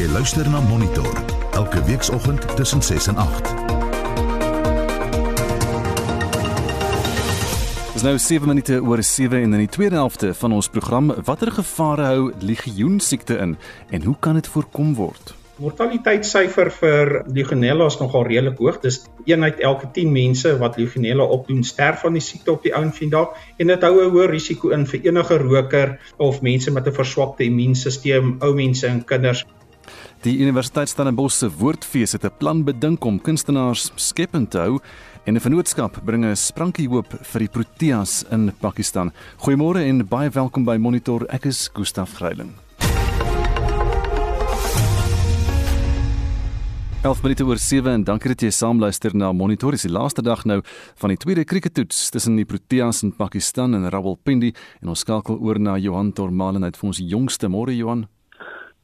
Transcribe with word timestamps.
Jy 0.00 0.06
luister 0.08 0.46
na 0.48 0.62
Monitor 0.64 1.10
elke 1.52 1.82
weekoggend 1.84 2.56
tussen 2.56 2.80
6 2.82 3.06
en 3.06 3.16
8. 3.20 3.50
Dis 7.92 8.06
nou 8.06 8.14
7 8.18 8.48
minute 8.48 8.78
oor 8.80 9.02
7 9.04 9.42
en 9.42 9.52
in 9.58 9.60
die 9.66 9.68
tweede 9.68 10.00
helfte 10.00 10.30
van 10.34 10.56
ons 10.56 10.70
program 10.72 11.12
watter 11.28 11.52
gevare 11.52 12.08
hou 12.14 12.32
legioensiekte 12.40 13.36
in 13.44 13.58
en 13.90 14.08
hoe 14.08 14.16
kan 14.24 14.40
dit 14.40 14.48
voorkom 14.48 14.96
word? 14.96 15.34
Mortaliteitssyfer 15.60 16.72
vir 16.72 17.14
legionella 17.28 17.92
is 17.92 18.00
nogal 18.00 18.24
redelik 18.24 18.56
hoog. 18.56 18.80
Dis 18.80 19.02
een 19.28 19.44
uit 19.44 19.60
elke 19.60 19.92
10 19.92 20.16
mense 20.16 20.56
wat 20.64 20.80
legionella 20.80 21.28
opdoen 21.28 21.60
sterf 21.60 22.06
van 22.06 22.16
die 22.16 22.24
siekte 22.24 22.56
op 22.56 22.64
die 22.64 22.72
ou 22.72 22.86
en 22.86 22.96
vandag 22.96 23.36
en 23.60 23.76
dit 23.76 23.84
hou 23.84 23.94
'n 24.00 24.12
hoë 24.16 24.32
risiko 24.32 24.72
in 24.72 24.86
vir 24.86 25.00
enige 25.12 25.36
roker 25.36 25.98
of 26.16 26.40
mense 26.40 26.70
met 26.70 26.86
'n 26.86 27.00
verswakte 27.04 27.44
immuunstelsel, 27.44 28.36
ou 28.40 28.54
mense 28.54 28.86
en 28.86 29.04
kinders. 29.04 29.44
Die 30.20 30.36
Universiteit 30.36 30.90
Stellenbosch 30.92 31.38
se 31.40 31.48
woordfees 31.48 32.12
het 32.12 32.24
'n 32.24 32.36
plan 32.38 32.64
bedink 32.64 33.04
om 33.04 33.20
kunstenaars 33.20 33.90
skepend 33.96 34.50
te 34.50 34.58
hou 34.58 34.78
en 35.24 35.34
'n 35.34 35.40
vennootskap 35.40 36.04
bring 36.04 36.24
'n 36.24 36.36
sprankie 36.36 36.88
hoop 36.88 37.06
vir 37.22 37.38
die 37.38 37.48
Proteas 37.48 38.24
in 38.30 38.52
Pakistan. 38.60 39.12
Goeiemôre 39.38 39.80
en 39.88 40.06
baie 40.06 40.28
welkom 40.28 40.64
by 40.64 40.76
Monitor. 40.76 41.24
Ek 41.30 41.46
is 41.46 41.70
Gustaf 41.72 42.12
Greiling. 42.12 42.52
11 47.02 47.22
minute 47.22 47.44
oor 47.44 47.58
7 47.58 47.92
en 47.92 48.04
dankie 48.04 48.28
dat 48.28 48.42
jy 48.42 48.50
saamluister 48.50 49.16
na 49.16 49.32
Monitor. 49.32 49.70
Dis 49.70 49.82
die 49.82 49.92
laaste 49.92 50.22
dag 50.22 50.44
nou 50.44 50.60
van 50.96 51.08
die 51.08 51.16
tweede 51.16 51.44
krieketoets 51.44 52.10
tussen 52.10 52.36
die 52.36 52.44
Proteas 52.44 53.02
in 53.02 53.16
Pakistan 53.16 53.74
en 53.74 53.88
Rawalpindi 53.88 54.52
en 54.82 54.88
ons 54.88 55.00
skakel 55.00 55.38
oor 55.38 55.58
na 55.58 55.78
Johan 55.78 56.12
Tormalen 56.12 56.64
uit 56.64 56.76
vir 56.76 56.86
ons 56.86 56.98
jongste 56.98 57.48
môre 57.48 57.74
Johan. 57.74 58.06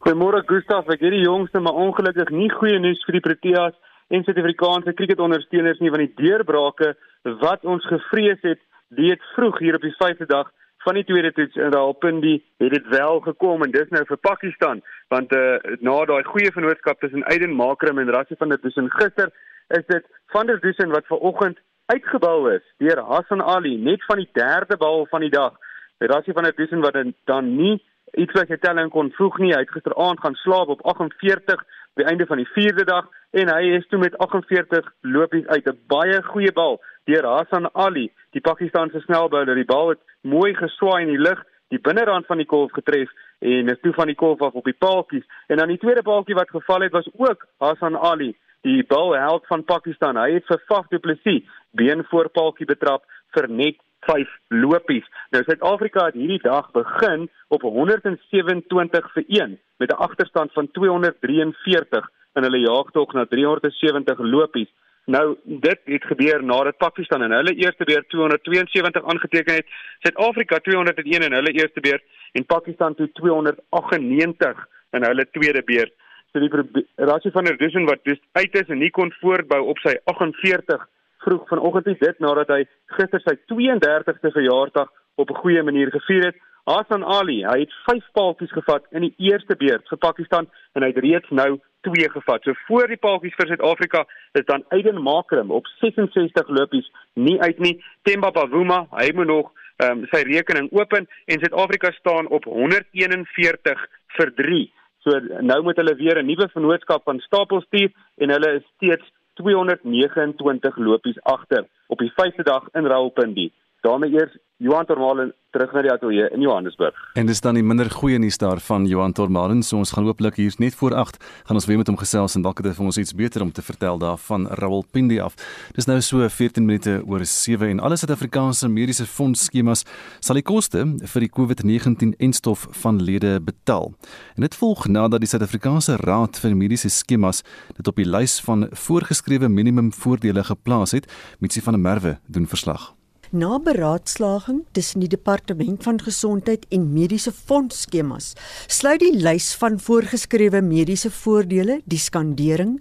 Goeiemôre 0.06 0.44
Gustaf, 0.46 0.86
ek 0.86 1.00
het 1.02 1.10
die 1.16 1.24
jongste 1.24 1.58
maar 1.58 1.74
ongelukkig 1.82 2.28
nie 2.30 2.46
goeie 2.52 2.78
nuus 2.78 3.00
vir 3.08 3.16
die 3.16 3.20
Proteas 3.24 3.72
en 4.14 4.22
Suid-Afrikaanse 4.22 4.92
kriketondersteuners 4.94 5.80
nie 5.82 5.90
van 5.90 6.04
die 6.04 6.12
deurbrake 6.20 6.92
wat 7.40 7.64
ons 7.66 7.82
gevrees 7.90 8.38
het, 8.46 8.60
dit 8.94 9.24
vroeg 9.32 9.58
hier 9.64 9.74
op 9.74 9.82
die 9.82 9.90
5de 9.98 10.28
dag 10.30 10.52
van 10.84 10.94
die 10.94 11.02
tweede 11.08 11.32
toets 11.34 11.58
in 11.58 11.74
Rawalpindi 11.74 12.36
het 12.62 12.76
dit 12.76 12.86
wel 12.92 13.18
gekom 13.24 13.66
en 13.66 13.74
dis 13.74 13.90
nou 13.96 14.04
vir 14.12 14.20
Pakistan 14.28 14.84
want 15.10 15.34
uh, 15.34 15.58
na 15.82 15.96
daai 16.12 16.22
goeie 16.30 16.54
vennootskap 16.54 17.02
tussen 17.02 17.26
Aiden 17.26 17.58
Makram 17.58 17.98
en 17.98 18.14
Rassie 18.14 18.38
van 18.38 18.54
der 18.54 18.62
Dussen 18.62 18.92
gister 19.00 19.34
is 19.74 19.90
dit 19.90 20.06
van 20.36 20.46
der 20.46 20.62
Dussen 20.62 20.94
wat 20.94 21.10
ver 21.10 21.18
oggend 21.32 21.58
uitgebou 21.90 22.52
is 22.54 22.62
deur 22.78 23.02
Hassan 23.10 23.42
Ali 23.42 23.74
net 23.90 24.06
van 24.06 24.22
die 24.22 24.30
derde 24.38 24.78
bal 24.78 25.08
van 25.10 25.26
die 25.26 25.34
dag. 25.34 25.58
Rassie 25.98 26.38
van 26.38 26.46
der 26.46 26.54
Dussen 26.54 26.86
wat 26.86 26.94
dan 27.26 27.56
nie 27.56 27.82
iets 28.12 28.32
wat 28.32 28.48
sy 28.48 28.58
telling 28.62 28.90
kon 28.90 29.10
vroeg 29.16 29.38
nie. 29.38 29.52
Hy 29.54 29.64
het 29.64 29.74
gisteraand 29.74 30.20
gaan 30.20 30.38
slaap 30.42 30.68
op 30.68 30.84
48 30.86 31.64
by 31.96 32.06
einde 32.10 32.26
van 32.26 32.42
die 32.42 32.48
4de 32.52 32.84
dag 32.84 33.08
en 33.36 33.50
hy 33.52 33.74
is 33.76 33.86
toe 33.88 33.98
met 33.98 34.16
48 34.18 34.92
lopies 35.00 35.46
uit 35.46 35.66
'n 35.66 35.78
baie 35.88 36.22
goeie 36.22 36.52
bal 36.52 36.80
deur 37.04 37.24
Hassan 37.24 37.68
Ali, 37.74 38.10
die 38.30 38.40
Pakistaanse 38.40 39.00
snelbouler. 39.00 39.54
Die 39.54 39.64
bal 39.64 39.88
het 39.88 40.00
mooi 40.20 40.54
geswaai 40.54 41.02
in 41.02 41.12
die 41.14 41.24
lug, 41.28 41.42
die 41.68 41.80
binnerand 41.80 42.26
van 42.26 42.36
die 42.36 42.46
kolf 42.46 42.72
getref 42.72 43.10
en 43.38 43.68
is 43.68 43.80
toe 43.82 43.92
van 43.92 44.06
die 44.06 44.14
kolf 44.14 44.42
af 44.42 44.52
op 44.52 44.64
die 44.64 44.78
paaltjies. 44.78 45.24
En 45.46 45.56
dan 45.56 45.68
die 45.68 45.78
tweede 45.78 46.02
paaltjie 46.02 46.34
wat 46.34 46.50
geval 46.50 46.80
het 46.80 46.92
was 46.92 47.08
ook 47.16 47.46
Hassan 47.58 47.96
Ali, 47.96 48.36
die 48.60 48.84
balheld 48.84 49.46
van 49.46 49.64
Pakistan. 49.64 50.16
Hy 50.16 50.32
het 50.32 50.46
vir 50.46 50.62
Faf 50.66 50.88
du 50.88 50.98
Plessis 50.98 51.42
been 51.70 52.04
voor 52.04 52.28
paaltjie 52.28 52.66
betrap 52.66 53.04
vir 53.36 53.48
net 53.48 53.76
5 54.06 54.28
lopies. 54.48 55.06
Nou 55.30 55.42
Suid-Afrika 55.44 56.06
het 56.08 56.14
hierdie 56.14 56.42
dag 56.42 56.70
begin 56.74 57.28
op 57.48 57.62
127 57.62 59.12
vir 59.12 59.24
1 59.28 59.58
met 59.78 59.90
'n 59.90 60.02
agterstand 60.08 60.52
van 60.52 60.70
243 60.70 62.10
in 62.34 62.42
hulle 62.42 62.60
jaagtog 62.60 63.12
na 63.12 63.24
370 63.24 64.18
lopies. 64.18 64.70
Nou 65.06 65.36
dit 65.44 65.80
het 65.84 66.04
gebeur 66.04 66.44
nadat 66.44 66.76
Pakistan 66.76 67.22
in 67.22 67.30
hulle 67.30 67.54
eerste 67.54 67.84
beurt 67.84 68.08
272 68.08 69.04
aangeteken 69.04 69.54
het, 69.54 69.66
Suid-Afrika 69.98 70.58
201 70.58 71.22
in 71.22 71.32
hulle 71.32 71.52
eerste 71.52 71.80
beurt 71.80 72.02
en 72.32 72.46
Pakistan 72.46 72.94
toe 72.94 73.10
298 73.12 74.66
in 74.90 75.04
hulle 75.04 75.26
tweede 75.30 75.62
beurt. 75.62 75.92
So 76.32 76.40
die 76.40 76.86
Rassie 76.96 77.30
van 77.30 77.44
der 77.44 77.56
Dussen 77.56 77.84
wat 77.84 78.02
dus 78.02 78.18
uit 78.32 78.54
is 78.54 78.68
en 78.68 78.78
nie 78.78 78.90
kon 78.90 79.12
voortbou 79.20 79.62
op 79.70 79.78
sy 79.78 79.94
48 80.04 80.88
vroeg 81.26 81.48
vanoggend 81.50 81.86
nie 81.90 81.98
dit 82.00 82.18
nadat 82.22 82.52
hy 82.54 82.62
gister 82.98 83.22
sy 83.24 83.34
32ste 83.52 84.32
verjaarsdag 84.38 84.92
op 85.22 85.30
'n 85.30 85.40
goeie 85.42 85.62
manier 85.62 85.90
gevier 85.90 86.24
het. 86.30 86.36
Hassan 86.66 87.04
Ali, 87.04 87.44
hy 87.46 87.58
het 87.60 87.72
5 87.86 88.06
paaltjies 88.12 88.52
gevat 88.52 88.86
in 88.90 89.06
die 89.06 89.14
eerste 89.30 89.54
beurt 89.56 89.88
vir 89.88 89.98
Pakistan 89.98 90.48
en 90.74 90.82
hy 90.82 90.88
het 90.90 91.04
reeds 91.04 91.30
nou 91.30 91.60
2 91.86 92.10
gevat. 92.10 92.42
So 92.42 92.54
voor 92.66 92.88
die 92.88 92.98
paaltjies 92.98 93.36
vir 93.38 93.46
Suid-Afrika 93.46 94.04
is 94.32 94.46
dan 94.50 94.64
Aiden 94.68 95.02
Makram 95.02 95.50
op 95.50 95.66
66 95.80 96.48
lopies 96.48 96.90
nie 97.14 97.40
uit 97.40 97.58
nie. 97.58 97.84
Themba 98.02 98.30
Bavuma, 98.30 98.86
hy 98.90 99.12
moet 99.14 99.26
nog 99.26 99.52
um, 99.84 100.06
sy 100.10 100.24
rekening 100.26 100.72
open 100.72 101.06
en 101.26 101.38
Suid-Afrika 101.38 101.92
staan 101.92 102.26
op 102.28 102.44
141 102.44 103.86
vir 104.18 104.34
3. 104.34 104.72
So 105.06 105.20
nou 105.40 105.62
moet 105.62 105.78
hulle 105.78 105.94
weer 105.94 106.18
'n 106.18 106.26
nuwe 106.26 106.48
vennootskap 106.48 107.02
van 107.04 107.20
stapel 107.20 107.60
stuur 107.60 107.90
en 108.18 108.30
hulle 108.30 108.50
is 108.58 108.66
steeds 108.74 109.06
229 109.36 110.76
lopies 110.76 111.22
agter 111.22 111.66
op 111.86 111.98
die 111.98 112.12
5de 112.12 112.42
dag 112.42 112.68
in 112.72 112.86
Raulpindi. 112.86 113.52
Daarmee 113.86 114.12
eers 114.18 114.34
Johan 114.58 114.86
Tormalen 114.88 115.34
terug 115.52 115.72
na 115.76 115.82
die 115.84 115.90
ateljee 115.92 116.28
in 116.32 116.40
Johannesburg. 116.40 116.96
En 117.16 117.28
dis 117.28 117.40
dan 117.44 117.58
die 117.58 117.64
minder 117.64 117.90
goeie 117.92 118.16
nuus 118.20 118.38
daar 118.40 118.60
van 118.64 118.86
Johan 118.88 119.12
Tormalen, 119.12 119.60
so 119.64 119.76
ons 119.76 119.92
gaan 119.92 120.06
hooplik 120.08 120.38
hier 120.40 120.54
net 120.60 120.74
voor 120.80 120.96
8 120.96 121.18
gaan 121.44 121.60
ons 121.60 121.66
weer 121.68 121.76
met 121.76 121.90
hom 121.92 121.98
gesels 122.00 122.36
en 122.36 122.44
dalk 122.44 122.62
het 122.62 122.70
hy 122.70 122.72
vir 122.78 122.88
ons 122.88 122.98
iets 123.00 123.12
beter 123.16 123.44
om 123.44 123.52
te 123.52 123.64
vertel 123.64 124.00
daar 124.00 124.16
van 124.24 124.48
Rawalpindi 124.48 125.20
af. 125.20 125.36
Dis 125.76 125.88
nou 125.88 125.98
so 126.00 126.24
14 126.24 126.64
minute 126.64 126.96
oor 127.04 127.24
7 127.28 127.68
en 127.68 127.84
alle 127.84 128.00
Suid-Afrikaanse 128.00 128.72
mediese 128.72 129.04
fonds 129.04 129.44
skemas 129.50 129.84
sal 130.24 130.40
die 130.40 130.46
koste 130.46 130.86
vir 131.04 131.26
die 131.28 131.32
COVID-19 131.36 132.16
enstof 132.16 132.66
van 132.82 133.00
lede 133.04 133.36
betaal. 133.44 133.92
En 134.40 134.48
dit 134.48 134.60
volg 134.64 134.88
nadat 134.88 135.20
die 135.20 135.30
Suid-Afrikaanse 135.30 136.00
Raad 136.00 136.40
vir 136.40 136.56
Mediese 136.56 136.88
Skemas 136.88 137.44
dit 137.76 137.88
op 137.88 138.00
die 138.00 138.08
lys 138.08 138.40
van 138.40 138.70
voorgeskrewe 138.72 139.52
minimum 139.52 139.92
voordele 139.92 140.48
geplaas 140.48 140.96
het, 140.96 141.10
Mitsi 141.40 141.60
van 141.60 141.76
der 141.76 141.84
Merwe 141.84 142.18
doen 142.26 142.48
verslag. 142.48 142.95
Na 143.30 143.58
beraadslaging 143.58 144.64
tussen 144.72 145.00
die 145.02 145.08
Departement 145.10 145.82
van 145.82 145.98
Gesondheid 146.00 146.66
en 146.70 146.92
mediese 146.92 147.32
fondsskemas, 147.34 148.34
sluit 148.70 149.02
die 149.02 149.16
lys 149.18 149.48
van 149.58 149.80
voorgeskrewe 149.82 150.60
mediese 150.62 151.10
voordele, 151.10 151.80
die 151.90 151.98
skandering, 151.98 152.76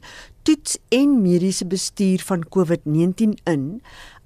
toets 0.45 0.77
en 0.93 1.17
mediese 1.23 1.65
bestuur 1.65 2.21
van 2.27 2.45
COVID-19 2.45 3.33
in, 3.49 3.65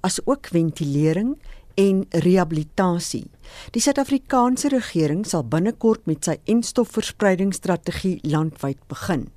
asook 0.04 0.52
ventilering 0.52 1.38
en 1.80 2.04
rehabilitasie. 2.10 3.24
Die 3.72 3.80
Suid-Afrikaanse 3.80 4.68
regering 4.76 5.24
sal 5.24 5.48
binnekort 5.48 6.04
met 6.04 6.28
sy 6.28 6.36
enstofverspreidingsstrategie 6.52 8.18
landwyd 8.28 8.82
begin. 8.92 9.30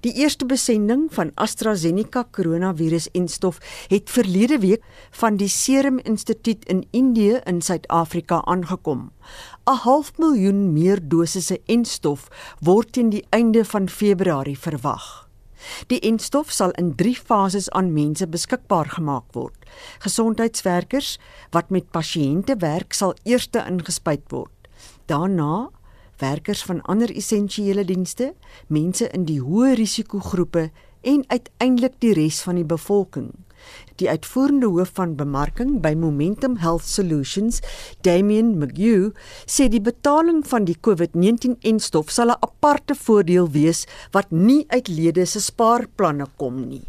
Die 0.00 0.12
eerste 0.12 0.46
besending 0.46 1.08
van 1.14 1.32
AstraZeneca 1.34 2.24
koronavirus-enstof 2.30 3.58
het 3.88 4.10
verlede 4.10 4.58
week 4.58 4.84
van 5.10 5.36
die 5.36 5.48
Serum 5.48 5.98
Instituut 5.98 6.64
in 6.64 6.86
Indië 6.90 7.40
in 7.44 7.62
Suid-Afrika 7.62 8.42
aangekom. 8.44 9.10
'n 9.66 9.80
Half 9.84 10.12
miljoen 10.18 10.72
meer 10.72 10.98
dosisse 11.02 11.60
enstof 11.66 12.28
word 12.60 12.92
teen 12.92 13.10
die 13.10 13.26
einde 13.30 13.64
van 13.64 13.88
Februarie 13.88 14.58
verwag. 14.58 15.28
Die 15.86 16.00
enstof 16.00 16.50
sal 16.50 16.70
in 16.70 16.94
3 16.94 17.16
fases 17.16 17.70
aan 17.70 17.92
mense 17.92 18.26
beskikbaar 18.26 18.88
gemaak 18.96 19.32
word. 19.32 19.66
Gesondheidswerkers 19.98 21.18
wat 21.50 21.70
met 21.70 21.90
pasiënte 21.90 22.56
werk 22.58 22.92
sal 22.92 23.14
eers 23.22 23.48
ingespuit 23.52 24.24
word. 24.28 24.68
Daarna 25.06 25.70
werkers 26.20 26.62
van 26.68 26.82
ander 26.82 27.10
essensiële 27.10 27.84
dienste, 27.84 28.34
mense 28.68 29.08
in 29.16 29.24
die 29.28 29.40
hoë 29.40 29.74
risikogroepe 29.80 30.70
en 31.00 31.24
uiteindelik 31.28 31.96
die 32.04 32.12
res 32.16 32.42
van 32.44 32.60
die 32.60 32.66
bevolking. 32.68 33.32
Die 34.00 34.08
uitvoerende 34.08 34.70
hoof 34.72 34.94
van 34.96 35.16
bemarking 35.16 35.80
by 35.84 35.92
Momentum 35.96 36.56
Health 36.62 36.86
Solutions, 36.88 37.60
Damian 38.06 38.54
McGew, 38.58 39.10
sê 39.44 39.68
die 39.68 39.82
betaling 39.84 40.40
van 40.48 40.64
die 40.68 40.76
COVID-19-enstof 40.80 42.08
sal 42.10 42.32
'n 42.32 42.40
aparte 42.40 42.94
voordeel 42.94 43.50
wees 43.50 43.86
wat 44.12 44.30
nie 44.30 44.64
uit 44.68 44.88
lede 44.88 45.26
se 45.26 45.40
spaarplanne 45.40 46.26
kom 46.36 46.68
nie. 46.68 46.86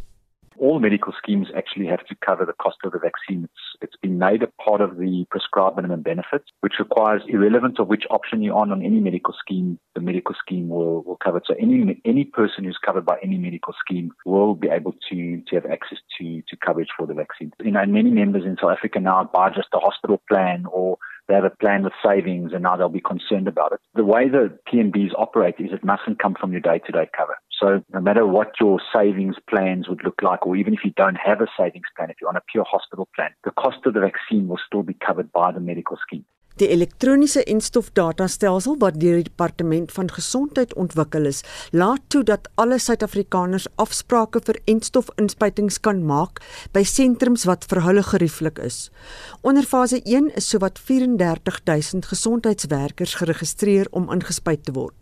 all 0.62 0.80
medical 0.80 1.14
schemes 1.18 1.48
actually 1.56 1.88
have 1.88 2.06
to 2.08 2.16
cover 2.24 2.46
the 2.46 2.54
cost 2.54 2.78
of 2.86 2.92
the 2.92 3.00
vaccine. 3.00 3.44
It's, 3.46 3.71
it's 3.82 3.96
been 3.98 4.18
made 4.18 4.44
a 4.44 4.48
part 4.62 4.82
of 4.82 4.98
the 4.98 5.26
prescribed 5.30 5.76
minimum 5.76 6.02
benefits, 6.02 6.46
which 6.62 6.74
requires, 6.80 7.22
irrelevant 7.28 7.80
of 7.80 7.88
which 7.88 8.04
option 8.10 8.42
you're 8.42 8.56
on 8.56 8.72
on 8.72 8.84
any 8.84 9.00
medical 9.00 9.34
scheme, 9.40 9.80
the 9.96 10.02
medical 10.02 10.36
scheme 10.36 10.70
will, 10.70 11.02
will 11.04 11.18
cover 11.24 11.38
it. 11.38 11.44
So 11.48 11.56
any 11.60 12.02
any 12.06 12.26
person 12.26 12.64
who's 12.64 12.80
covered 12.84 13.06
by 13.06 13.18
any 13.24 13.38
medical 13.38 13.74
scheme 13.84 14.12
will 14.26 14.56
be 14.56 14.70
able 14.70 14.94
to, 15.10 15.42
to 15.48 15.56
have 15.56 15.66
access 15.66 16.00
to, 16.20 16.42
to 16.48 16.58
coverage 16.58 16.90
for 16.98 17.08
the 17.08 17.14
vaccine. 17.14 17.52
You 17.64 17.72
know, 17.72 17.86
many 17.86 18.12
members 18.12 18.44
in 18.46 18.58
South 18.62 18.72
Africa 18.78 19.00
now 19.00 19.30
buy 19.32 19.50
just 19.50 19.70
a 19.74 19.80
hospital 19.80 20.22
plan 20.30 20.66
or 20.72 20.98
they 21.28 21.36
have 21.36 21.44
a 21.46 21.50
plan 21.50 21.84
with 21.84 21.94
savings 22.06 22.52
and 22.54 22.64
now 22.64 22.76
they'll 22.76 22.90
be 22.90 23.02
concerned 23.02 23.48
about 23.48 23.72
it. 23.72 23.80
The 23.96 24.04
way 24.04 24.28
the 24.28 24.58
PNBs 24.72 25.12
operate 25.18 25.56
is 25.60 25.72
it 25.72 25.84
mustn't 25.84 26.20
come 26.20 26.36
from 26.40 26.52
your 26.52 26.62
day-to-day 26.62 27.10
cover. 27.16 27.38
So 27.62 27.84
no 27.94 28.02
matter 28.02 28.26
what 28.26 28.60
your 28.60 28.82
savings 28.92 29.36
plans 29.48 29.88
would 29.88 30.04
look 30.04 30.22
like, 30.24 30.48
or 30.48 30.56
even 30.56 30.74
if 30.74 30.80
you 30.84 30.92
don't 30.98 31.16
have 31.16 31.42
a 31.42 31.48
savings 31.56 31.86
plan, 31.96 32.10
if 32.10 32.16
you're 32.20 32.30
on 32.30 32.36
a 32.36 32.42
pure 32.52 32.66
hospital 32.68 33.08
plan, 33.16 33.30
the 33.44 33.52
cost 33.52 33.86
of 33.86 33.94
the 33.94 34.00
vaccine 34.00 34.48
will 34.48 34.60
still 34.66 34.82
be 34.82 34.96
covered 34.96 35.32
by 35.32 35.52
the 35.52 35.60
medical 35.60 35.98
scheme. 35.98 36.26
Die 36.60 36.68
elektroniese 36.68 37.44
enstofdatastelsel 37.48 38.76
wat 38.82 39.00
deur 39.00 39.22
die 39.22 39.30
Departement 39.30 39.92
van 39.96 40.10
Gesondheid 40.12 40.74
ontwikkel 40.76 41.26
is, 41.30 41.42
laat 41.72 42.04
toe 42.08 42.24
dat 42.28 42.50
alle 42.60 42.80
Suid-Afrikaners 42.80 43.68
afsprake 43.76 44.42
vir 44.46 44.60
enstofinspuitings 44.74 45.80
kan 45.80 46.04
maak 46.06 46.42
by 46.76 46.84
sentrums 46.84 47.46
wat 47.48 47.66
vir 47.72 47.84
hulle 47.86 48.04
gerieflik 48.04 48.60
is. 48.60 48.90
Onder 49.48 49.64
fase 49.68 50.02
1 50.04 50.34
is 50.36 50.50
sowat 50.52 50.80
34000 50.80 52.10
gesondheidswerkers 52.12 53.16
geregistreer 53.22 53.88
om 53.92 54.12
ingespuit 54.12 54.66
te 54.66 54.76
word. 54.76 54.98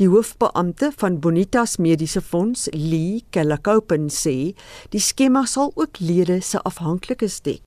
Die 0.00 0.08
hoofbeampte 0.08 0.90
van 0.96 1.20
Bonitas 1.20 1.76
Mediese 1.76 2.22
Fonds, 2.24 2.68
Lee 2.72 3.22
Kellakoupen 3.30 4.08
sê, 4.08 4.54
die 4.90 5.02
skema 5.02 5.44
sal 5.46 5.72
ook 5.74 6.00
lede 6.00 6.40
se 6.40 6.60
afhanklikes 6.64 7.40
dek. 7.44 7.62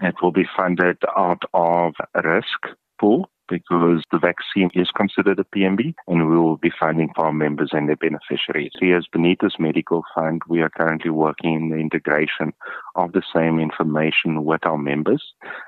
It 0.00 0.14
will 0.22 0.32
be 0.32 0.46
funded 0.56 0.98
out 1.16 1.42
of 1.54 1.94
risk 2.24 2.76
pool 3.00 3.30
because 3.48 4.02
the 4.12 4.18
vaccine 4.18 4.70
is 4.74 4.90
considered 4.94 5.38
a 5.38 5.44
PMB 5.44 5.94
and 6.06 6.28
we 6.28 6.36
will 6.36 6.56
be 6.56 6.70
funding 6.78 7.10
for 7.14 7.26
our 7.26 7.32
members 7.32 7.70
and 7.72 7.88
their 7.88 7.96
beneficiaries. 7.96 8.72
Here 8.78 8.96
as 8.96 9.06
Benitez 9.14 9.58
Medical 9.58 10.04
Fund, 10.14 10.42
we 10.48 10.60
are 10.60 10.68
currently 10.68 11.10
working 11.10 11.54
in 11.54 11.70
the 11.70 11.76
integration 11.76 12.52
of 12.98 13.12
the 13.12 13.22
same 13.34 13.60
information 13.60 14.44
with 14.44 14.66
our 14.66 14.76
members 14.76 15.22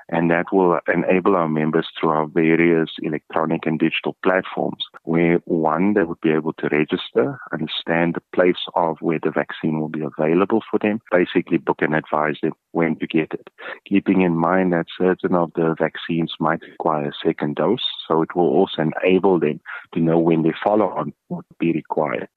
and 0.09 0.29
that 0.29 0.45
will 0.51 0.79
enable 0.93 1.35
our 1.35 1.47
members 1.47 1.87
through 1.97 2.09
our 2.09 2.27
various 2.27 2.89
electronic 3.01 3.65
and 3.65 3.79
digital 3.79 4.17
platforms 4.21 4.83
where 5.03 5.37
one, 5.45 5.93
they 5.93 6.03
would 6.03 6.19
be 6.21 6.31
able 6.31 6.53
to 6.53 6.67
register, 6.69 7.39
understand 7.53 8.15
the 8.15 8.23
place 8.35 8.63
of 8.75 8.97
where 8.99 9.19
the 9.23 9.31
vaccine 9.31 9.79
will 9.79 9.89
be 9.89 10.01
available 10.01 10.61
for 10.69 10.77
them, 10.77 10.99
basically 11.09 11.57
book 11.57 11.81
and 11.81 11.95
advise 11.95 12.35
them 12.41 12.51
when 12.71 12.97
to 12.97 13.07
get 13.07 13.33
it. 13.33 13.49
Keeping 13.87 14.21
in 14.21 14.35
mind 14.35 14.73
that 14.73 14.87
certain 14.97 15.33
of 15.33 15.51
the 15.55 15.73
vaccines 15.79 16.33
might 16.39 16.61
require 16.61 17.07
a 17.09 17.25
second 17.25 17.55
dose 17.55 17.87
so 18.11 18.21
it 18.21 18.35
will 18.35 18.51
also 18.59 18.81
enable 18.81 19.39
them 19.39 19.59
to 19.91 19.99
know 19.99 20.19
when 20.19 20.43
their 20.43 20.57
follow-on 20.63 21.13
would 21.29 21.45
be 21.57 21.71
required. 21.71 22.27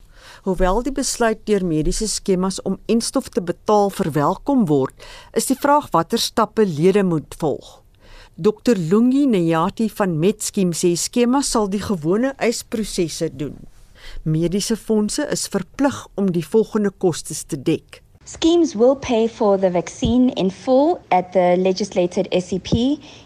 Hoewel 0.46 0.82
die 0.86 0.94
besluit 0.94 1.40
deur 1.48 1.64
mediese 1.66 2.06
skemas 2.08 2.60
om 2.62 2.78
enstof 2.86 3.28
te 3.34 3.42
betaal 3.42 3.90
verwelkom 3.90 4.66
word, 4.70 4.94
is 5.34 5.50
die 5.50 5.58
vraag 5.58 5.90
watter 5.96 6.22
stappe 6.22 6.66
lede 6.68 7.02
moet 7.02 7.34
volg. 7.40 7.80
Dr 8.34 8.78
Lungi 8.90 9.26
Nyati 9.30 9.88
van 9.98 10.16
Metskem 10.18 10.72
sê 10.74 10.94
skemas 10.98 11.52
sal 11.54 11.68
die 11.70 11.82
gewone 11.82 12.34
eisprosesse 12.38 13.30
doen. 13.34 13.58
Mediese 14.22 14.76
fondse 14.76 15.26
is 15.32 15.46
verplig 15.50 16.00
om 16.20 16.30
die 16.32 16.46
volgende 16.46 16.90
kostes 16.90 17.44
te 17.44 17.58
dek. 17.58 18.03
Schemes 18.26 18.74
will 18.74 18.96
pay 18.96 19.28
for 19.28 19.58
the 19.58 19.68
vaccine 19.68 20.30
in 20.30 20.48
full 20.48 21.04
at 21.10 21.34
the 21.34 21.56
legislated 21.58 22.26
SEP. 22.32 22.72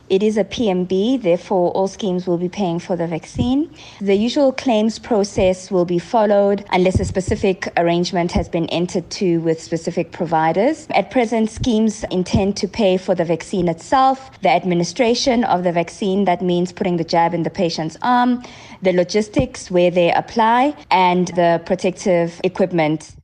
It 0.08 0.24
is 0.24 0.36
a 0.36 0.42
PMB, 0.42 1.22
therefore, 1.22 1.70
all 1.70 1.86
schemes 1.86 2.26
will 2.26 2.36
be 2.36 2.48
paying 2.48 2.80
for 2.80 2.96
the 2.96 3.06
vaccine. 3.06 3.70
The 4.00 4.16
usual 4.16 4.50
claims 4.50 4.98
process 4.98 5.70
will 5.70 5.84
be 5.84 6.00
followed 6.00 6.64
unless 6.72 6.98
a 6.98 7.04
specific 7.04 7.68
arrangement 7.76 8.32
has 8.32 8.48
been 8.48 8.66
entered 8.70 9.08
to 9.10 9.38
with 9.38 9.62
specific 9.62 10.10
providers. 10.10 10.88
At 10.90 11.12
present, 11.12 11.48
schemes 11.48 12.04
intend 12.10 12.56
to 12.56 12.66
pay 12.66 12.96
for 12.96 13.14
the 13.14 13.24
vaccine 13.24 13.68
itself, 13.68 14.32
the 14.42 14.50
administration 14.50 15.44
of 15.44 15.62
the 15.62 15.70
vaccine, 15.70 16.24
that 16.24 16.42
means 16.42 16.72
putting 16.72 16.96
the 16.96 17.04
jab 17.04 17.34
in 17.34 17.44
the 17.44 17.50
patient's 17.50 17.96
arm, 18.02 18.42
the 18.82 18.92
logistics 18.92 19.70
where 19.70 19.92
they 19.92 20.12
apply, 20.12 20.74
and 20.90 21.28
the 21.28 21.62
protective 21.64 22.40
equipment 22.42 23.14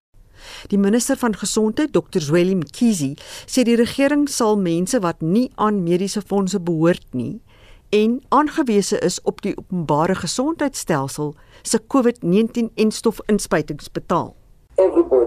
Die 0.69 0.79
minister 0.79 1.17
van 1.17 1.37
gesondheid, 1.37 1.93
Dr. 1.93 2.21
Zweli 2.21 2.55
Mkhize, 2.55 3.15
sê 3.47 3.65
die 3.65 3.77
regering 3.81 4.29
sal 4.29 4.57
mense 4.61 5.01
wat 5.01 5.21
nie 5.21 5.51
aan 5.55 5.83
mediese 5.83 6.23
fondse 6.23 6.61
behoort 6.61 7.07
nie 7.13 7.41
en 7.95 8.23
aangewese 8.29 8.99
is 8.99 9.21
op 9.23 9.43
die 9.43 9.57
openbare 9.57 10.15
gesondheidstelsel 10.15 11.35
se 11.63 11.81
COVID-19 11.95 12.73
enstofinspuitings 12.75 13.91
betaal. 13.91 14.35
Everybody 14.75 15.24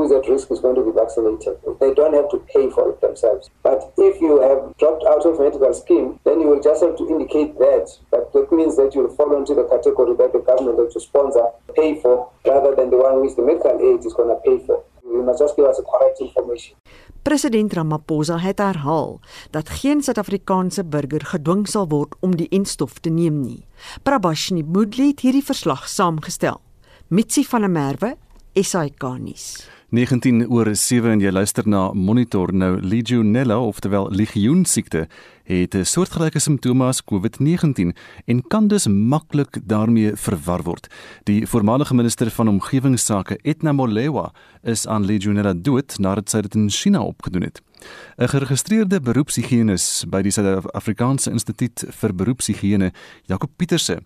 who 0.00 0.06
is 0.06 0.12
at 0.12 0.28
risk 0.32 0.50
is 0.50 0.60
going 0.60 0.76
to 0.76 0.84
be 0.84 0.92
vaccinated. 0.96 1.60
They 1.78 1.92
don't 1.92 2.14
have 2.14 2.30
to 2.30 2.38
pay 2.48 2.70
for 2.70 2.88
it 2.90 3.00
themselves. 3.00 3.50
But 3.62 3.92
if 3.98 4.20
you 4.20 4.40
have 4.40 4.72
dropped 4.78 5.04
out 5.04 5.26
of 5.28 5.38
medical 5.38 5.74
scheme, 5.74 6.18
then 6.24 6.40
you 6.40 6.48
will 6.48 6.62
just 6.62 6.82
have 6.82 6.96
to 6.96 7.04
indicate 7.08 7.58
that. 7.58 7.86
But 8.10 8.32
that 8.32 8.50
means 8.50 8.76
that 8.76 8.94
you 8.94 9.02
will 9.02 9.14
fall 9.14 9.36
into 9.36 9.54
the 9.54 9.68
category 9.68 10.16
that 10.16 10.32
the 10.32 10.40
government 10.40 10.78
has 10.80 10.94
to 10.94 11.00
sponsor, 11.00 11.44
pay 11.76 12.00
for, 12.00 12.32
rather 12.46 12.74
than 12.74 12.88
the 12.88 12.96
one 12.96 13.20
which 13.20 13.36
the 13.36 13.44
medical 13.44 13.76
aid 13.76 14.00
is 14.00 14.14
to 14.14 14.40
pay 14.44 14.58
for. 14.64 14.82
You 15.04 15.22
must 15.22 15.40
just 15.40 15.56
give 15.56 15.66
us 15.66 15.78
a 15.78 15.84
correct 15.84 16.20
information. 16.20 16.76
President 17.22 17.72
Ramaphosa 17.72 18.38
het 18.38 18.58
herhaal 18.58 19.18
dat 19.50 19.68
geen 19.68 20.00
Suid-Afrikaanse 20.02 20.84
burger 20.84 21.24
gedwing 21.24 21.66
sal 21.68 21.88
word 21.88 22.14
om 22.20 22.36
die 22.36 22.48
enstof 22.48 22.98
te 22.98 23.10
neem 23.10 23.42
nie. 23.42 23.66
Prabashni 24.02 24.62
Mudli 24.62 25.10
het 25.10 25.20
hierdie 25.26 25.44
verslag 25.44 25.88
saamgestel. 25.88 26.60
Mitsi 27.08 27.44
van 27.44 27.66
der 27.66 27.70
Merwe, 27.74 28.14
SAK 28.54 29.02
nuus. 29.18 29.68
19 29.90 30.44
oor 30.46 30.68
7 30.70 31.10
en 31.10 31.18
jy 31.18 31.32
luister 31.34 31.66
na 31.66 31.88
Monitor 31.98 32.52
nou 32.54 32.76
Legionella 32.78 33.56
oftewel 33.58 34.04
legioen 34.14 34.62
siekte 34.62 35.08
het 35.50 35.74
'n 35.74 35.84
soortgelyke 35.84 36.38
simptome 36.38 36.84
as 36.84 37.02
COVID-19 37.02 37.96
en 38.26 38.42
kan 38.48 38.68
dus 38.68 38.86
maklik 38.86 39.58
daarmee 39.66 40.14
verwar 40.14 40.62
word. 40.62 40.86
Die 41.24 41.46
voormalige 41.46 41.94
minister 41.94 42.30
van 42.30 42.48
omgewingsake 42.48 43.38
Etna 43.42 43.72
Molewa 43.72 44.32
is 44.62 44.86
aan 44.86 45.04
Legionella 45.04 45.54
dood 45.54 45.98
nadat 45.98 46.30
sy 46.30 46.40
dit 46.40 46.54
in 46.54 46.70
China 46.70 47.02
opgedoen 47.02 47.42
het. 47.42 47.60
'n 48.18 48.28
Geregistreerde 48.28 49.00
beroepshigienis 49.00 50.04
by 50.08 50.22
die 50.22 50.30
Suid-Afrikaanse 50.30 51.30
Instituut 51.30 51.84
vir 51.88 52.12
Beroepshigiëne, 52.14 52.92
Jakob 53.26 53.50
Pieterse, 53.56 54.00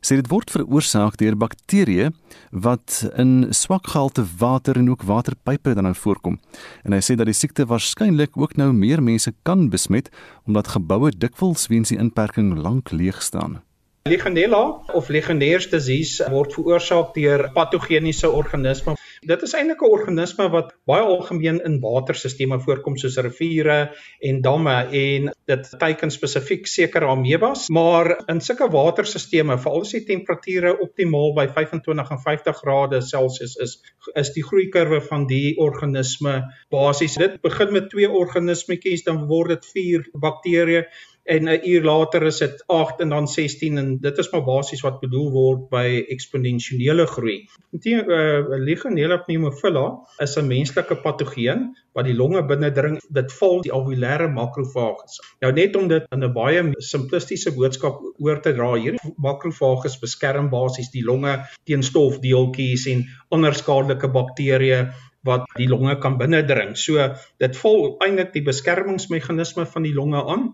sê 0.00 0.16
dit 0.16 0.28
word 0.32 0.50
veroorsaak 0.50 1.18
deur 1.20 1.36
bakterieë 1.36 2.10
wat 2.50 3.02
in 3.20 3.52
swak 3.54 3.92
gehalte 3.92 4.24
water 4.40 4.76
en 4.80 4.90
ook 4.90 5.04
waterpype 5.08 5.74
dan 5.74 5.84
nou 5.84 5.94
voorkom. 5.94 6.38
En 6.84 6.92
hy 6.96 7.00
sê 7.04 7.16
dat 7.16 7.28
die 7.28 7.36
siekte 7.36 7.68
waarskynlik 7.68 8.36
ook 8.36 8.56
nou 8.56 8.72
meer 8.72 9.02
mense 9.02 9.32
kan 9.42 9.68
besmet 9.70 10.10
omdat 10.46 10.74
geboue 10.76 11.12
dikwels 11.12 11.68
weens 11.68 11.92
die 11.92 12.00
inperking 12.00 12.56
lank 12.58 12.90
leeg 12.90 13.22
staan. 13.22 13.60
Legionella 14.08 14.82
of 14.94 15.08
Legionnaires 15.08 15.68
disease 15.68 16.30
word 16.32 16.54
veroorsaak 16.56 17.12
deur 17.14 17.50
patogeniese 17.56 18.30
organismes 18.32 19.00
Dit 19.20 19.42
is 19.44 19.52
eintlik 19.52 19.82
'n 19.84 19.90
organisme 19.92 20.44
wat 20.52 20.68
baie 20.88 21.02
algemeen 21.04 21.58
in 21.68 21.74
waterstelsels 21.80 22.62
voorkom 22.64 22.94
soos 22.96 23.18
riviere 23.26 23.92
en 24.28 24.40
damme 24.40 24.76
en 25.00 25.26
dit 25.52 25.66
teiken 25.82 26.10
spesifiek 26.10 26.66
sekere 26.66 27.10
amebas, 27.14 27.66
maar 27.68 28.08
in 28.32 28.40
sulke 28.40 28.70
waterstelsels, 28.72 29.60
veral 29.64 29.84
as 29.84 29.92
die 29.92 30.04
temperature 30.08 30.72
optimaal 30.86 31.34
by 31.36 31.46
25 31.58 32.10
en 32.16 32.22
50 32.24 32.56
grade 32.62 33.02
Celsius 33.02 33.56
is, 33.66 33.76
is 34.14 34.32
die 34.32 34.44
groeikurwe 34.44 35.02
van 35.10 35.26
die 35.26 35.58
organisme 35.58 36.40
basies. 36.70 37.20
Dit 37.20 37.42
begin 37.42 37.72
met 37.72 37.90
twee 37.90 38.08
organismetjies, 38.08 39.04
dan 39.04 39.26
word 39.26 39.48
dit 39.48 39.72
vier 39.74 40.08
bakterieë 40.14 40.86
en 41.30 41.48
'n 41.48 41.60
uur 41.62 41.82
later 41.82 42.22
is 42.22 42.38
dit 42.38 42.62
8 42.66 43.00
en 43.00 43.08
dan 43.08 43.28
16 43.28 43.78
en 43.78 43.98
dit 44.00 44.18
is 44.18 44.30
maar 44.30 44.44
basies 44.44 44.80
wat 44.80 45.00
bedoel 45.00 45.30
word 45.30 45.68
by 45.70 46.04
eksponensiële 46.14 47.06
groei. 47.06 47.36
Die 47.70 47.94
uh, 47.94 48.42
Legionella 48.66 49.20
pneumophila 49.26 49.84
is 50.18 50.36
'n 50.36 50.46
menslike 50.46 50.96
patogeen 51.04 51.76
wat 51.92 52.04
die 52.04 52.14
longe 52.14 52.42
binnendring. 52.46 52.98
Dit 53.08 53.32
val 53.32 53.62
die 53.62 53.72
alveolêre 53.72 54.28
makrofages. 54.28 55.20
Nou 55.40 55.52
net 55.52 55.76
om 55.76 55.88
dit 55.88 56.06
in 56.10 56.24
'n 56.24 56.32
baie 56.32 56.64
simplistiese 56.78 57.54
boodskap 57.54 58.02
oor 58.18 58.40
te 58.40 58.52
dra, 58.52 58.74
hierdie 58.74 59.14
makrofages 59.16 59.98
beskerm 59.98 60.50
basies 60.50 60.90
die 60.90 61.04
longe 61.04 61.38
teen 61.64 61.82
stofdeeltjies 61.82 62.86
en 62.86 63.06
ander 63.30 63.54
skadelike 63.54 64.08
bakterieë 64.08 64.82
wat 65.26 65.44
die 65.58 65.68
longe 65.68 65.98
kan 66.00 66.16
binnendring. 66.20 66.76
So 66.80 67.10
dit 67.42 67.56
val 67.62 67.82
eintlik 68.04 68.32
die 68.32 68.44
beskermingsmeganisme 68.46 69.66
van 69.68 69.84
die 69.84 69.94
longe 69.94 70.22
aan. 70.24 70.46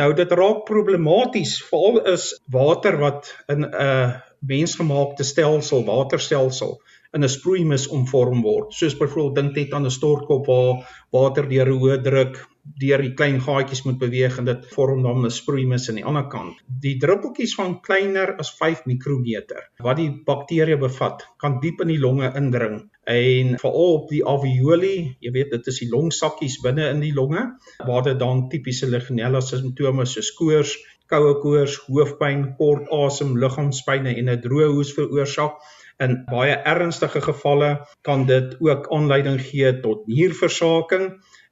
Nou 0.00 0.12
dit 0.16 0.30
raak 0.32 0.64
problematies 0.64 1.58
veral 1.68 2.00
is 2.14 2.30
water 2.52 2.96
wat 3.00 3.28
in 3.52 3.64
'n 3.64 4.22
mensgemaakte 4.40 5.24
stelsel, 5.24 5.84
waterstelsel 5.84 6.80
in 7.12 7.24
'n 7.24 7.28
sproeimis 7.28 7.88
omvorm 7.88 8.42
word. 8.42 8.72
Soos 8.72 8.96
byvoorbeeld 8.96 9.34
dink 9.34 9.56
net 9.56 9.72
aan 9.72 9.84
'n 9.84 9.90
stortkop 9.90 10.46
waar 10.46 10.88
water 11.10 11.48
deur 11.48 11.68
'n 11.68 11.78
hoë 11.80 12.00
druk 12.02 12.40
deur 12.82 13.02
die 13.02 13.14
klein 13.18 13.40
gaatjies 13.42 13.82
moet 13.86 13.98
beweeg 13.98 14.36
en 14.38 14.46
dit 14.46 14.66
vorm 14.74 15.02
dan 15.02 15.24
'n 15.26 15.30
sproeimis 15.30 15.88
aan 15.90 15.98
die 16.00 16.04
ander 16.04 16.28
kant. 16.34 16.60
Die 16.84 16.96
druppeltjies 17.04 17.54
van 17.58 17.80
kleiner 17.80 18.36
as 18.38 18.52
5 18.60 18.84
mikrometer 18.86 19.68
wat 19.82 19.96
die 19.96 20.10
bakterieë 20.30 20.78
bevat, 20.78 21.26
kan 21.38 21.58
diep 21.60 21.80
in 21.80 21.88
die 21.88 21.98
longe 21.98 22.32
indring 22.36 22.90
en 23.04 23.58
veral 23.58 23.94
op 23.98 24.08
die 24.08 24.24
alveoli, 24.24 25.16
jy 25.20 25.32
weet 25.32 25.50
dit 25.50 25.66
is 25.66 25.78
die 25.78 25.90
longsakkies 25.90 26.60
binne 26.62 26.88
in 26.90 27.00
die 27.00 27.14
longe 27.14 27.42
waar 27.86 28.02
dit 28.02 28.18
dan 28.18 28.48
tipiese 28.48 28.86
legionella 28.86 29.40
simptome 29.40 30.06
soos 30.06 30.30
koors 30.38 30.78
koue 31.12 31.34
koors, 31.42 31.76
hoofpyn, 31.88 32.44
kort 32.56 32.88
asem, 32.88 33.36
liggaamspyn 33.42 34.06
en 34.06 34.28
'n 34.28 34.40
droë 34.44 34.68
hoes 34.72 34.92
veroorsaak. 34.96 35.58
In 36.00 36.24
baie 36.30 36.54
ernstige 36.72 37.20
gevalle 37.20 37.70
kan 38.02 38.26
dit 38.26 38.56
ook 38.60 38.88
aanleiding 38.96 39.38
gee 39.48 39.80
tot 39.80 40.06
nierversaking 40.06 41.04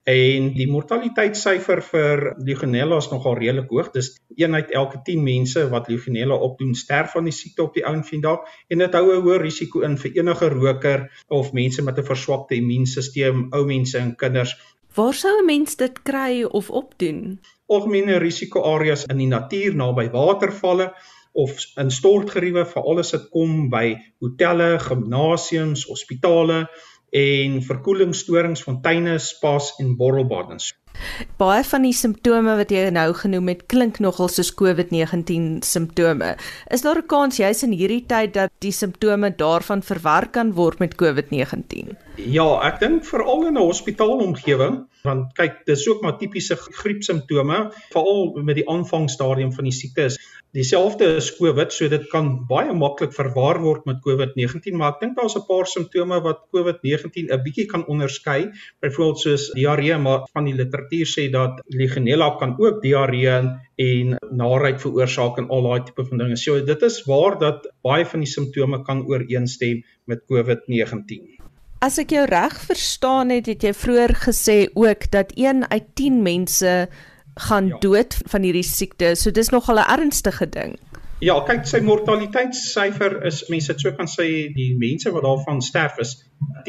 en 0.08 0.46
die 0.56 0.66
mortaliteitssyfer 0.70 1.82
vir 1.84 2.22
Legionella 2.38 2.96
is 3.02 3.10
nogal 3.10 3.36
redelik 3.36 3.68
hoog. 3.70 3.90
Dis 3.92 4.14
een 4.36 4.54
uit 4.54 4.70
elke 4.70 5.00
10 5.04 5.22
mense 5.22 5.68
wat 5.68 5.88
Legionella 5.88 6.34
opdoen 6.34 6.74
sterf 6.74 7.12
van 7.12 7.28
die 7.28 7.34
siekte 7.34 7.62
op 7.62 7.74
die 7.74 7.84
ou 7.84 7.92
en 7.94 8.04
vandag 8.04 8.40
en 8.68 8.78
dit 8.78 8.94
hou 8.94 9.04
'n 9.12 9.22
hoë 9.22 9.40
risiko 9.42 9.80
in 9.80 9.98
vir 9.98 10.12
enige 10.16 10.48
roker 10.48 11.10
of 11.28 11.52
mense 11.52 11.82
met 11.82 11.98
'n 11.98 12.04
verswakte 12.04 12.54
immuunstelsel, 12.54 13.48
ou 13.52 13.64
mense 13.66 13.98
en 13.98 14.16
kinders. 14.16 14.56
Waar 14.94 15.14
sou 15.14 15.38
'n 15.38 15.46
mens 15.46 15.76
dit 15.76 16.02
kry 16.02 16.42
of 16.42 16.70
opdoen? 16.70 17.40
Algemene 17.66 18.18
risikoareas 18.18 19.04
in 19.04 19.18
die 19.18 19.26
natuur 19.26 19.74
naby 19.74 20.10
watervalle 20.10 20.94
of 21.32 21.50
in 21.76 21.90
stortgeriewe 21.90 22.64
veral 22.66 22.98
as 22.98 23.10
dit 23.10 23.28
kom 23.30 23.68
by 23.70 23.96
hotelle, 24.18 24.78
gimnasiums, 24.78 25.84
hospitale 25.86 26.68
en 27.10 27.62
verkoelingstorings, 27.62 28.62
fonteine, 28.62 29.18
spas 29.18 29.74
en 29.78 29.96
borrelbadens. 29.96 30.72
Baie 31.40 31.62
van 31.64 31.84
die 31.86 31.94
simptome 31.96 32.56
wat 32.58 32.72
jy 32.74 32.88
nou 32.92 33.08
genoem 33.16 33.52
het, 33.52 33.64
klink 33.72 34.00
nogal 34.04 34.28
soos 34.28 34.50
COVID-19 34.58 35.60
simptome. 35.66 36.34
Is 36.70 36.82
daar 36.82 36.98
'n 36.98 37.06
kans 37.06 37.36
juis 37.36 37.62
in 37.62 37.72
hierdie 37.72 38.04
tyd 38.06 38.34
dat 38.34 38.50
die 38.58 38.72
simptome 38.72 39.30
daarvan 39.36 39.82
verwar 39.82 40.28
kan 40.30 40.52
word 40.52 40.78
met 40.78 40.94
COVID-19? 40.94 41.96
Ja, 42.28 42.44
ek 42.66 42.80
dink 42.82 43.04
veral 43.08 43.46
in 43.48 43.56
'n 43.56 43.62
hospitaalomgewing, 43.64 44.74
want 45.06 45.32
kyk, 45.38 45.64
dis 45.64 45.86
ook 45.88 46.02
maar 46.02 46.18
tipiese 46.18 46.56
griepsimptome, 46.56 47.72
veral 47.94 48.36
met 48.44 48.56
die 48.56 48.68
aanvangstadium 48.68 49.52
van 49.52 49.64
die 49.64 49.72
siekte 49.72 50.04
is 50.10 50.18
dieselfde 50.52 51.16
as 51.16 51.30
COVID, 51.38 51.72
so 51.72 51.88
dit 51.88 52.04
kan 52.10 52.44
baie 52.50 52.74
maklik 52.76 53.14
verwar 53.16 53.60
word 53.62 53.86
met 53.86 54.02
COVID-19, 54.04 54.76
maar 54.76 54.92
ek 54.92 55.00
dink 55.00 55.16
daar's 55.16 55.36
'n 55.36 55.46
paar 55.48 55.66
simptome 55.66 56.20
wat 56.20 56.44
COVID-19 56.52 57.30
'n 57.30 57.42
bietjie 57.42 57.66
kan 57.66 57.86
onderskei, 57.86 58.50
byvoorbeeld 58.82 59.18
soos 59.18 59.50
diarree, 59.54 59.96
maar 59.98 60.28
van 60.32 60.44
die 60.44 60.54
literatuur 60.54 61.06
sê 61.06 61.30
dat 61.30 61.62
Legionella 61.68 62.36
kan 62.36 62.56
ook 62.58 62.82
diarree 62.82 63.56
en 63.78 64.16
naarheid 64.30 64.80
veroorsaak 64.80 65.38
en 65.38 65.48
al 65.48 65.62
daai 65.62 65.82
tipe 65.84 66.04
van 66.04 66.18
dinge. 66.18 66.36
So 66.36 66.60
dit 66.64 66.82
is 66.82 67.04
waar 67.06 67.38
dat 67.38 67.72
baie 67.82 68.04
van 68.04 68.20
die 68.20 68.28
simptome 68.28 68.82
kan 68.82 69.06
ooreenstem 69.06 69.84
met 70.04 70.26
COVID-19. 70.26 71.39
As 71.80 71.96
ek 71.96 72.10
jou 72.12 72.26
reg 72.28 72.58
verstaan 72.68 73.30
het, 73.32 73.46
het 73.48 73.62
jy 73.64 73.70
vroeër 73.72 74.12
gesê 74.26 74.56
ook 74.76 75.06
dat 75.14 75.30
1 75.32 75.64
uit 75.70 75.86
10 75.96 76.18
mense 76.22 76.72
gaan 77.48 77.70
ja. 77.70 77.78
dood 77.80 78.16
van 78.28 78.44
hierdie 78.44 78.66
siekte. 78.68 79.14
So 79.16 79.32
dis 79.32 79.48
nogal 79.48 79.80
'n 79.80 79.88
ernstige 79.88 80.44
ding. 80.46 80.76
Ja, 81.24 81.38
kyk, 81.44 81.64
sy 81.68 81.80
mortaliteitssyfer 81.84 83.24
is 83.28 83.48
mense 83.48 83.72
dit 83.72 83.80
so 83.80 83.92
kan 83.96 84.08
sê 84.08 84.52
die 84.52 84.76
mense 84.76 85.10
wat 85.12 85.24
daarvan 85.24 85.60
sterf 85.64 85.96
is 86.04 86.14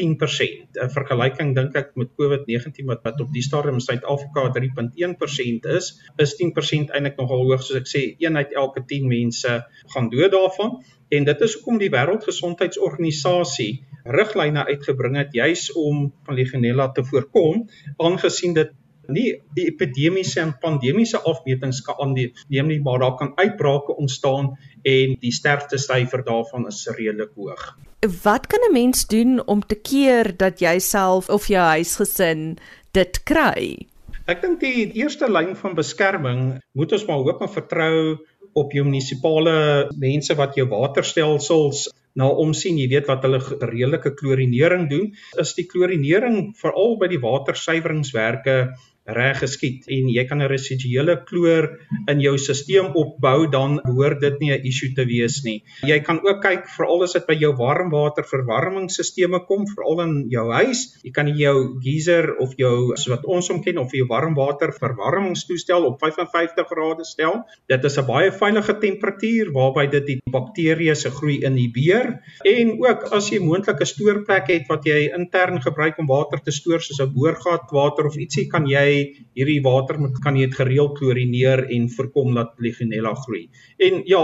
10%. 0.00 0.80
'n 0.80 0.90
Vergelyking 0.96 1.54
dink 1.56 1.76
ek 1.76 1.92
met 1.96 2.08
COVID-19 2.16 2.88
wat 2.88 3.04
wat 3.04 3.20
op 3.20 3.32
die 3.32 3.44
stadium 3.44 3.74
in 3.74 3.84
Suid-Afrika 3.84 4.48
3.1% 4.56 5.68
is, 5.76 6.00
is 6.16 6.36
10% 6.40 6.92
eintlik 6.92 7.16
nogal 7.20 7.44
hoog 7.44 7.62
soos 7.62 7.80
ek 7.84 7.88
sê, 7.88 8.16
een 8.18 8.36
uit 8.36 8.52
elke 8.52 8.84
10 8.84 9.08
mense 9.08 9.60
gaan 9.94 10.08
dood 10.08 10.32
daarvan. 10.32 10.80
En 11.10 11.24
dit 11.24 11.40
is 11.40 11.54
hoekom 11.54 11.78
die 11.78 11.92
Wêreldgesondheidsorganisasie 11.92 13.72
riglyne 14.04 14.64
uitgebring 14.66 15.16
het 15.16 15.34
juis 15.34 15.72
om 15.72 16.12
van 16.24 16.34
Legionella 16.34 16.90
te 16.92 17.04
voorkom, 17.04 17.68
aangesien 17.96 18.54
dit 18.54 18.72
nie 19.10 19.28
die 19.56 19.66
epidemiese 19.66 20.40
en 20.42 20.52
pandemiese 20.62 21.20
afmetings 21.26 21.82
kan 21.86 21.98
aanneem 22.02 22.68
nie, 22.68 22.80
maar 22.82 23.02
daar 23.02 23.16
kan 23.18 23.32
uitbrake 23.36 23.96
ontstaan 23.96 24.52
en 24.82 25.16
die 25.20 25.32
sterftesyfer 25.32 26.24
daarvan 26.24 26.66
is 26.70 26.86
redelik 26.96 27.32
hoog. 27.34 27.76
Wat 28.22 28.46
kan 28.46 28.60
'n 28.68 28.72
mens 28.72 29.06
doen 29.06 29.46
om 29.46 29.66
te 29.66 29.74
keer 29.74 30.36
dat 30.36 30.60
jy 30.60 30.78
self 30.78 31.28
of 31.28 31.46
jou 31.46 31.62
huisgesin 31.62 32.58
dit 32.90 33.22
kry? 33.22 33.86
Ek 34.26 34.40
dink 34.42 34.60
die 34.60 34.92
eerste 34.92 35.30
lyn 35.30 35.56
van 35.56 35.74
beskerming 35.74 36.60
moet 36.72 36.92
ons 36.92 37.06
maar 37.06 37.16
hoop 37.16 37.40
en 37.42 37.48
vertrou 37.48 38.18
op 38.58 38.72
jou 38.72 38.84
munisipale 38.86 39.56
mense 39.98 40.36
wat 40.38 40.56
jou 40.58 40.66
waterstelsels 40.70 41.88
na 42.18 42.28
omsien, 42.28 42.76
jy 42.76 42.88
weet 42.92 43.08
wat 43.08 43.24
hulle 43.24 43.40
redelike 43.40 44.12
klorinering 44.18 44.88
doen. 44.90 45.06
Is 45.40 45.54
die 45.56 45.64
klorinering 45.68 46.52
veral 46.60 46.98
by 47.00 47.08
die 47.12 47.20
watersuiweringswerke 47.22 48.56
reg 49.04 49.40
geskied 49.42 49.88
en 49.90 50.08
jy 50.08 50.24
kan 50.28 50.42
'n 50.42 50.48
residuele 50.48 51.16
kloor 51.26 51.78
in 52.08 52.20
jou 52.20 52.36
stelsel 52.38 52.92
opbou 52.94 53.50
dan 53.50 53.80
behoort 53.84 54.20
dit 54.20 54.40
nie 54.40 54.52
'n 54.52 54.62
issue 54.64 54.94
te 54.94 55.04
wees 55.04 55.42
nie. 55.44 55.62
Jy 55.82 55.98
kan 56.00 56.20
ook 56.22 56.42
kyk 56.42 56.68
veral 56.68 57.02
as 57.02 57.12
dit 57.12 57.26
by 57.26 57.34
jou 57.34 57.52
warmwaterverwarmingsstelsels 57.56 59.46
kom, 59.46 59.66
veral 59.66 60.00
in 60.00 60.30
jou 60.30 60.52
huis. 60.52 61.00
Jy 61.02 61.10
kan 61.10 61.26
jou 61.26 61.80
geyser 61.82 62.36
of 62.38 62.54
jou 62.56 62.94
wat 63.08 63.24
ons 63.24 63.48
hom 63.48 63.62
ken 63.62 63.78
of 63.78 63.90
jou 63.92 64.06
warmwaterverwarmingstoestel 64.06 65.84
op 65.84 65.98
55 65.98 66.66
grade 66.68 67.04
stel. 67.04 67.44
Dit 67.68 67.84
is 67.84 67.98
'n 67.98 68.06
baie 68.06 68.30
veilige 68.30 68.78
temperatuur 68.78 69.52
waarby 69.52 69.90
dit 69.90 70.06
die 70.06 70.20
bakterieë 70.30 70.94
se 70.94 71.10
groei 71.10 71.42
inhibeer 71.42 72.20
en 72.44 72.78
ook 72.78 73.12
as 73.12 73.30
jy 73.30 73.40
moontlik 73.40 73.80
'n 73.80 73.86
stoorplek 73.86 74.46
het 74.48 74.68
wat 74.68 74.84
jy 74.84 75.10
intern 75.14 75.60
gebruik 75.60 75.98
om 75.98 76.06
water 76.06 76.38
te 76.38 76.52
stoor 76.52 76.80
soos 76.80 77.00
'n 77.00 77.12
boorgat 77.12 77.70
water 77.72 78.06
of 78.06 78.16
ietsie 78.16 78.46
kan 78.48 78.66
jy 78.66 78.91
hierdie 79.36 79.60
water 79.64 79.98
moet 80.00 80.18
kan 80.24 80.36
jy 80.38 80.48
dit 80.48 80.58
gereeld 80.58 80.96
klorineer 80.98 81.64
en 81.76 81.88
voorkom 81.92 82.34
dat 82.36 82.54
legionella 82.62 83.14
groei. 83.24 83.46
En 83.78 84.02
ja, 84.08 84.22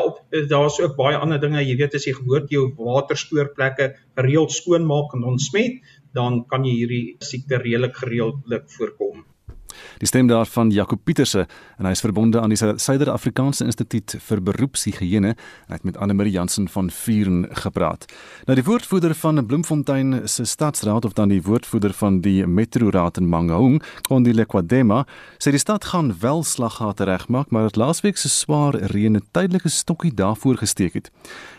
daar's 0.50 0.80
ook 0.82 0.96
baie 0.98 1.16
ander 1.16 1.40
dinge, 1.42 1.62
jy 1.64 1.76
weet 1.80 1.96
as 1.98 2.08
jy 2.08 2.14
gehoord 2.18 2.52
jou 2.54 2.68
waterspoorplekke 2.76 3.92
gereeld 4.18 4.54
skoonmaak 4.54 5.16
en 5.16 5.26
ontsmet, 5.32 5.80
dan 6.16 6.42
kan 6.50 6.64
jy 6.66 6.76
hierdie 6.82 7.04
siekte 7.24 7.60
redelik 7.62 7.96
gereeldelik 8.02 8.70
voorkom. 8.76 9.24
Die 9.98 10.06
stem 10.06 10.28
daarvan 10.28 10.70
Jaco 10.70 10.96
Pieterse 10.96 11.46
en 11.78 11.86
hy 11.86 11.92
is 11.96 12.02
verbonde 12.04 12.40
aan 12.40 12.52
die 12.54 12.58
Suider-Afrikaanse 12.58 13.64
Instituut 13.64 14.16
vir 14.28 14.42
Beroepshigiëne 14.42 15.34
en 15.34 15.72
hy 15.72 15.78
het 15.78 15.86
met 15.88 15.96
Anne 15.96 16.14
Marie 16.14 16.32
Jansen 16.32 16.68
van 16.68 16.90
Vuren 16.90 17.46
gepraat. 17.62 18.06
Nou 18.46 18.56
die 18.58 18.64
woordvoerder 18.64 19.14
van 19.14 19.46
Bloemfontein 19.46 20.28
se 20.28 20.44
stadsraad 20.44 21.04
of 21.04 21.12
dan 21.12 21.28
die 21.32 21.42
woordvoerder 21.42 21.92
van 21.92 22.20
die 22.20 22.46
Metroraad 22.46 23.18
in 23.18 23.28
Mangaung, 23.28 23.82
Kondile 24.08 24.46
Kwadema, 24.46 25.04
sê 25.38 25.52
die 25.54 25.62
stad 25.62 25.84
gaan 25.92 26.14
wel 26.20 26.42
slaggate 26.44 27.04
regmaak, 27.04 27.50
maar 27.50 27.68
dat 27.68 27.76
laasweek 27.76 28.16
se 28.16 28.28
swaar 28.28 28.74
reën 28.92 29.16
'n 29.16 29.26
tydelike 29.32 29.68
stokkie 29.68 30.14
daarvoor 30.14 30.56
gesteek 30.56 30.94
het 30.94 31.10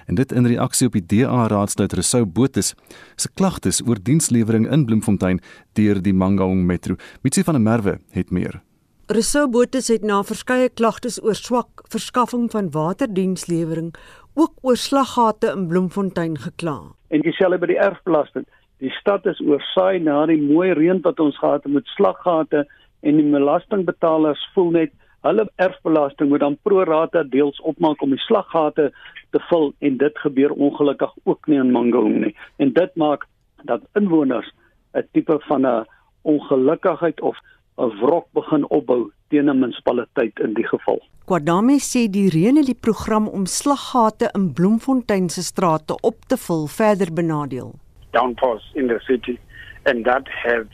en 0.09 0.17
dit 0.17 0.31
in 0.31 0.47
reaksie 0.49 0.87
op 0.89 0.95
die 0.97 1.05
DA 1.05 1.45
raadslid 1.51 1.93
Resou 1.93 2.23
Botus 2.25 2.73
se 3.15 3.29
klagtes 3.37 3.81
oor 3.85 3.99
dienslewering 4.01 4.65
in 4.71 4.85
Bloemfontein 4.89 5.41
deur 5.77 6.01
die 6.01 6.13
Mangaung 6.13 6.65
Metro. 6.65 6.97
Mitsi 7.21 7.43
van 7.45 7.59
der 7.59 7.63
Merwe 7.63 7.99
het 8.11 8.31
meer. 8.31 8.61
Resou 9.09 9.47
Botus 9.49 9.87
het 9.89 10.03
na 10.05 10.19
verskeie 10.23 10.69
klagtes 10.69 11.17
oor 11.23 11.33
swak 11.33 11.81
verskaffing 11.89 12.51
van 12.51 12.69
waterdienslewering 12.71 13.95
ook 14.35 14.53
oor 14.61 14.77
slaggate 14.77 15.49
in 15.55 15.67
Bloemfontein 15.67 16.37
gekla. 16.37 16.77
En 17.09 17.25
dieselfde 17.25 17.57
by 17.57 17.71
die 17.71 17.79
erfbelasting. 17.81 18.45
Die 18.79 18.91
stad 18.99 19.25
is 19.25 19.41
oorsaai 19.41 19.99
na 19.99 20.21
die 20.29 20.37
mooi 20.41 20.71
reën 20.77 21.01
wat 21.03 21.19
ons 21.19 21.37
gehad 21.41 21.65
het 21.65 21.73
met 21.73 21.89
slaggate 21.95 22.67
en 23.01 23.17
die 23.17 23.25
belastingbetalers 23.33 24.45
voel 24.53 24.71
net 24.77 24.93
hulle 25.27 25.49
erfbelasting 25.59 26.29
moet 26.29 26.45
dan 26.45 26.57
pro 26.63 26.85
rata 26.87 27.23
deels 27.23 27.59
opmaak 27.67 28.01
om 28.05 28.13
die 28.15 28.23
slaggate 28.23 28.91
te 29.35 29.41
vul 29.49 29.73
en 29.83 29.97
dit 29.97 30.21
gebeur 30.23 30.53
ongelukkig 30.55 31.11
ook 31.23 31.47
nie 31.47 31.59
in 31.59 31.73
Mangaung 31.75 32.21
nie. 32.23 32.35
En 32.57 32.73
dit 32.73 32.95
maak 32.95 33.25
dat 33.67 33.81
inwoners 33.99 34.53
'n 34.93 35.07
tipe 35.11 35.39
van 35.47 35.65
'n 35.65 35.85
ongelukkigheid 36.21 37.21
of 37.21 37.37
'n 37.79 37.91
wrok 38.01 38.27
begin 38.33 38.65
opbou 38.69 39.11
teen 39.29 39.49
'n 39.49 39.59
munisipaliteit 39.59 40.39
in 40.39 40.53
die 40.53 40.67
geval. 40.67 40.99
Kwadame 41.25 41.77
sê 41.79 42.07
die 42.09 42.29
reën 42.29 42.55
het 42.57 42.65
die 42.65 42.81
program 42.87 43.27
om 43.27 43.45
slaggate 43.45 44.29
in 44.33 44.53
Bloemfontein 44.53 45.29
se 45.29 45.43
strate 45.43 45.95
op 46.01 46.25
te 46.27 46.37
vul 46.37 46.67
verder 46.67 47.13
benadeel. 47.13 47.73
Downpours 48.11 48.71
in 48.73 48.87
the 48.87 48.99
city 48.99 49.37
and 49.85 50.05
that 50.05 50.27
have 50.27 50.67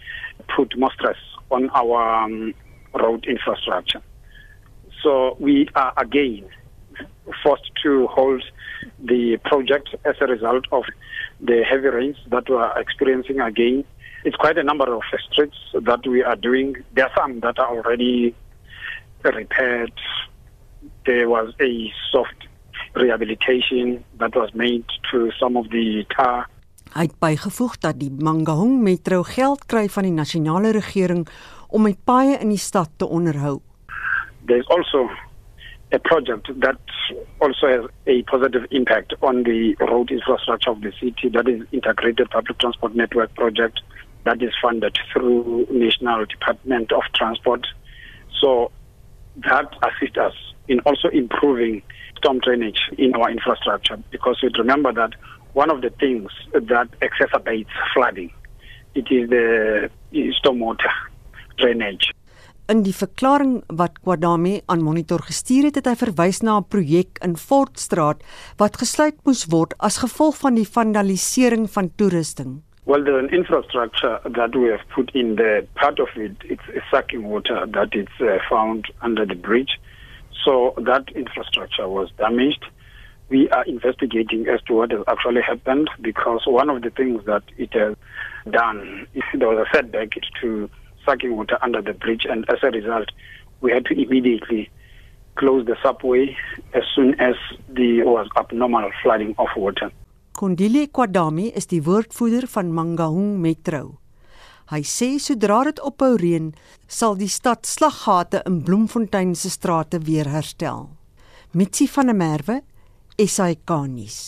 put 0.55 0.77
more 0.77 0.91
stress 0.91 1.21
on 1.50 1.69
our 1.69 2.24
um, 2.24 2.53
road 2.93 3.25
infrastructure. 3.25 4.01
So 5.01 5.35
we 5.39 5.67
are 5.74 5.93
again 5.95 6.45
forced 7.43 7.69
to 7.83 8.07
hold 8.07 8.43
the 9.03 9.38
project 9.43 9.89
as 10.05 10.15
a 10.21 10.27
result 10.27 10.65
of 10.71 10.83
the 11.41 11.63
heavy 11.69 11.89
rains 11.89 12.17
that 12.29 12.50
we 12.50 12.55
are 12.55 12.79
experiencing 12.79 13.39
again. 13.41 13.83
It's 14.25 14.36
quite 14.38 14.58
a 14.58 14.63
number 14.63 14.91
of 14.91 15.03
streets 15.29 15.58
that 15.74 16.01
we 16.08 16.24
are 16.24 16.36
doing. 16.36 16.75
There 16.96 17.05
are 17.05 17.12
some 17.15 17.41
that 17.41 17.60
are 17.60 17.77
already 17.77 18.34
repaired. 19.24 19.94
There 21.05 21.29
was 21.29 21.53
a 21.62 21.94
soft 22.12 22.48
rehabilitation 22.96 24.03
that 24.17 24.36
was 24.36 24.50
made 24.55 24.86
to 25.12 25.29
some 25.39 25.55
of 25.55 25.70
the 25.70 26.05
tar. 26.15 26.50
Hy 26.96 27.05
het 27.05 27.13
bygevoeg 27.22 27.77
dat 27.84 28.00
die 28.01 28.10
Mangaung 28.10 28.82
Metro 28.82 29.22
geld 29.29 29.67
kry 29.70 29.86
van 29.94 30.08
die 30.08 30.15
nasionale 30.15 30.72
regering 30.74 31.27
om 31.70 31.86
die 31.86 31.98
paaie 32.10 32.39
in 32.41 32.50
die 32.50 32.62
stad 32.62 32.89
te 32.98 33.05
onderhou. 33.05 33.60
There's 34.50 34.65
also 34.74 35.05
a 35.94 36.00
project 36.00 36.50
that 36.65 36.82
also 37.46 37.67
has 37.67 37.86
a 38.08 38.24
positive 38.24 38.65
impact 38.72 39.13
on 39.22 39.44
the 39.44 39.75
road 39.86 40.10
infrastructure 40.10 40.72
of 40.72 40.82
the 40.82 40.94
city. 40.98 41.29
That 41.29 41.48
is 41.48 41.62
integrated 41.72 42.29
public 42.34 42.58
transport 42.58 42.96
network 42.96 43.36
project 43.36 43.84
that 44.25 44.41
is 44.41 44.53
funded 44.62 44.98
through 45.12 45.67
National 45.72 46.25
Department 46.25 46.91
of 46.91 47.03
Transport. 47.13 47.65
So 48.41 48.72
that 49.38 49.74
assists 49.88 50.17
us 50.17 50.34
in 50.67 50.79
also 50.82 51.08
improving 51.10 51.82
storm 52.17 52.39
drainage 52.39 52.82
in 52.98 53.13
our 53.15 53.29
infrastructure 53.29 53.98
because 54.12 54.39
we 54.41 54.50
remember 54.58 54.91
that 54.94 55.13
one 55.53 55.70
of 55.70 55.82
the 55.82 55.89
things 55.89 56.32
that 56.53 56.88
exacerbates 57.01 57.74
flooding 57.94 58.32
it 58.96 59.08
is 59.12 59.29
the 59.29 59.89
stormwater 60.39 60.91
drainage. 61.58 62.12
In 62.65 62.82
die 62.82 62.96
verklaring 62.98 63.60
wat 63.77 64.00
Kwadame 64.01 64.63
aan 64.65 64.82
Monitor 64.82 65.22
gestuur 65.22 65.67
het, 65.67 65.75
het 65.77 65.86
hy 65.91 65.96
verwys 66.00 66.41
na 66.41 66.58
'n 66.58 66.65
projek 66.65 67.22
in 67.22 67.36
Fortstraat 67.38 68.24
wat 68.58 68.79
gesluit 68.82 69.20
moes 69.24 69.46
word 69.53 69.75
as 69.77 70.01
gevolg 70.01 70.39
van 70.41 70.55
die 70.58 70.65
vandalisering 70.65 71.70
van 71.70 71.91
toerusting. 71.94 72.64
Well, 72.86 73.04
there's 73.04 73.24
an 73.24 73.34
infrastructure 73.34 74.20
that 74.24 74.56
we 74.56 74.68
have 74.70 74.88
put 74.94 75.10
in 75.15 75.38
there. 75.38 75.63
part 75.74 76.00
of 76.00 76.10
it. 76.15 76.36
It's 76.44 76.62
sucking 76.92 77.24
water 77.24 77.65
that 77.65 77.96
is 77.96 78.08
uh, 78.22 78.38
found 78.48 78.86
under 79.01 79.25
the 79.25 79.34
bridge. 79.34 79.80
So 80.44 80.75
that 80.77 81.10
infrastructure 81.15 81.89
was 81.89 82.12
damaged. 82.18 82.63
We 83.30 83.50
are 83.50 83.63
investigating 83.63 84.48
as 84.48 84.62
to 84.68 84.75
what 84.75 84.92
has 84.92 85.01
actually 85.08 85.42
happened 85.42 85.89
because 86.00 86.42
one 86.46 86.70
of 86.70 86.84
the 86.84 86.92
things 86.92 87.25
that 87.25 87.42
it 87.58 87.74
has 87.74 87.96
done 88.51 89.08
is 89.15 89.24
there 89.34 89.50
was 89.50 89.65
a 89.68 89.75
setback 89.75 90.12
to 90.42 90.70
sucking 91.06 91.36
water 91.36 91.58
under 91.63 91.82
the 91.82 91.94
bridge, 91.94 92.25
and 92.30 92.48
as 92.50 92.60
a 92.62 92.70
result, 92.70 93.10
we 93.62 93.72
had 93.72 93.86
to 93.86 94.00
immediately 94.00 94.70
close 95.36 95.65
the 95.65 95.75
subway 95.82 96.38
as 96.75 96.84
soon 96.96 97.20
as 97.20 97.36
there 97.68 98.06
was 98.06 98.27
abnormal 98.38 98.92
flooding 99.01 99.34
of 99.39 99.48
water. 99.58 99.92
Kondile 100.36 100.89
Kwadami 100.92 101.46
is 101.56 101.70
die 101.72 101.80
woordvoerder 101.84 102.44
van 102.51 102.74
Mangaung 102.75 103.38
Metro. 103.39 104.01
Hy 104.68 104.82
sê 104.84 105.13
sodra 105.22 105.62
dit 105.63 105.80
ophou 105.80 106.18
reën, 106.20 106.50
sal 106.92 107.15
die 107.15 107.30
stad 107.32 107.63
slaggate 107.70 108.42
in 108.50 108.60
Bloemfontein 108.68 109.32
se 109.39 109.54
strate 109.54 110.01
weer 110.04 110.27
herstel. 110.27 110.89
Mitsi 111.56 111.88
van 111.88 112.12
der 112.12 112.20
Merwe, 112.20 112.60
SAK 113.15 113.77
nuus. 113.88 114.20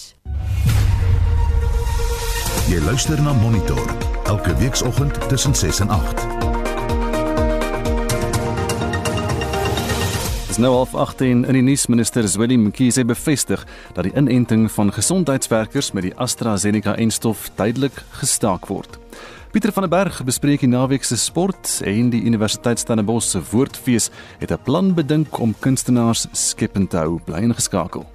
Jy 2.71 2.79
luister 2.87 3.19
na 3.19 3.35
Monitor 3.43 3.83
elke 4.31 4.55
weekoggend 4.63 5.19
tussen 5.27 5.55
6 5.55 5.83
en 5.83 5.89
8. 5.89 6.36
Is 10.57 10.63
nou 10.63 10.73
half 10.73 10.95
18 10.97 11.43
in 11.45 11.53
die 11.53 11.61
nuusminister 11.61 12.25
Zweli 12.25 12.55
Mkhize 12.57 13.03
bevestig 13.05 13.61
dat 13.93 14.07
die 14.07 14.13
inenting 14.17 14.63
van 14.73 14.89
gesondheidswerkers 14.89 15.91
met 15.93 16.07
die 16.07 16.13
AstraZeneca-enstof 16.17 17.51
tydelik 17.59 17.99
gestaak 18.17 18.65
word. 18.71 18.97
Pieter 19.53 19.69
van 19.75 19.85
der 19.85 19.91
Berg 19.93 20.23
bespreek 20.25 20.63
die 20.65 20.71
naweek 20.71 21.05
se 21.05 21.19
sport 21.21 21.75
en 21.85 22.09
die 22.09 22.23
Universiteit 22.25 22.81
Stellenbosch 22.81 23.29
se 23.35 23.43
woordfees 23.51 24.09
het 24.39 24.51
'n 24.51 24.63
plan 24.65 24.95
bedink 24.97 25.37
om 25.39 25.53
kunstenaars 25.59 26.25
skepend 26.31 26.89
te 26.89 26.97
hou. 26.97 27.19
Bly 27.25 27.37
ingeskakel. 27.37 28.05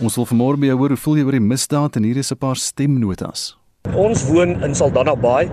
Ons 0.00 0.16
wil 0.16 0.26
vanmôre 0.26 0.58
by 0.58 0.66
jou 0.66 0.76
hoor 0.76 0.88
hoe 0.88 0.96
voel 1.00 1.16
jy 1.16 1.24
oor 1.24 1.38
die 1.40 1.40
misdaad 1.40 1.96
en 1.96 2.02
hier 2.02 2.16
is 2.16 2.32
'n 2.32 2.36
paar 2.36 2.56
stemnotas. 2.56 3.63
Ons 3.92 4.24
woon 4.26 4.56
in 4.64 4.72
Saldanha 4.74 5.12
Bay 5.14 5.44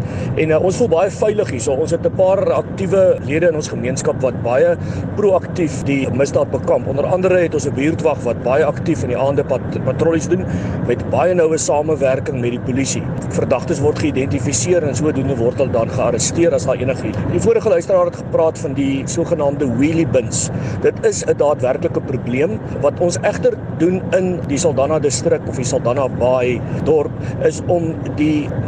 en 0.41 0.53
uh, 0.55 0.57
ons 0.63 0.77
voel 0.79 0.88
baie 0.89 1.09
veilig 1.13 1.50
hier. 1.51 1.61
So 1.61 1.75
ons 1.77 1.91
het 1.91 2.05
'n 2.07 2.15
paar 2.15 2.39
aktiewe 2.55 3.19
lede 3.27 3.50
in 3.51 3.55
ons 3.55 3.67
gemeenskap 3.69 4.21
wat 4.23 4.38
baie 4.41 4.77
proaktief 5.17 5.83
die 5.83 6.07
misdaad 6.09 6.50
bekamp. 6.50 6.88
Onder 6.88 7.05
andere 7.05 7.38
het 7.43 7.53
ons 7.53 7.67
'n 7.67 7.75
buurtwag 7.75 8.23
wat 8.23 8.41
baie 8.43 8.65
aktief 8.65 9.03
in 9.03 9.09
die 9.09 9.17
aande 9.17 9.43
pat 9.43 9.61
patrollies 9.83 10.27
doen 10.27 10.45
met 10.88 11.09
baie 11.09 11.33
noue 11.33 11.57
samewerking 11.57 12.41
met 12.41 12.51
die 12.51 12.60
polisie. 12.60 13.03
Verdagtes 13.29 13.79
word 13.79 13.99
geïdentifiseer 13.99 14.84
en 14.84 14.95
sodoende 14.95 15.36
word 15.36 15.58
hulle 15.58 15.71
dan 15.71 15.89
gearresteer 15.89 16.53
as 16.53 16.65
daar 16.65 16.79
enigiets. 16.79 17.17
Die 17.32 17.39
vorige 17.39 17.69
luisteraar 17.69 18.06
het 18.06 18.15
gepraat 18.15 18.58
van 18.60 18.73
die 18.73 19.03
sogenaamde 19.06 19.67
wheelie 19.77 20.08
bins. 20.08 20.49
Dit 20.82 21.06
is 21.06 21.25
'n 21.25 21.38
daadwerklike 21.38 22.01
probleem 22.01 22.60
wat 22.82 22.99
ons 22.99 23.17
egter 23.21 23.53
doen 23.77 24.01
in 24.13 24.39
die 24.47 24.58
Saldanha 24.58 24.99
distrik 24.99 25.41
of 25.47 25.56
die 25.56 25.65
Saldanha 25.65 26.08
Bay 26.08 26.62
dorp 26.86 27.12
is 27.43 27.62
om 27.67 27.95
die 28.15 28.20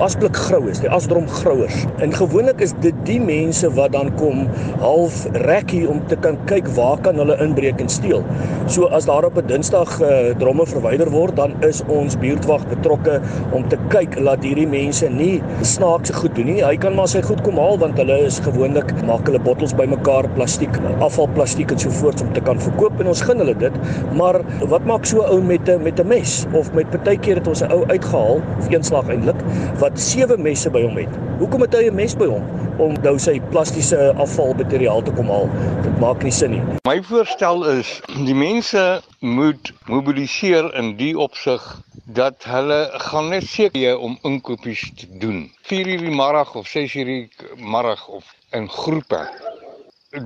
asblik 0.03 0.35
grou 0.35 0.61
is, 0.71 0.79
die 0.83 0.89
asdrom 0.91 1.27
grouers. 1.29 1.83
En 2.03 2.13
gewoonlik 2.15 2.61
is 2.63 2.73
dit 2.83 2.95
die 3.07 3.19
mense 3.21 3.69
wat 3.77 3.93
dan 3.95 4.11
kom 4.19 4.47
half 4.81 5.23
rekkie 5.45 5.83
om 5.89 6.01
te 6.09 6.17
kan 6.23 6.37
kyk 6.49 6.67
waar 6.77 6.99
kan 7.05 7.19
hulle 7.21 7.37
inbreek 7.43 7.81
en 7.83 7.91
steel. 7.91 8.23
So 8.67 8.89
as 8.95 9.05
daar 9.05 9.25
op 9.25 9.37
'n 9.37 9.47
Dinsdag 9.47 10.01
uh, 10.01 10.33
dromme 10.39 10.65
verwyder 10.65 11.09
word, 11.11 11.35
dan 11.35 11.53
is 11.63 11.81
ons 11.87 12.17
buurtwag 12.17 12.67
betrokke 12.67 13.21
om 13.51 13.67
te 13.69 13.77
kyk 13.89 14.17
dat 14.23 14.43
hierdie 14.43 14.67
mense 14.67 15.09
nie 15.09 15.41
snaakse 15.61 16.13
goed 16.13 16.35
doen 16.35 16.45
nie. 16.45 16.63
Hy 16.63 16.77
kan 16.77 16.95
maar 16.95 17.07
sy 17.07 17.21
goed 17.21 17.41
kom 17.41 17.57
haal 17.57 17.77
want 17.77 17.97
hulle 17.97 18.17
is 18.25 18.39
gewoonlik 18.39 18.93
maak 19.05 19.25
hulle 19.27 19.39
bottels 19.39 19.73
bymekaar, 19.73 20.29
plastiek, 20.35 20.79
afvalplastiek 20.99 21.71
en 21.71 21.79
so 21.79 21.89
voort 21.89 22.21
om 22.21 22.33
te 22.33 22.41
kan 22.41 22.59
verkoop 22.59 22.99
en 22.99 23.07
ons 23.07 23.21
gun 23.21 23.37
hulle 23.37 23.57
dit. 23.57 23.73
Maar 24.13 24.41
wat 24.69 24.85
maak 24.85 25.05
so 25.05 25.21
ou 25.21 25.41
met 25.41 25.69
'n 25.69 25.83
met 25.83 25.99
'n 25.99 26.07
mes 26.07 26.45
of 26.53 26.73
met 26.73 26.89
partykeer 26.89 27.35
het 27.35 27.47
ons 27.47 27.61
'n 27.61 27.71
ou 27.71 27.85
uitgehaal 27.87 28.41
of 28.59 28.69
eenslag 28.69 29.09
eintlik 29.09 29.42
wat 29.82 29.99
sewe 29.99 30.38
messe 30.38 30.69
by 30.73 30.82
hom 30.86 30.97
het. 30.97 31.13
Hoekom 31.39 31.62
het 31.65 31.75
hy 31.75 31.88
'n 31.89 31.95
mes 31.95 32.15
by 32.15 32.27
hom 32.29 32.43
om 32.79 32.93
nou 33.03 33.17
sy 33.19 33.39
plastiese 33.51 34.13
afvalmateriaal 34.17 35.01
te 35.03 35.12
kom 35.12 35.29
haal? 35.29 35.49
Dit 35.84 35.99
maak 35.99 36.23
nie 36.23 36.32
sin 36.32 36.51
nie. 36.51 36.62
My 36.88 37.01
voorstel 37.03 37.65
is 37.79 38.01
die 38.25 38.36
mense 38.36 39.01
moet 39.19 39.73
mobiliseer 39.88 40.73
in 40.79 40.95
die 40.97 41.13
opsig 41.17 41.62
dat 42.06 42.43
hulle 42.43 42.89
gaan 43.08 43.29
net 43.29 43.47
seker 43.47 43.97
om 43.97 44.17
inkopies 44.23 44.91
te 44.95 45.08
doen. 45.17 45.51
4 45.62 45.88
uur 45.88 46.03
die 46.08 46.15
middag 46.15 46.56
of 46.56 46.67
6 46.67 46.95
uur 46.95 47.06
die 47.06 47.29
middag 47.58 48.08
of 48.08 48.36
in 48.51 48.69
groepe. 48.69 49.27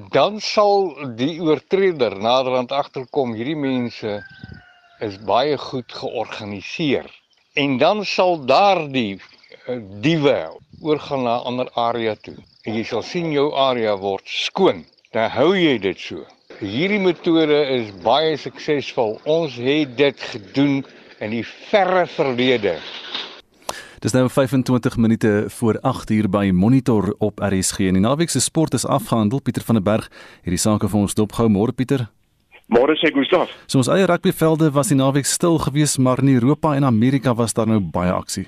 Dan 0.10 0.40
sal 0.40 0.96
die 1.16 1.42
oortreder 1.42 2.18
naderhand 2.20 2.72
agterkom 2.72 3.34
hierdie 3.34 3.56
mense 3.56 4.24
is 5.00 5.18
baie 5.30 5.58
goed 5.58 5.94
georganiseer 5.94 7.08
en 7.58 7.78
dan 7.78 8.06
sal 8.06 8.38
daardie 8.46 9.18
uh, 9.18 9.80
diewe 10.02 10.38
oorgaan 10.82 11.24
na 11.24 11.36
'n 11.38 11.46
ander 11.50 11.70
area 11.74 12.16
toe. 12.16 12.36
En 12.64 12.76
jy 12.76 12.84
sal 12.84 13.02
sien 13.02 13.32
jou 13.32 13.54
area 13.54 13.98
word 13.98 14.26
skoon. 14.26 14.86
Dan 15.12 15.30
hou 15.30 15.56
jy 15.56 15.78
dit 15.80 16.00
so. 16.00 16.26
Hierdie 16.60 17.00
metode 17.00 17.60
is 17.78 17.90
baie 18.04 18.38
suksesvol. 18.38 19.20
Ons 19.24 19.56
het 19.56 19.98
dit 19.98 20.20
gedoen 20.20 20.86
in 21.20 21.30
die 21.30 21.46
verre 21.70 22.06
verlede. 22.08 22.78
Dis 24.00 24.14
nou 24.14 24.30
25 24.30 24.98
minute 24.98 25.46
voor 25.48 25.80
8 25.82 26.10
uur 26.10 26.30
by 26.30 26.52
Monitor 26.54 27.16
op 27.18 27.40
RSG. 27.40 27.80
En 27.80 27.94
die 27.94 28.06
naweek 28.06 28.30
se 28.30 28.40
sport 28.40 28.74
is 28.74 28.86
afgehandel. 28.86 29.42
Pieter 29.42 29.64
van 29.64 29.76
der 29.76 29.84
Berg 29.84 30.10
het 30.42 30.54
die 30.54 30.62
sake 30.62 30.90
vir 30.90 31.00
ons 31.00 31.14
dopgehou. 31.14 31.50
Môre 31.50 31.74
Pieter. 31.74 32.17
Môre 32.68 32.98
sê 33.00 33.14
Gustaf. 33.16 33.48
So 33.72 33.80
ons 33.80 33.88
eie 33.88 34.04
rugbyvelde 34.10 34.68
was 34.76 34.92
die 34.92 35.00
naweek 35.00 35.26
stil 35.26 35.56
geweest, 35.64 36.02
maar 36.04 36.20
in 36.20 36.34
Europa 36.36 36.76
en 36.76 36.84
Amerika 36.84 37.32
was 37.34 37.56
daar 37.56 37.70
nou 37.72 37.80
baie 37.80 38.12
aksie. 38.12 38.48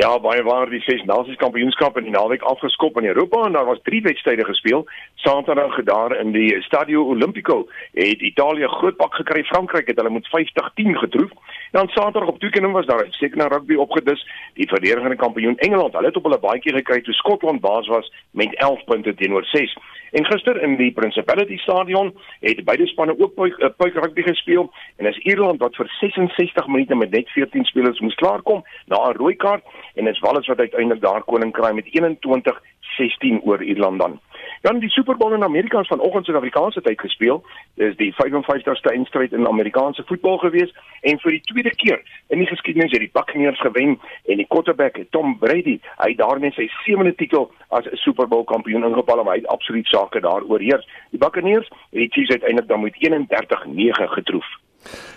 Ja, 0.00 0.12
baie 0.22 0.42
waar 0.46 0.70
die 0.70 0.80
ses 0.86 1.02
nasies 1.04 1.36
kampioenskap 1.40 1.96
in 1.98 2.06
die 2.06 2.14
naweek 2.14 2.44
afgeskop 2.46 2.96
in 3.00 3.08
Europa 3.10 3.40
en 3.44 3.56
daar 3.56 3.66
was 3.66 3.80
drie 3.82 4.00
wedstryde 4.02 4.44
gespeel. 4.46 4.86
Saterdag 5.24 5.74
gedaar 5.74 6.14
in 6.20 6.30
die 6.32 6.54
Stadio 6.62 7.02
Olimpico 7.10 7.66
het 7.98 8.22
Italië 8.30 8.68
groot 8.78 8.96
pak 8.96 9.14
gekry. 9.18 9.42
Frankryk 9.50 9.90
het 9.90 9.98
hulle 9.98 10.14
met 10.14 10.30
50-10 10.30 10.94
getroof. 11.02 11.34
Dan 11.76 11.88
Saterdag 11.88 12.28
op 12.28 12.38
toekenning 12.38 12.72
was 12.72 12.86
daar 12.86 13.06
seker 13.10 13.36
na 13.36 13.48
rugby 13.48 13.74
opgedis. 13.74 14.22
Die 14.54 14.68
verdedigende 14.68 15.16
kampioen 15.16 15.58
Engeland, 15.58 15.92
hulle 15.92 16.06
het 16.06 16.16
op 16.16 16.30
hulle 16.30 16.40
baadjie 16.46 16.72
gekry 16.78 17.00
toe 17.02 17.14
Skotland 17.14 17.60
baas 17.60 17.86
was 17.86 18.12
met 18.30 18.54
11 18.54 18.84
punte 18.84 19.14
teenoor 19.14 19.44
6. 19.44 19.76
En 20.10 20.24
gister 20.24 20.62
in 20.62 20.76
die 20.76 20.92
Principality 20.92 21.56
Stadion 21.56 22.14
het 22.40 22.64
beide 22.64 22.86
spanne 22.86 23.18
ook 23.18 23.34
puik, 23.34 23.58
uh, 23.58 23.68
puik 23.76 23.94
rugby 23.94 24.22
gespeel 24.22 24.72
en 24.96 25.06
is 25.06 25.18
Ierland 25.18 25.60
wat 25.60 25.76
vir 25.76 25.88
66 26.00 26.66
minute 26.66 26.94
met 26.94 27.10
net 27.10 27.28
14 27.28 27.64
spelers 27.64 28.00
moes 28.00 28.14
klaarkom 28.14 28.64
na 28.86 28.96
'n 29.08 29.16
rooi 29.16 29.36
kaart 29.36 29.64
en 29.94 30.06
is 30.06 30.18
Wales 30.18 30.46
wat 30.46 30.58
uiteindelik 30.58 31.02
daar 31.02 31.22
koning 31.22 31.52
kry 31.52 31.72
met 31.72 31.86
21-16 31.86 33.42
oor 33.42 33.62
Ierland 33.62 34.00
dan. 34.00 34.20
Dan 34.60 34.78
die 34.78 34.90
Super 34.90 35.16
Bowl 35.16 35.34
in 35.34 35.44
Amerika 35.44 35.80
is 35.80 35.86
vanoggend 35.86 36.24
se 36.24 36.32
Afrikaanse 36.32 36.80
tyd 36.82 37.00
gespeel. 37.00 37.44
Dis 37.74 37.96
die 37.96 38.14
55ste 38.14 38.92
eindstryd 38.92 39.32
in 39.32 39.46
Amerikaanse 39.46 40.02
voetbal 40.06 40.38
gewees 40.38 40.74
en 41.00 41.18
vir 41.22 41.36
die 41.36 41.42
tweede 41.50 41.74
keer 41.74 42.02
in 42.26 42.38
die 42.38 42.46
geskiedenis 42.46 42.92
het 42.92 43.00
die 43.00 43.12
Buccaneers 43.12 43.60
gewen 43.60 43.98
en 44.24 44.36
die 44.36 44.46
quarterback 44.48 44.98
Tom 45.10 45.38
Brady, 45.38 45.78
hy 46.02 46.14
daarmee 46.18 46.52
sy 46.56 46.68
sewende 46.84 47.14
titel 47.14 47.50
as 47.68 47.88
Super 48.02 48.28
Bowl 48.28 48.44
kampioen 48.44 48.86
ingepaal 48.86 49.22
en 49.22 49.30
hy 49.32 49.40
het 49.42 49.52
absoluut 49.54 49.86
sake 49.86 50.20
daaroor 50.24 50.60
heers. 50.60 50.86
Die 51.10 51.22
Buccaneers 51.22 51.68
het 51.68 52.00
die 52.02 52.10
Chiefs 52.12 52.34
uiteindelik 52.36 52.68
dan 52.68 52.82
met 52.82 52.98
31-9 52.98 54.10
getroof. 54.18 54.56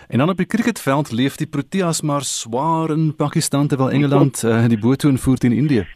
En 0.07 0.17
dan 0.17 0.29
op 0.29 0.37
die 0.37 0.45
cricketveld 0.45 1.11
leef 1.11 1.35
die 1.35 1.47
Proteas 1.47 2.01
maar 2.01 2.21
swaar 2.21 2.89
in 2.89 3.15
Pakistan 3.15 3.67
terwyl 3.67 3.91
Engeland 3.91 4.43
uh, 4.43 4.67
die 4.67 4.79
boot 4.79 4.99
toe 4.99 5.11
invoer 5.11 5.37
teen 5.37 5.51
Indië. 5.51 5.87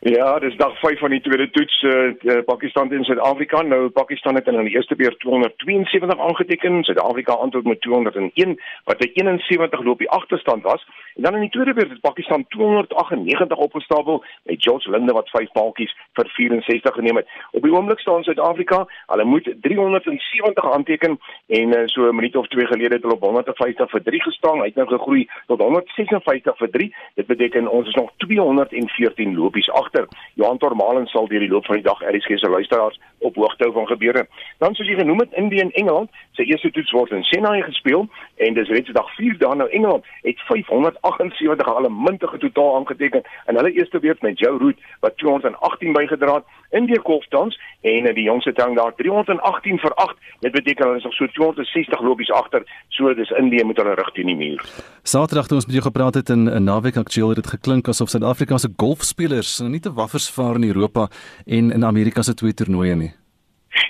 Ja, 0.00 0.38
dis 0.38 0.56
dag 0.56 0.78
5 0.78 0.98
van 0.98 1.10
die 1.10 1.20
tweede 1.20 1.50
toets 1.50 1.82
uh, 1.82 2.38
Pakistan 2.44 2.88
teen 2.88 3.04
Suid-Afrika. 3.04 3.62
Nou 3.62 3.88
Pakistan 3.88 4.34
het 4.34 4.46
in 4.46 4.60
die 4.62 4.74
eerste 4.74 4.96
beurt 4.96 5.18
272 5.18 6.18
aangeteken, 6.18 6.84
Suid-Afrika 6.84 7.32
antwoord 7.32 7.64
met 7.64 7.80
201 7.80 8.60
wat 8.84 8.98
'n 8.98 9.10
71 9.14 9.82
loopie 9.82 10.10
agterstand 10.10 10.62
was. 10.62 10.86
En 11.14 11.22
dan 11.22 11.34
in 11.34 11.40
die 11.40 11.50
tweede 11.50 11.74
beurt 11.74 11.90
het 11.90 12.00
Pakistan 12.00 12.46
298 12.48 13.56
opgestapel 13.56 14.24
met 14.42 14.62
George 14.62 14.90
Linde 14.90 15.12
wat 15.12 15.30
5 15.30 15.52
paaltjies 15.52 15.96
vir 16.12 16.28
64 16.28 16.94
geneem 16.94 17.16
het. 17.16 17.28
Op 17.50 17.62
die 17.62 17.72
oomblik 17.72 17.98
staan 17.98 18.22
Suid-Afrika, 18.22 18.86
hulle 19.06 19.24
moet 19.24 19.54
370 19.60 20.72
aanteken 20.72 21.18
en 21.46 21.68
uh, 21.76 21.82
so 21.86 22.08
'n 22.08 22.14
minuut 22.14 22.36
of 22.36 22.46
2 22.46 22.66
gelede 22.66 22.94
het 22.94 23.02
hulle 23.02 23.14
op 23.14 23.22
150 23.22 23.90
vir 23.90 24.02
3 24.02 24.22
gestaan. 24.22 24.58
Hy 24.58 24.64
het 24.64 24.74
nou 24.74 24.88
gegroei 24.88 25.28
tot 25.46 25.60
156 25.60 26.56
vir 26.56 26.70
3. 26.70 26.94
Dit 27.14 27.26
beteken 27.26 27.68
ons 27.68 27.88
is 27.88 27.94
nog 27.94 28.10
214 28.16 29.36
lopies 29.36 29.70
agter 29.70 29.87
agter. 29.88 30.08
Johan 30.34 30.58
Tormalen 30.58 31.06
sal 31.06 31.28
deur 31.28 31.40
die 31.40 31.48
loop 31.48 31.66
van 31.66 31.80
die 31.80 31.86
dag 31.86 32.00
RSG 32.04 32.38
se 32.38 32.50
luisteraars 32.50 33.00
op 33.18 33.36
hoogte 33.36 33.64
hou 33.64 33.72
van 33.72 33.86
gebeure. 33.86 34.26
Dan 34.62 34.74
soos 34.74 34.88
jy 34.88 34.98
genoem 35.00 35.24
het, 35.24 35.32
Indië 35.40 35.64
en 35.66 35.72
Engeland, 35.80 36.10
sy 36.38 36.46
eerste 36.46 36.70
toets 36.70 36.92
word 36.94 37.14
in 37.16 37.24
Chennai 37.26 37.62
gespeel 37.66 38.06
en 38.44 38.54
dis 38.54 38.70
reeds 38.70 38.92
dag 38.94 39.08
4 39.16 39.38
daar 39.38 39.56
nou 39.56 39.68
Engeland 39.70 40.06
het 40.22 40.40
578 40.50 41.74
alle 41.74 41.90
muntige 41.90 42.38
totaal 42.38 42.76
aangeteken 42.76 43.22
in 43.46 43.58
hulle 43.58 43.72
eerste 43.72 43.98
beurt 43.98 44.22
met 44.22 44.38
Joe 44.38 44.58
Root 44.58 44.78
wat 45.00 45.16
218 45.16 45.92
bygedra 45.92 46.34
het. 46.40 46.56
Indië 46.70 47.00
kolf 47.02 47.26
tans 47.32 47.56
en 47.80 48.14
die 48.14 48.24
jongste 48.24 48.52
tang 48.52 48.76
daar 48.76 48.94
318 48.96 49.78
vir 49.78 49.94
8. 49.94 50.16
Dit 50.40 50.52
beteken 50.52 50.84
hulle 50.84 50.98
is 51.00 51.04
nog 51.04 51.14
so 51.14 51.26
260 51.26 52.00
lopies 52.00 52.30
agter. 52.30 52.66
So 52.88 53.14
dis 53.14 53.30
Indië 53.30 53.64
moet 53.64 53.80
hulle 53.80 53.94
rig 53.94 54.10
teen 54.12 54.26
die 54.26 54.36
muur. 54.36 54.64
Saterdag 55.02 55.48
toe 55.48 55.56
ons 55.56 55.66
met 55.66 55.78
jou 55.78 55.84
gepraat 55.86 56.14
het 56.14 56.28
in 56.28 56.44
'n 56.48 56.64
naweek 56.64 56.96
aktueel 56.96 57.28
het 57.28 57.40
dit 57.42 57.50
geklink 57.56 57.88
asof 57.88 58.08
Suid-Afrika 58.08 58.58
se 58.58 58.68
golfspelers 58.76 59.60
nie 59.60 59.77
te 59.80 59.92
waffers 59.92 60.30
vaar 60.30 60.54
in 60.54 60.64
Europa 60.64 61.10
en 61.46 61.72
in 61.72 61.84
Amerika 61.84 62.22
se 62.22 62.34
twee 62.34 62.54
toernooie 62.54 62.94
nie. 62.94 63.12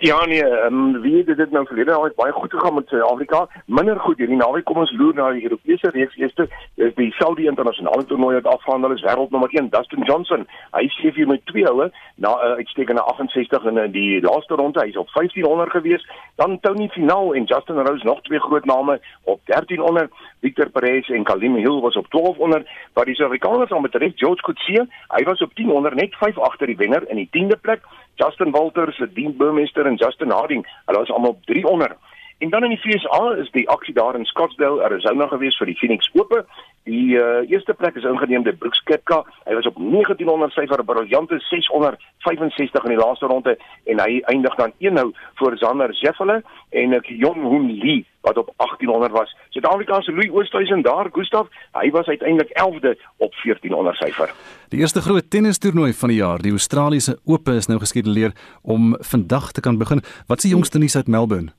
Ja 0.01 0.25
nee, 0.25 0.45
um, 0.45 1.01
wie 1.01 1.17
het 1.17 1.37
dit 1.37 1.51
nou 1.51 1.67
verlede 1.67 1.91
jaar 1.91 2.13
baie 2.17 2.33
goed 2.33 2.51
gegaan 2.51 2.75
met 2.75 2.89
Suid-Afrika, 2.89 3.49
minder 3.67 4.01
goed 4.01 4.19
hierdie 4.19 4.37
naweek 4.37 4.65
kom 4.67 4.81
ons 4.83 4.93
loer 4.99 5.15
na 5.15 5.31
die 5.35 5.43
Europese 5.43 5.91
reeks. 5.95 6.17
Eerste 6.19 6.49
is 6.75 6.95
die 6.97 7.13
Saudi 7.19 7.47
internasionale 7.47 8.05
toernooi 8.07 8.35
wat 8.41 8.51
afgehandel 8.53 8.95
is 8.97 9.05
wêreld 9.07 9.31
nommer 9.31 9.51
1 9.55 9.71
Dustin 9.71 10.03
Johnson. 10.07 10.47
Hy 10.75 10.85
sê 10.97 11.13
vir 11.15 11.31
met 11.31 11.45
twee 11.47 11.67
houe 11.67 11.91
na 12.17 12.35
'n 12.35 12.51
uh, 12.51 12.57
uitstekende 12.63 13.03
68 13.03 13.65
in 13.71 13.93
die 13.93 14.21
laaste 14.21 14.55
ronde. 14.55 14.83
Hy's 14.83 14.97
op 14.97 15.11
1500 15.15 15.71
gewees. 15.71 16.07
Dan 16.37 16.61
Tony 16.61 16.89
Finau 16.89 17.35
en 17.35 17.45
Justin 17.45 17.87
Rose 17.87 18.05
nog 18.05 18.23
twee 18.23 18.41
groot 18.41 18.65
name 18.65 19.01
op 19.25 19.41
1300. 19.45 20.11
Victor 20.41 20.71
Perez 20.71 21.09
en 21.09 21.25
Kalim 21.25 21.55
Hill 21.55 21.81
was 21.81 21.97
op 21.97 22.11
1200. 22.11 22.69
Wat 22.93 23.05
die 23.05 23.15
Suid-Afrikaners 23.15 23.71
aan 23.71 23.83
betref, 23.83 24.13
George 24.15 24.43
Coetzee, 24.43 24.87
hy 25.09 25.23
was 25.23 25.41
op 25.41 25.55
1000 25.55 25.95
net 25.95 26.15
5 26.15 26.39
agter 26.39 26.67
die 26.67 26.77
wenner 26.77 27.09
in 27.09 27.17
die 27.17 27.29
10de 27.31 27.61
plek. 27.61 27.83
Justin 28.19 28.51
Walters, 28.51 28.99
Dean 29.15 29.37
Burmester 29.37 29.87
en 29.87 29.95
Justin 29.95 30.31
Harding, 30.31 30.67
hulle 30.87 30.99
was 30.99 31.11
almal 31.11 31.37
op 31.37 31.45
300. 31.47 31.97
En 32.39 32.51
dan 32.51 32.65
in 32.65 32.71
die 32.71 32.79
FSA 32.79 33.35
is 33.35 33.51
die 33.51 33.69
aksie 33.69 33.95
daar 33.95 34.15
in 34.15 34.25
Scottsdale, 34.25 34.83
Arizona 34.83 35.27
gewees 35.27 35.57
vir 35.59 35.67
die 35.67 35.75
Phoenix 35.75 36.11
Ope. 36.15 36.45
Die 36.87 37.17
uh, 37.19 37.43
eerste 37.51 37.75
plek 37.75 37.99
is 37.99 38.07
ingeneem 38.07 38.45
deur 38.47 38.55
Brooks 38.61 38.83
Koepka. 38.87 39.25
Hy 39.49 39.57
was 39.59 39.67
op 39.67 39.81
1900 39.81 40.55
syfer, 40.55 40.79
'n 40.79 40.87
briljante 40.87 41.41
665 41.49 42.85
in 42.85 42.95
die 42.95 43.01
laaste 43.01 43.27
ronde 43.27 43.57
en 43.91 44.01
hy 44.01 44.21
eindig 44.31 44.55
dan 44.55 44.73
eenhou 44.79 45.11
voor 45.35 45.59
Xander 45.59 45.95
Scheffler 45.95 46.43
en 46.71 46.95
ek 46.95 47.11
Jong 47.11 47.43
Hoon 47.43 47.71
Lee 47.83 48.07
wat 48.23 48.39
op 48.39 48.55
1800 48.57 49.13
was. 49.13 49.37
Suid-Afrikaanse 49.51 50.13
Louis 50.13 50.31
Oosthuizen 50.31 50.83
daar, 50.83 51.09
Gustaf, 51.13 51.49
hy 51.73 51.91
was 51.91 52.07
uiteindelik 52.07 52.51
11de 52.55 52.95
op 53.17 53.35
1400 53.43 53.97
syfer. 53.97 54.35
Die 54.69 54.81
eerste 54.81 55.01
groot 55.01 55.31
tennistoernooi 55.31 55.93
van 55.93 56.09
die 56.09 56.19
jaar, 56.23 56.39
die 56.39 56.51
Australiese 56.51 57.19
Ope 57.25 57.59
is 57.59 57.67
nou 57.67 57.79
geskeduleer 57.79 58.33
om 58.63 58.95
vandag 59.01 59.53
te 59.53 59.61
kan 59.61 59.79
begin. 59.79 60.05
Wat 60.27 60.37
is 60.39 60.43
die 60.43 60.55
jongste 60.55 60.79
nuus 60.79 60.97
uit 60.97 61.09
Melbourne? 61.09 61.53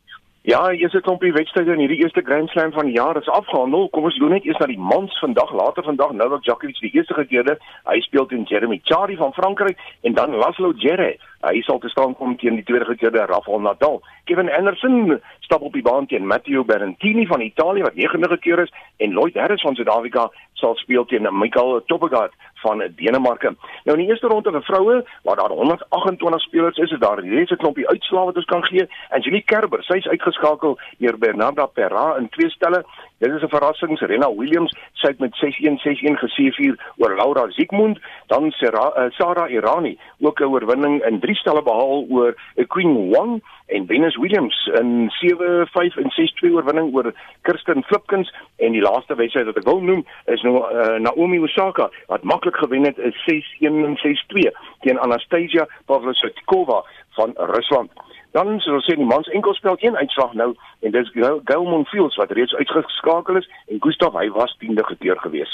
Ja, 0.50 0.70
hier 0.70 0.88
is 0.88 0.94
'n 0.94 1.02
klompie 1.02 1.32
wedstryde 1.32 1.72
in 1.72 1.80
hierdie 1.80 2.02
eerste 2.02 2.22
Grand 2.26 2.50
Slam 2.50 2.72
van 2.72 2.86
die 2.86 2.94
jaar. 2.94 3.14
Dit 3.14 3.22
is 3.22 3.30
afgehandel. 3.30 3.90
Kom 3.90 4.04
ons 4.04 4.18
doen 4.18 4.30
net 4.30 4.46
eers 4.46 4.58
na 4.58 4.66
die 4.66 4.80
mans 4.80 5.20
vandag, 5.20 5.54
later 5.54 5.84
vandag 5.84 6.12
Novak 6.12 6.44
Djokovic 6.44 6.80
die 6.80 6.92
eerste 6.92 7.26
keerde. 7.28 7.58
Hy 7.86 8.00
speel 8.02 8.26
teen 8.26 8.44
Jeremy 8.44 8.80
Chardy 8.84 9.16
van 9.16 9.34
Frankryk 9.34 9.78
en 10.02 10.14
dan 10.14 10.36
Laszlo 10.36 10.74
Djere. 10.74 11.18
Hy 11.42 11.62
sal 11.62 11.78
te 11.80 11.90
staan 11.90 12.16
kom 12.16 12.38
teen 12.38 12.56
die 12.56 12.64
tweede 12.64 12.96
keerde 12.96 13.26
Rafael 13.26 13.60
Nadal. 13.60 14.02
Kevin 14.24 14.52
Anderson 14.52 15.22
stap 15.40 15.62
op 15.62 15.74
die 15.74 15.82
baan 15.82 16.06
teen 16.06 16.28
Matteo 16.28 16.64
Berrettini 16.64 17.26
van 17.26 17.42
Italië 17.42 17.82
wat 17.82 17.96
negende 17.96 18.38
keer 18.38 18.60
is 18.60 18.74
en 18.98 19.14
Lloyd 19.14 19.36
Harris 19.36 19.62
van 19.62 19.76
Suid-Afrika 19.76 20.32
sal 20.54 20.76
speel 20.76 21.06
teen 21.06 21.28
Michael 21.32 21.82
Toppegaard 21.86 22.34
van 22.62 22.84
Denemarke. 22.96 23.56
Nou 23.84 23.98
in 23.98 24.04
die 24.04 24.10
eerste 24.12 24.28
ronde 24.28 24.52
vir 24.52 24.64
vroue 24.64 25.06
waar 25.24 25.36
daar 25.36 25.50
128 25.50 26.42
spelers 26.42 26.78
is, 26.78 26.92
is 26.92 27.00
daar 27.00 27.20
reeds 27.20 27.52
'n 27.52 27.62
klompie 27.64 27.88
uitslae 27.88 28.26
wat 28.26 28.36
ons 28.36 28.46
kan 28.46 28.64
gee. 28.64 28.88
Angelique 29.10 29.46
Kerber, 29.46 29.84
sy's 29.84 30.08
uitgeskakel 30.08 30.80
deur 30.98 31.18
Bernarda 31.18 31.66
Perra 31.66 32.16
in 32.18 32.30
twee 32.30 32.50
stelle. 32.50 32.86
Dit 33.20 33.34
is 33.34 33.42
'n 33.44 33.48
verrassing. 33.48 33.98
Serena 33.98 34.36
Williams 34.36 34.74
sy 34.94 35.08
het 35.08 35.20
met 35.20 35.36
6-1 35.36 35.78
6-1 35.78 36.18
geseëvier 36.18 36.76
oor 36.98 37.16
Laura 37.16 37.52
Ziekmund, 37.52 38.00
dan 38.28 38.52
Sarah, 38.52 38.98
uh, 38.98 39.12
Sarah 39.12 39.52
Irani 39.52 39.98
ook 40.20 40.40
'n 40.40 40.44
oorwinning 40.44 41.04
in 41.06 41.20
drie 41.20 41.36
stelle 41.36 41.64
behaal 41.64 42.06
oor 42.10 42.36
Queen 42.68 43.10
Wang 43.10 43.44
en 43.68 43.86
Venus 43.88 44.16
Williams 44.16 44.70
in 44.80 45.12
7-5 45.12 45.98
en 45.98 46.12
6-2 46.12 46.54
oorwinning 46.54 46.96
oor 46.96 47.14
Kirsten 47.42 47.84
Flipkins 47.84 48.34
en 48.56 48.72
die 48.72 48.82
laaste 48.82 49.16
wedstryd 49.16 49.46
wat 49.46 49.58
ek 49.58 49.70
wil 49.70 49.82
noem 49.82 50.06
is 50.26 50.42
nou 50.42 50.56
uh, 50.58 50.96
Naomi 51.00 51.40
Osaka 51.40 51.90
wat 52.08 52.24
maklik 52.24 52.56
gewen 52.56 52.86
het 52.86 52.98
is 52.98 53.16
6-1 53.28 53.60
en 53.60 53.98
6-2 53.98 54.52
teen 54.80 55.00
Anastasia 55.00 55.68
Pavlyuchenkova 55.86 56.84
van 57.10 57.34
Rusland. 57.36 57.92
Dan 58.32 58.60
soos 58.62 58.76
ons 58.78 58.86
sê 58.86 58.96
die 58.96 59.08
mans 59.10 59.30
enkelspel 59.34 59.78
een 59.82 59.96
uitslag 59.98 60.34
nou 60.38 60.52
en 60.86 60.92
dis 60.94 61.12
Gail 61.14 61.64
Monfils 61.66 62.18
wat 62.22 62.32
reeds 62.38 62.54
uitgeskakel 62.56 63.42
is 63.42 63.50
en 63.68 63.82
Gustav 63.82 64.14
hy 64.14 64.30
was 64.36 64.54
10de 64.62 64.86
gekeer 64.92 65.18
gewees. 65.24 65.54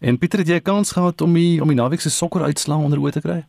En 0.00 0.18
Pieter 0.18 0.40
het 0.40 0.48
jy 0.48 0.60
kans 0.60 0.92
gehad 0.96 1.20
om 1.20 1.34
die 1.36 1.60
om 1.62 1.68
die 1.68 1.76
naweek 1.76 2.00
se 2.00 2.10
sokker 2.10 2.42
uitslag 2.48 2.80
onder 2.80 3.02
oë 3.02 3.12
te 3.18 3.24
kry? 3.24 3.42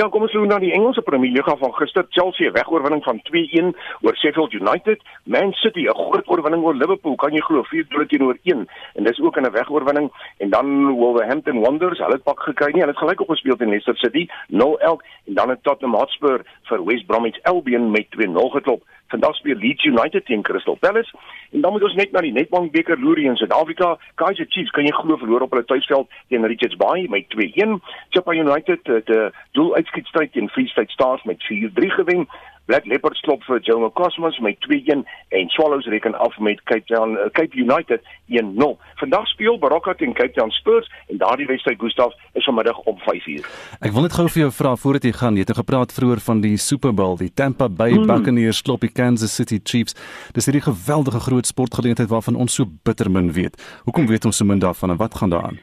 Ja, 0.00 0.06
kom 0.08 0.22
ons 0.24 0.32
loop 0.32 0.46
na 0.48 0.56
die 0.62 0.70
Engelse 0.72 1.02
Premier 1.04 1.28
League 1.34 1.54
van 1.60 1.74
gister. 1.76 2.06
Chelsea 2.16 2.48
wegoorwinning 2.54 3.02
van 3.04 3.18
2-1 3.26 3.66
oor 4.00 4.16
Sheffield 4.16 4.54
United. 4.56 5.02
Man 5.24 5.52
City 5.52 5.82
'n 5.84 5.94
groot 5.94 6.28
oorwinning 6.28 6.62
oor 6.64 6.74
Liverpool. 6.74 7.16
Kan 7.16 7.34
jy 7.34 7.40
glo 7.40 7.62
4-2 7.68 8.06
teenoor 8.06 8.38
1 8.42 8.68
en 8.94 9.04
dis 9.04 9.20
ook 9.20 9.36
'n 9.36 9.50
wegoorwinning 9.50 10.08
en 10.38 10.50
dan 10.50 10.92
Wolverhampton 10.92 11.60
Wanderers, 11.60 11.98
hulle 11.98 12.12
het 12.12 12.22
pak 12.22 12.40
gekry 12.40 12.72
nie. 12.72 12.80
Hulle 12.80 12.92
het 12.92 13.02
gelyk 13.02 13.20
op 13.20 13.28
gespeel 13.28 13.56
teen 13.56 13.68
Leicester 13.68 13.96
City 13.96 14.26
0-1 14.48 15.02
en 15.26 15.34
dan 15.34 15.48
het 15.48 15.62
Tottenham 15.62 15.98
Hotspur 15.98 16.40
vir 16.62 16.84
West 16.84 17.06
Bromwich 17.06 17.42
Albion 17.42 17.90
met 17.90 18.06
2-0 18.10 18.48
geklop. 18.50 18.82
Vandag 19.10 19.34
speel 19.36 19.58
Leeds 19.58 19.84
United 19.84 20.24
teen 20.26 20.42
Crystal 20.42 20.78
Palace 20.78 21.10
en 21.50 21.60
dan 21.60 21.72
moet 21.72 21.82
ons 21.82 21.94
net 21.98 22.12
na 22.14 22.22
die 22.22 22.32
Nedbank 22.32 22.70
beker 22.72 22.98
loer 22.98 23.18
in 23.18 23.36
Suid-Afrika. 23.36 23.96
Kaizer 24.14 24.46
Chiefs 24.48 24.70
kan 24.70 24.86
jy 24.86 24.92
glo 24.94 25.18
verloor 25.18 25.46
op 25.46 25.56
hulle 25.56 25.66
tuisveld 25.66 26.08
teen 26.30 26.46
Richards 26.46 26.78
Bay 26.78 27.08
met 27.10 27.26
2-1. 27.34 27.80
Chippa 28.14 28.36
United 28.38 28.86
het 28.86 29.08
'n 29.08 29.18
uh, 29.18 29.26
doel 29.58 29.74
uitskietstryd 29.74 30.32
teen 30.32 30.48
Free 30.48 30.68
State 30.68 30.92
Stars 30.92 31.22
met 31.22 31.42
4-3 31.42 31.90
gewen. 31.98 32.28
Black 32.70 32.86
Leopards 32.86 33.18
klop 33.26 33.42
vir 33.48 33.58
Jomo 33.66 33.88
Cosmos 33.90 34.36
met 34.38 34.54
2-1 34.62 35.00
en 35.28 35.48
Swallows 35.48 35.86
reken 35.90 36.14
af 36.14 36.38
met 36.38 36.62
Cape 36.70 36.86
Town 36.86 37.16
uh, 37.18 37.26
Cape 37.32 37.56
United 37.58 38.00
1-0. 38.28 38.76
Vandag 38.94 39.26
speel 39.26 39.58
Baroka 39.58 39.94
teen 39.94 40.12
Cape 40.14 40.30
Town 40.36 40.50
Spurs 40.50 40.86
en 41.08 41.18
daardie 41.18 41.46
wedstryd 41.46 41.80
Gustaf 41.80 42.14
is 42.38 42.44
vanmiddag 42.44 42.78
om 42.78 43.00
5uur. 43.02 43.48
Ek 43.82 43.90
wil 43.96 44.06
net 44.06 44.14
gou 44.14 44.28
vir 44.30 44.44
jou 44.44 44.52
vra 44.54 44.76
voordat 44.78 45.08
jy 45.08 45.12
gaan, 45.18 45.34
jy 45.34 45.42
het 45.42 45.50
nou 45.50 45.58
gepraat 45.58 45.94
vroeër 45.96 46.22
van 46.28 46.44
die 46.44 46.54
Super 46.62 46.94
Bowl, 46.94 47.18
die 47.18 47.32
Tampa 47.34 47.66
Bay 47.66 47.96
hmm. 47.96 48.06
Buccaneers 48.06 48.62
klop 48.62 48.86
die 48.86 48.92
Kansas 48.94 49.34
City 49.34 49.58
Chiefs. 49.58 49.98
Dis 50.38 50.46
hierdie 50.46 50.62
geweldige 50.68 51.24
groot 51.26 51.50
sportgeleentheid 51.50 52.12
waarvan 52.14 52.38
ons 52.38 52.54
so 52.54 52.70
bitter 52.86 53.10
min 53.10 53.32
weet. 53.34 53.58
Hoekom 53.90 54.06
weet 54.06 54.30
ons 54.30 54.38
so 54.38 54.46
min 54.46 54.62
daarvan 54.62 54.94
en 54.94 55.02
wat 55.02 55.18
gaan 55.18 55.34
daaraan? 55.34 55.58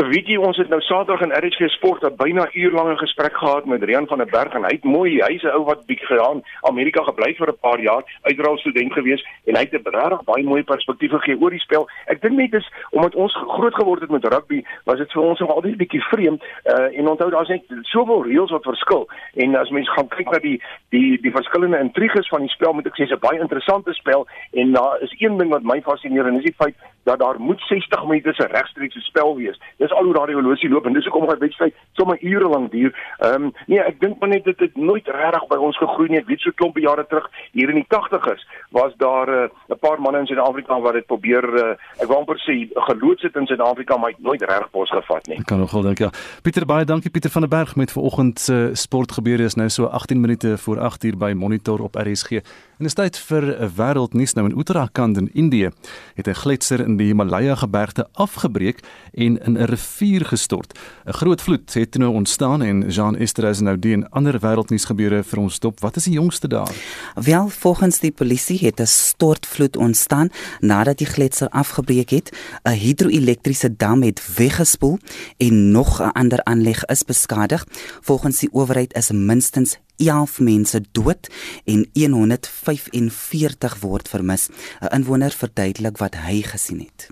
Weet 0.00 0.30
jy 0.32 0.38
ons 0.40 0.56
het 0.56 0.70
nou 0.72 0.78
Saterdag 0.80 1.26
in 1.26 1.32
RSG 1.36 1.66
Sport 1.74 2.04
'n 2.04 2.16
byna 2.16 2.48
uurlange 2.52 2.96
gesprek 2.96 3.36
gehad 3.36 3.64
met 3.66 3.82
Rian 3.82 4.06
van 4.06 4.18
der 4.18 4.26
Berg 4.26 4.54
en 4.54 4.62
hy 4.64 4.72
het 4.72 4.84
mooi 4.84 5.20
hy's 5.20 5.42
'n 5.42 5.52
ou 5.52 5.64
wat 5.64 5.84
bietjie 5.86 6.06
gegaan 6.06 6.42
Amerika 6.62 7.02
gebly 7.02 7.34
vir 7.34 7.48
'n 7.48 7.58
paar 7.60 7.80
jaar, 7.80 8.02
uiteraard 8.22 8.58
student 8.58 8.92
gewees 8.92 9.26
en 9.44 9.56
hy 9.56 9.60
het 9.60 9.72
'n 9.72 9.90
regtig 9.90 10.24
baie 10.24 10.44
mooi 10.44 10.62
perspektief 10.62 11.10
gegee 11.10 11.40
oor 11.40 11.50
die 11.50 11.58
spel. 11.58 11.88
Ek 12.06 12.22
dink 12.22 12.32
net 12.32 12.54
is 12.54 12.72
omdat 12.90 13.14
ons 13.14 13.34
groot 13.34 13.74
geword 13.74 14.00
het 14.00 14.10
met 14.10 14.24
rugby, 14.24 14.64
was 14.84 14.98
dit 14.98 15.12
vir 15.12 15.22
ons 15.22 15.38
nog 15.38 15.50
altyd 15.50 15.76
bietjie 15.76 16.02
vreemd 16.02 16.42
uh, 16.64 16.98
en 16.98 17.08
onthou 17.08 17.30
daar's 17.30 17.48
net 17.48 17.64
soveel 17.82 18.24
reëls 18.24 18.50
wat 18.50 18.62
verskil 18.62 19.08
en 19.34 19.54
as 19.54 19.70
mense 19.70 19.90
gaan 19.90 20.08
kyk 20.08 20.30
na 20.30 20.38
die 20.38 20.62
die 20.88 21.20
die 21.20 21.32
verskillende 21.32 21.78
intriges 21.78 22.28
van 22.28 22.40
die 22.40 22.48
spel, 22.48 22.72
moet 22.72 22.86
ek 22.86 22.94
sê 22.94 23.04
dis 23.04 23.12
'n 23.12 23.18
baie 23.28 23.40
interessante 23.40 23.92
spel 23.92 24.26
en 24.52 24.72
daar 24.72 24.96
uh, 24.96 25.02
is 25.02 25.14
een 25.18 25.36
ding 25.36 25.50
wat 25.50 25.62
my 25.62 25.80
fascineer 25.82 26.26
en 26.26 26.34
dis 26.34 26.44
die 26.44 26.56
feit 26.56 26.76
dat 27.02 27.18
daar 27.18 27.40
moet 27.40 27.60
60 27.60 28.04
minute 28.04 28.32
se 28.32 28.46
regstreekse 28.46 29.00
spel 29.00 29.36
wees. 29.36 29.60
Dis 29.76 29.92
al 29.92 30.04
hoe 30.04 30.14
daardie 30.14 30.34
horlosie 30.34 30.68
loop 30.68 30.86
en 30.86 30.92
dis 30.92 31.04
hoekom 31.04 31.28
hy 31.28 31.36
wedstryd 31.38 31.74
sommer 31.92 32.18
ure 32.20 32.48
lank 32.48 32.70
duur. 32.72 32.92
Ehm 33.18 33.42
um, 33.42 33.52
nee, 33.66 33.80
ek 33.80 34.00
dink 34.00 34.20
maar 34.20 34.28
net 34.28 34.44
dit 34.44 34.58
het 34.60 34.76
nooit 34.76 35.08
regtig 35.08 35.46
by 35.48 35.56
ons 35.56 35.78
gegroei 35.78 36.08
nie. 36.08 36.20
Ek 36.20 36.28
weet 36.28 36.44
so 36.44 36.50
klompe 36.54 36.80
jare 36.80 37.06
terug 37.06 37.28
hier 37.52 37.72
in 37.72 37.80
die 37.80 37.86
80's 37.88 38.46
was 38.70 38.94
daar 38.96 39.28
eh, 39.28 39.48
'n 39.68 39.72
uh, 39.72 39.78
paar 39.80 40.00
manne 40.00 40.18
in 40.18 40.26
Suid-Afrika 40.26 40.80
wat 40.80 40.92
dit 40.92 41.06
probeer 41.06 41.44
uh, 41.44 41.70
ek 42.02 42.08
wou 42.08 42.18
amper 42.18 42.38
sê 42.38 42.68
geloods 42.74 43.22
het 43.22 43.36
in 43.36 43.46
Suid-Afrika 43.46 43.96
maar 43.96 44.10
het 44.10 44.22
nooit 44.22 44.42
regtig 44.42 44.70
pos 44.70 44.90
gevat 44.90 45.26
nie. 45.26 45.38
Ek 45.38 45.46
kan 45.46 45.58
nogal 45.58 45.82
dink 45.82 45.98
ja. 45.98 46.10
Pieter 46.42 46.66
baie 46.66 46.84
dankie 46.84 47.10
Pieter 47.10 47.30
van 47.30 47.40
der 47.40 47.50
Berg 47.50 47.76
met 47.76 47.92
vanoggend 47.92 48.38
se 48.38 48.54
uh, 48.54 48.74
sportgebeure 48.74 49.44
is 49.44 49.54
nou 49.54 49.68
so 49.68 49.86
18 49.86 50.20
minute 50.20 50.58
voor 50.58 50.78
8 50.78 51.04
uur 51.04 51.16
by 51.16 51.32
Monitor 51.36 51.82
op 51.82 51.94
RSG. 51.94 52.42
Dit 52.80 52.88
is 52.88 52.94
tyd 52.96 53.16
vir 53.28 53.44
'n 53.60 53.72
wêreldnuus 53.76 54.32
nou 54.34 54.48
in 54.48 54.58
Uttarakhand 54.58 55.16
in 55.16 55.28
Indië. 55.32 55.68
Het 56.14 56.28
'n 56.28 56.34
gletser 56.34 56.80
in 56.80 56.96
die 56.96 57.06
Himalaya 57.06 57.54
gebergte 57.54 58.08
afgebreek 58.12 58.80
en 59.12 59.36
in 59.44 59.58
'n 59.58 59.64
rivier 59.64 60.24
gestort. 60.24 60.78
'n 61.06 61.12
Groot 61.12 61.42
vloed 61.42 61.74
het 61.74 61.94
nou 61.98 62.14
ontstaan 62.14 62.62
en 62.62 62.88
Jean 62.88 63.16
Estreys 63.16 63.60
nou 63.60 63.78
die 63.78 63.92
en 63.92 64.10
ander 64.10 64.40
wêreldnuus 64.40 64.84
gebeure 64.84 65.22
vir 65.22 65.38
ons 65.38 65.58
dop. 65.58 65.80
Wat 65.80 65.96
is 65.96 66.04
die 66.04 66.12
jongste 66.12 66.48
daar? 66.48 66.74
Wel, 67.14 67.48
volgens 67.48 67.98
die 67.98 68.12
polisie 68.12 68.58
het 68.58 68.80
'n 68.80 68.86
stortvloed 68.86 69.76
ontstaan 69.76 70.28
nadat 70.60 70.98
die 70.98 71.06
gletser 71.06 71.48
afgebreek 71.48 72.10
het. 72.10 72.36
'n 72.62 72.70
Hidroelektriese 72.70 73.76
dam 73.76 74.02
het 74.02 74.34
weggespoel 74.36 74.98
en 75.36 75.70
nog 75.70 76.00
'n 76.00 76.12
ander 76.12 76.44
aanleg 76.44 76.84
is 76.84 77.04
beskadig. 77.04 77.66
Volgens 78.00 78.38
die 78.38 78.52
owerheid 78.52 78.94
is 78.94 79.10
minstens 79.10 79.78
11 80.00 80.40
mense 80.44 80.80
dood 80.92 81.28
en 81.64 81.86
145 81.92 83.80
word 83.80 84.08
vermis. 84.08 84.48
'n 84.80 84.94
Inwoner 84.96 85.30
verduidelik 85.30 85.98
wat 85.98 86.14
hy 86.14 86.42
gesien 86.42 86.80
het. 86.80 87.08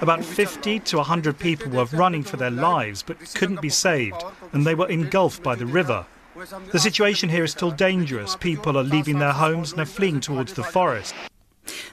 About 0.00 0.24
50 0.24 0.80
to 0.82 0.98
100 0.98 1.38
people 1.38 1.70
were 1.70 1.96
running 1.96 2.26
for 2.26 2.36
their 2.38 2.50
lives 2.50 3.04
but 3.04 3.16
couldn't 3.34 3.60
be 3.60 3.70
saved 3.70 4.24
and 4.52 4.64
they 4.64 4.74
were 4.74 4.92
engulfed 4.92 5.42
by 5.42 5.54
the 5.54 5.66
river. 5.66 6.04
The 6.72 6.78
situation 6.78 7.28
here 7.28 7.44
is 7.44 7.50
still 7.50 7.70
dangerous. 7.70 8.36
People 8.36 8.76
are 8.76 8.84
leaving 8.84 9.18
their 9.18 9.32
homes 9.32 9.72
and 9.72 9.80
are 9.80 9.92
fleeing 9.92 10.20
towards 10.20 10.52
the 10.52 10.64
forest. 10.64 11.14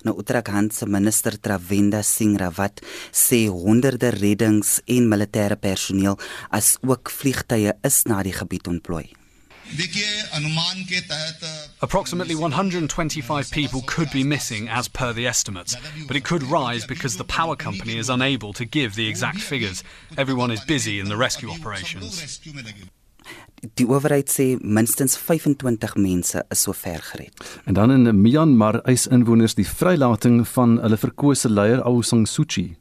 Nou 0.04 0.18
Uttarakhand 0.20 0.74
se 0.74 0.86
minister 0.86 1.40
Travenda 1.40 2.02
Singh 2.02 2.38
Rawat 2.42 2.84
sê 3.12 3.46
honderde 3.48 4.10
reddings 4.10 4.82
en 4.86 5.08
militêre 5.08 5.56
personeel 5.56 6.20
as 6.52 6.78
ook 6.84 7.12
vliegtye 7.12 7.78
is 7.88 8.04
na 8.10 8.24
die 8.24 8.36
gebied 8.36 8.68
ontplooi. 8.68 9.23
Approximately 11.82 12.36
125 12.36 13.52
people 13.52 13.82
could 13.86 14.12
be 14.12 14.24
missing 14.24 14.70
as 14.70 14.88
per 14.88 15.14
the 15.14 15.28
estimates, 15.28 15.76
but 16.08 16.16
it 16.16 16.24
could 16.24 16.44
rise 16.44 16.86
because 16.86 17.18
the 17.18 17.24
power 17.24 17.56
company 17.56 17.98
is 17.98 18.10
unable 18.10 18.54
to 18.54 18.66
give 18.66 18.96
the 18.96 19.08
exact 19.08 19.40
figures. 19.40 19.84
Everyone 20.18 20.52
is 20.52 20.64
busy 20.66 21.00
in 21.00 21.08
the 21.10 21.18
rescue 21.18 21.50
operations. 21.50 22.40
Die 23.78 23.86
owerheid 23.88 24.28
sê 24.28 24.58
minstens 24.60 25.16
25 25.16 25.96
mense 25.96 26.42
is 26.52 26.64
sover 26.66 27.00
gered. 27.00 27.32
En 27.66 27.74
dan 27.74 27.92
in 27.92 28.22
Myanmar 28.22 28.82
eis 28.84 29.08
inwoners 29.08 29.56
die 29.56 29.68
vrylating 29.68 30.42
van 30.48 30.82
hulle 30.84 31.00
verkose 31.00 31.50
leier 31.50 31.80
Aung 31.88 32.04
San 32.04 32.26
Suu 32.28 32.44
Kyi. 32.44 32.76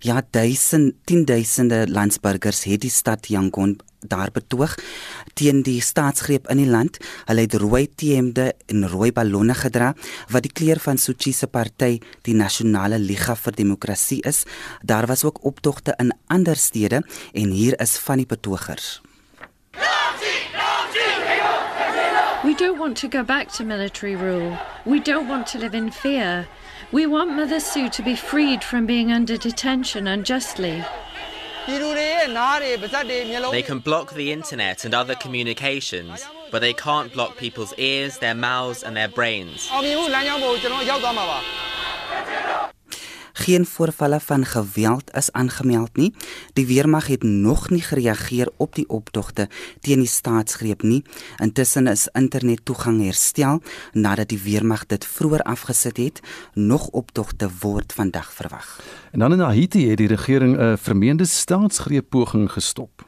Ja, 0.00 0.22
duisend, 0.30 0.94
tienduisende 1.04 1.84
landsburgers 1.88 2.64
het 2.64 2.80
die 2.80 2.90
stad 2.90 3.28
Yangon 3.28 3.76
daar 4.02 4.30
betoog 4.32 4.74
teen 5.34 5.62
die 5.62 5.80
staatsgreep 5.80 6.48
in 6.50 6.62
die 6.62 6.68
land. 6.70 6.98
Hulle 7.28 7.46
het 7.46 7.54
rooi 7.54 7.86
T-hemde 7.86 8.52
en 8.66 8.88
rooi 8.88 9.12
ballonne 9.12 9.54
gedra 9.54 9.92
wat 10.32 10.42
die 10.46 10.52
kleur 10.52 10.80
van 10.82 10.98
Suu 10.98 11.14
Kyi 11.14 11.32
se 11.32 11.46
party, 11.46 12.00
die 12.26 12.34
Nasionale 12.34 12.98
Liga 12.98 13.36
vir 13.36 13.56
Demokrasie 13.56 14.22
is. 14.28 14.44
Daar 14.82 15.06
was 15.06 15.24
ook 15.24 15.44
optogte 15.44 15.94
in 15.98 16.12
ander 16.26 16.56
stede 16.56 17.02
en 17.32 17.50
hier 17.50 17.80
is 17.80 17.96
van 17.98 18.16
die 18.16 18.26
betogers. 18.26 19.00
We 22.42 22.54
don't 22.54 22.78
want 22.78 22.96
to 22.96 23.08
go 23.08 23.22
back 23.22 23.52
to 23.52 23.64
military 23.64 24.16
rule. 24.16 24.58
We 24.84 24.98
don't 24.98 25.28
want 25.28 25.46
to 25.52 25.58
live 25.58 25.74
in 25.74 25.92
fear. 25.92 26.48
We 26.90 27.06
want 27.06 27.36
Mother 27.36 27.60
Sue 27.60 27.88
to 27.90 28.02
be 28.02 28.16
freed 28.16 28.64
from 28.64 28.84
being 28.84 29.12
under 29.12 29.36
detention 29.36 30.06
unjustly. 30.06 30.84
They 33.52 33.62
can 33.62 33.78
block 33.78 34.14
the 34.14 34.32
internet 34.32 34.84
and 34.84 34.94
other 34.94 35.14
communications, 35.14 36.24
but 36.50 36.60
they 36.60 36.72
can't 36.72 37.12
block 37.12 37.36
people's 37.36 37.72
ears, 37.78 38.18
their 38.18 38.34
mouths, 38.34 38.82
and 38.82 38.96
their 38.96 39.08
brains. 39.08 39.68
Geen 43.42 43.66
voorvalle 43.66 44.20
van 44.20 44.44
geweld 44.44 45.10
is 45.14 45.32
aangemeld 45.32 45.96
nie. 45.96 46.14
Die 46.52 46.66
weermag 46.66 47.06
het 47.06 47.22
nog 47.22 47.70
nie 47.70 47.80
gereageer 47.82 48.48
op 48.56 48.74
die 48.74 48.88
optogte 48.88 49.48
teen 49.80 49.98
die 49.98 50.08
staatsgreep 50.08 50.82
nie. 50.82 51.02
Intussen 51.42 51.86
is 51.90 52.06
internettoegang 52.12 53.00
herstel 53.02 53.58
nadat 53.92 54.28
die 54.30 54.38
weermag 54.38 54.86
dit 54.86 55.06
vroeër 55.06 55.42
afgesit 55.42 55.96
het. 55.96 56.20
Nog 56.54 56.86
optogte 56.86 57.50
word 57.60 57.92
vandag 57.92 58.32
verwag. 58.32 58.78
En 59.10 59.18
dan 59.18 59.32
in 59.32 59.40
Haiti 59.40 59.88
het 59.88 59.98
die 59.98 60.08
regering 60.08 60.56
'n 60.58 60.78
vermeende 60.78 61.26
staatsgreep 61.26 62.10
poging 62.10 62.50
gestop. 62.52 63.04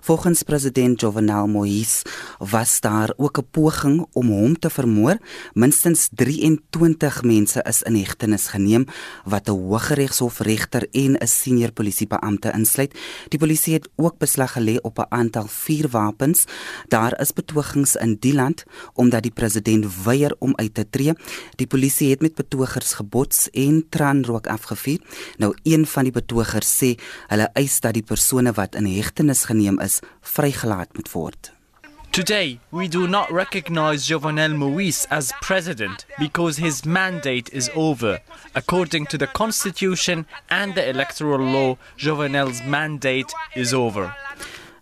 Volgens 0.00 0.42
president 0.42 1.00
Jovenel 1.00 1.46
Moïse 1.46 2.04
was 2.38 2.80
daar 2.80 3.12
ook 3.16 3.38
'n 3.38 3.46
poging 3.50 4.06
om 4.12 4.28
hom 4.28 4.58
te 4.58 4.70
vermoor. 4.70 5.18
Minstens 5.52 6.08
23 6.14 7.22
mense 7.22 7.62
is 7.62 7.82
in 7.82 7.94
hegtenis 7.94 8.48
geneem 8.48 8.84
wat 9.24 9.48
'n 9.48 9.66
Hooggeregshof 9.78 10.38
regter 10.42 10.88
en 10.90 11.14
'n 11.14 11.26
senior 11.26 11.72
polisiebeampte 11.72 12.50
insluit. 12.52 12.98
Die 13.28 13.38
polisie 13.38 13.74
het 13.74 13.88
ook 13.96 14.18
beslag 14.18 14.52
gelê 14.52 14.76
op 14.82 14.98
'n 14.98 15.06
aantal 15.08 15.46
vuurwapens. 15.46 16.44
Daar 16.88 17.20
is 17.20 17.32
betogings 17.32 17.96
in 17.96 18.16
die 18.20 18.34
land 18.34 18.64
omdat 18.94 19.22
die 19.22 19.30
president 19.30 20.02
weier 20.04 20.34
om 20.38 20.52
uit 20.56 20.74
te 20.74 20.90
tree. 20.90 21.12
Die 21.56 21.66
polisie 21.66 22.10
het 22.10 22.20
met 22.20 22.34
betogers 22.34 22.92
gebots 22.92 23.50
en 23.50 23.86
traanrook 23.88 24.46
afgevuur. 24.46 25.00
Nou 25.36 25.56
een 25.62 25.86
van 25.86 26.02
die 26.02 26.12
betogers 26.12 26.76
sê 26.76 26.98
hulle 27.26 27.50
eis 27.52 27.80
dat 27.80 27.94
die 27.94 28.02
persone 28.02 28.52
wat 28.52 28.74
in 28.74 28.86
hegtenis 28.86 29.44
geneem 29.44 29.80
is, 29.80 29.98
vrygelaat 30.20 30.96
moet 30.96 31.12
word. 31.12 31.57
Today, 32.12 32.58
we 32.72 32.88
do 32.88 33.06
not 33.06 33.30
recognize 33.30 34.08
Jovenel 34.08 34.54
Moïse 34.54 35.06
as 35.10 35.32
president 35.40 36.04
because 36.18 36.56
his 36.56 36.84
mandate 36.84 37.48
is 37.52 37.70
over. 37.74 38.18
According 38.54 39.06
to 39.06 39.18
the 39.18 39.26
constitution 39.28 40.26
and 40.50 40.74
the 40.74 40.88
electoral 40.88 41.38
law, 41.38 41.76
Jovenel's 41.96 42.62
mandate 42.64 43.32
is 43.54 43.72
over. 43.72 44.12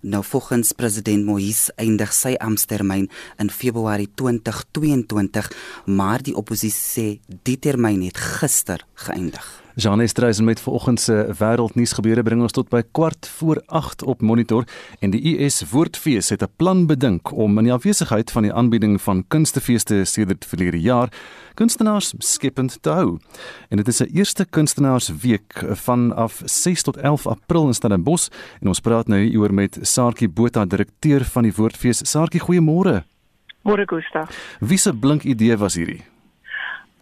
Nou 0.00 0.22
volgens 0.24 0.72
president 0.72 1.24
Moïse 1.26 1.72
eindig 1.76 2.12
sy 2.14 2.36
amptetermyn 2.38 3.08
in 3.42 3.50
Februarie 3.50 4.08
2022, 4.14 5.50
maar 5.86 6.22
die 6.22 6.36
oppositie 6.38 6.78
sê 6.78 7.36
die 7.42 7.58
termyn 7.58 8.06
het 8.06 8.20
gister 8.38 8.86
geëindig. 9.06 9.65
Jean 9.78 10.00
Estreisen 10.00 10.44
met 10.44 10.60
vanoggend 10.60 11.00
se 11.00 11.34
wêreldnuus 11.38 11.92
gebeure 11.92 12.22
bring 12.24 12.40
ons 12.40 12.54
tot 12.56 12.70
by 12.72 12.80
kwart 12.96 13.26
voor 13.28 13.58
8 13.66 14.02
op 14.08 14.22
monitor 14.24 14.64
en 15.04 15.12
die 15.12 15.20
US 15.34 15.58
Woordfees 15.68 16.30
het 16.32 16.42
'n 16.42 16.48
plan 16.56 16.86
bedink 16.86 17.32
om 17.32 17.58
in 17.58 17.64
die 17.64 17.72
afwesigheid 17.72 18.30
van 18.30 18.42
die 18.42 18.52
aanbieding 18.52 19.00
van 19.00 19.24
kunstefeeste 19.28 20.04
sedert 20.04 20.44
verlede 20.44 20.80
jaar 20.80 21.12
kunstenaars 21.54 22.14
skepend 22.18 22.78
te 22.82 22.90
hou. 22.90 23.18
En 23.68 23.76
dit 23.76 23.88
is 23.88 24.00
'n 24.00 24.10
eerste 24.14 24.44
kunstenaarsweek 24.44 25.64
vanaf 25.70 26.42
6 26.44 26.82
tot 26.82 26.96
11 26.96 27.26
April 27.26 27.66
in 27.66 27.74
Stellenbosch 27.74 28.28
en 28.60 28.68
ons 28.68 28.80
praat 28.80 29.08
nou 29.08 29.20
hieroor 29.20 29.54
met 29.54 29.78
Saartjie 29.82 30.28
Botha, 30.28 30.64
direkteur 30.64 31.24
van 31.24 31.42
die 31.42 31.52
Woordfees. 31.56 32.10
Saartjie, 32.10 32.40
goeiemôre. 32.40 33.04
Môre 33.62 33.84
Gustav. 33.86 34.30
Wie 34.60 34.78
se 34.78 34.94
blink 34.94 35.22
idee 35.22 35.56
was 35.56 35.74
hierdie? 35.74 36.15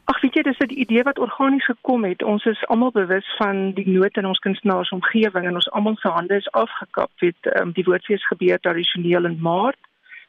Ag 0.04 0.20
weet 0.20 0.34
jy, 0.36 0.42
dis 0.42 0.58
'n 0.58 0.80
idee 0.80 1.02
wat 1.02 1.18
organies 1.18 1.64
gekom 1.64 2.04
het. 2.04 2.22
Ons 2.22 2.44
is 2.44 2.66
almal 2.66 2.90
bewus 2.90 3.28
van 3.36 3.72
die 3.72 3.88
nood 3.88 4.16
in 4.16 4.26
ons 4.26 4.38
kunstenaarsomgewing 4.38 5.46
en 5.46 5.54
ons 5.54 5.70
almal 5.70 5.96
se 5.96 6.08
hande 6.08 6.34
is 6.34 6.50
afgekap. 6.50 7.10
Weet, 7.18 7.40
um, 7.60 7.72
die 7.72 7.84
woordfees 7.84 8.26
gebeur 8.26 8.60
tradisioneel 8.60 9.24
in 9.24 9.38
Maart 9.40 9.80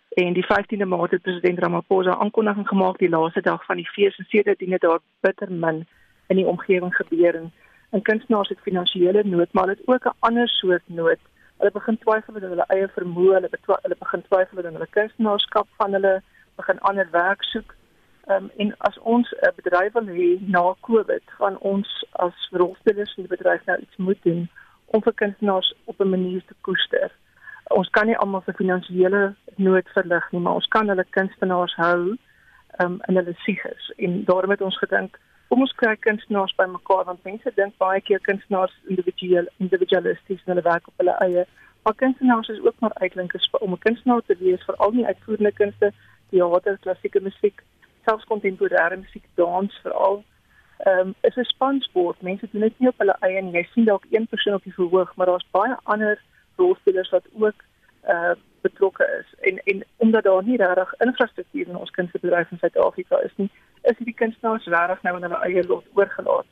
en 0.10 0.34
die 0.34 0.46
15de 0.46 0.86
Maart 0.86 1.12
het 1.12 1.22
president 1.22 1.60
Ramaphosa 1.60 2.16
aankondiging 2.16 2.68
gemaak 2.68 2.98
die 2.98 3.10
laaste 3.10 3.42
dag 3.42 3.66
van 3.66 3.76
die 3.76 3.90
fees 3.90 4.18
en 4.18 4.26
sedertdien 4.30 4.72
het 4.72 4.82
daar 4.82 5.00
bitter 5.20 5.52
min 5.52 5.88
in 6.28 6.36
die 6.36 6.48
omgewing 6.48 6.96
gebeur 6.96 7.36
en, 7.36 7.52
en 7.90 8.02
kunstenaars 8.02 8.50
het 8.50 8.60
finansiële 8.62 9.24
nood, 9.24 9.54
maar 9.54 9.68
dit 9.68 9.82
ook 9.86 10.06
'n 10.06 10.18
ander 10.20 10.48
soort 10.50 10.84
nood. 10.86 11.20
Hulle 11.58 11.72
begin 11.72 11.98
twyfel 11.98 12.34
oor 12.34 12.50
hulle 12.50 12.66
eie 12.68 12.88
vermoë, 12.88 13.34
hulle, 13.34 13.50
hulle 13.82 13.96
begin 14.00 14.22
twyfel 14.22 14.58
oor 14.58 14.72
hulle 14.72 14.88
kunstenaarskap 14.90 15.68
van 15.78 15.92
hulle, 15.94 16.22
begin 16.56 16.80
ander 16.80 17.08
werk 17.12 17.44
soek 17.44 17.76
Um, 18.28 18.50
en 18.58 18.74
as 18.78 18.98
ons 19.00 19.32
'n 19.32 19.46
uh, 19.46 19.52
bedryf 19.56 19.94
wil 19.94 20.08
hê 20.18 20.30
na 20.48 20.76
Covid, 20.82 21.26
gaan 21.26 21.58
ons 21.60 22.06
as 22.12 22.48
rolspelers 22.52 23.16
in 23.18 23.24
die 23.28 23.36
bedryf 23.36 23.66
nou 23.66 23.78
iets 23.80 23.98
moet 23.98 24.24
doen 24.24 24.50
om 24.86 25.02
vir 25.02 25.14
kunstenaars 25.14 25.74
op 25.86 26.00
'n 26.00 26.10
manier 26.10 26.42
te 26.46 26.56
koester. 26.62 27.12
Ons 27.68 27.90
kan 27.90 28.06
nie 28.06 28.18
almal 28.18 28.42
se 28.46 28.54
finansiële 28.54 29.34
nood 29.56 29.88
verlig 29.90 30.32
nie, 30.32 30.42
maar 30.42 30.54
ons 30.54 30.68
kan 30.68 30.88
hulle 30.88 31.06
kunstenaars 31.10 31.76
hou 31.76 32.18
um, 32.84 33.00
in 33.08 33.16
hulle 33.16 33.34
sieges. 33.34 33.92
En 33.98 34.24
daarom 34.24 34.50
het 34.50 34.62
ons 34.62 34.78
gedink 34.78 35.20
Kom 35.50 35.62
ons 35.62 35.74
kry 35.78 35.94
kunstenaars 36.02 36.56
bymekaar 36.58 37.04
want 37.06 37.26
mense 37.28 37.52
dink 37.58 37.76
baie 37.82 38.02
keer 38.02 38.22
kunstenaars 38.28 38.74
individueel 38.90 39.46
individualisties 39.64 40.42
en 40.44 40.52
hulle 40.54 40.66
werk 40.66 40.88
op 40.90 41.04
hulle 41.04 41.14
eie. 41.26 41.44
Maar 41.86 41.96
kunstenaars 42.02 42.50
is 42.50 42.62
ook 42.66 42.80
maar 42.82 42.96
uitlinkers 43.04 43.46
om 43.60 43.74
'n 43.74 43.84
kunstenaar 43.86 44.22
te 44.26 44.36
wees, 44.40 44.66
veral 44.66 44.92
nie 44.92 45.06
uitvoerende 45.06 45.52
kunste, 45.52 45.92
teater, 46.30 46.78
klassieke 46.82 47.22
musiek, 47.22 47.62
selfs 48.06 48.26
kontemporêre 48.32 48.98
musiek, 48.98 49.28
dans 49.36 49.80
veral. 49.84 50.24
Ehm 50.78 51.00
um, 51.00 51.16
is 51.22 51.36
'n 51.36 51.44
spansport. 51.44 52.22
Mense 52.22 52.48
doen 52.52 52.62
dit 52.62 52.80
nie 52.80 52.90
op 52.90 52.98
hulle 52.98 53.16
eie 53.20 53.42
nie. 53.42 53.52
Jy 53.52 53.68
sien 53.72 53.86
dalk 53.86 54.06
een 54.10 54.28
persoon 54.28 54.54
op 54.54 54.64
die 54.64 54.74
verhoog, 54.74 55.16
maar 55.16 55.26
daar's 55.26 55.48
baie 55.52 55.76
ander 55.84 56.22
rolspelers 56.56 57.10
wat 57.10 57.26
ook 57.34 57.64
uh 58.08 58.36
betrokke 58.62 59.06
is. 59.20 59.30
En 59.50 59.62
en 59.64 59.86
omdat 59.96 60.24
daar 60.24 60.44
nie 60.44 60.58
regtig 60.58 60.94
infrastruktuur 60.98 61.68
in 61.68 61.78
ons 61.78 61.92
kunstebedryf 61.92 62.52
in 62.52 62.58
Suid-Afrika 62.58 63.20
is 63.22 63.36
nie, 63.36 63.50
is 63.82 63.98
hierdie 63.98 64.20
kunstenaars 64.22 64.66
regtig 64.66 65.02
nou 65.02 65.16
aan 65.16 65.28
hulle 65.28 65.42
eie 65.48 65.68
lot 65.68 65.86
oorgelaat. 65.94 66.48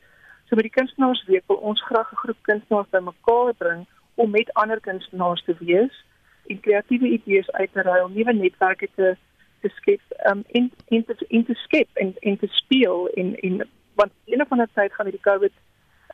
So 0.46 0.56
met 0.56 0.68
die 0.68 0.78
kunstenaarsweek 0.78 1.46
wil 1.46 1.56
ons 1.56 1.82
graag 1.82 2.12
'n 2.12 2.22
groep 2.22 2.40
kunstenaars 2.42 2.90
bymekaar 2.90 3.54
bring 3.54 3.86
om 4.14 4.30
met 4.30 4.52
ander 4.52 4.80
kunstenaars 4.80 5.44
te 5.44 5.54
wees 5.58 6.04
en 6.46 6.60
kreatiewe 6.60 7.08
idees 7.08 7.50
uit 7.50 7.72
te 7.72 7.82
ruil, 7.82 8.08
nuwe 8.08 8.32
netwerke 8.32 8.88
te 8.94 9.16
te 9.64 9.70
skep, 9.78 10.02
um 10.30 10.44
in 10.58 10.70
in 10.94 11.04
te 11.04 11.14
in 11.28 11.44
te 11.48 11.54
skep 11.64 11.88
en 12.02 12.14
in 12.20 12.38
te 12.38 12.48
speel 12.60 13.06
in 13.20 13.34
in 13.40 13.62
want 14.00 14.12
in 14.24 14.42
'n 14.42 14.68
tyd 14.74 14.94
gaan 14.94 15.10
die 15.10 15.26
COVID 15.28 15.54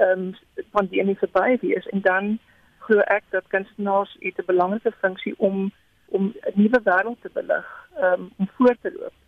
um 0.06 0.34
pandemie 0.70 1.18
verby 1.18 1.58
wees 1.60 1.86
en 1.94 2.00
dan 2.00 2.38
glo 2.86 3.00
ek 3.16 3.24
dat 3.30 3.52
kunstenaars 3.54 4.16
het 4.20 4.38
'n 4.38 4.50
belangrike 4.52 4.92
funksie 5.00 5.34
om 5.38 5.72
om 6.08 6.22
'n 6.26 6.52
nuwe 6.54 6.80
wêreld 6.84 7.20
te 7.20 7.30
belig, 7.32 7.66
um, 8.02 8.30
om 8.36 8.48
voor 8.56 8.76
te 8.80 8.92
loop 8.98 9.19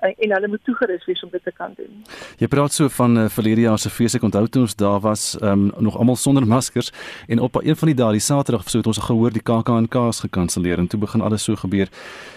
en 0.00 0.32
hulle 0.34 0.48
moet 0.48 0.64
toegerus 0.64 1.04
wees 1.04 1.22
om 1.24 1.30
dit 1.32 1.42
te 1.44 1.52
kan 1.56 1.72
doen. 1.76 2.04
Jy 2.38 2.48
praat 2.48 2.72
so 2.72 2.88
van 2.88 3.18
uh, 3.18 3.26
verlede 3.28 3.66
jaar 3.66 3.78
se 3.78 3.90
fees 3.90 4.16
ek 4.16 4.24
onthou 4.26 4.46
toe 4.48 4.62
ons 4.62 4.76
daar 4.76 5.00
was 5.04 5.36
um, 5.42 5.70
nog 5.78 5.98
almal 5.98 6.16
sonder 6.16 6.46
maskers 6.46 6.92
en 7.28 7.40
op 7.40 7.60
een 7.62 7.76
van 7.76 7.92
die 7.92 7.98
dae 8.02 8.16
die 8.18 8.24
Saterdag 8.24 8.68
so 8.70 8.78
het 8.78 8.86
ons 8.86 9.02
gehoor 9.04 9.34
die 9.34 9.44
KAKNK's 9.44 10.24
gekanselleer 10.26 10.78
en 10.78 10.88
toe 10.88 11.00
begin 11.00 11.20
alles 11.20 11.44
so 11.44 11.56
gebeur. 11.56 11.88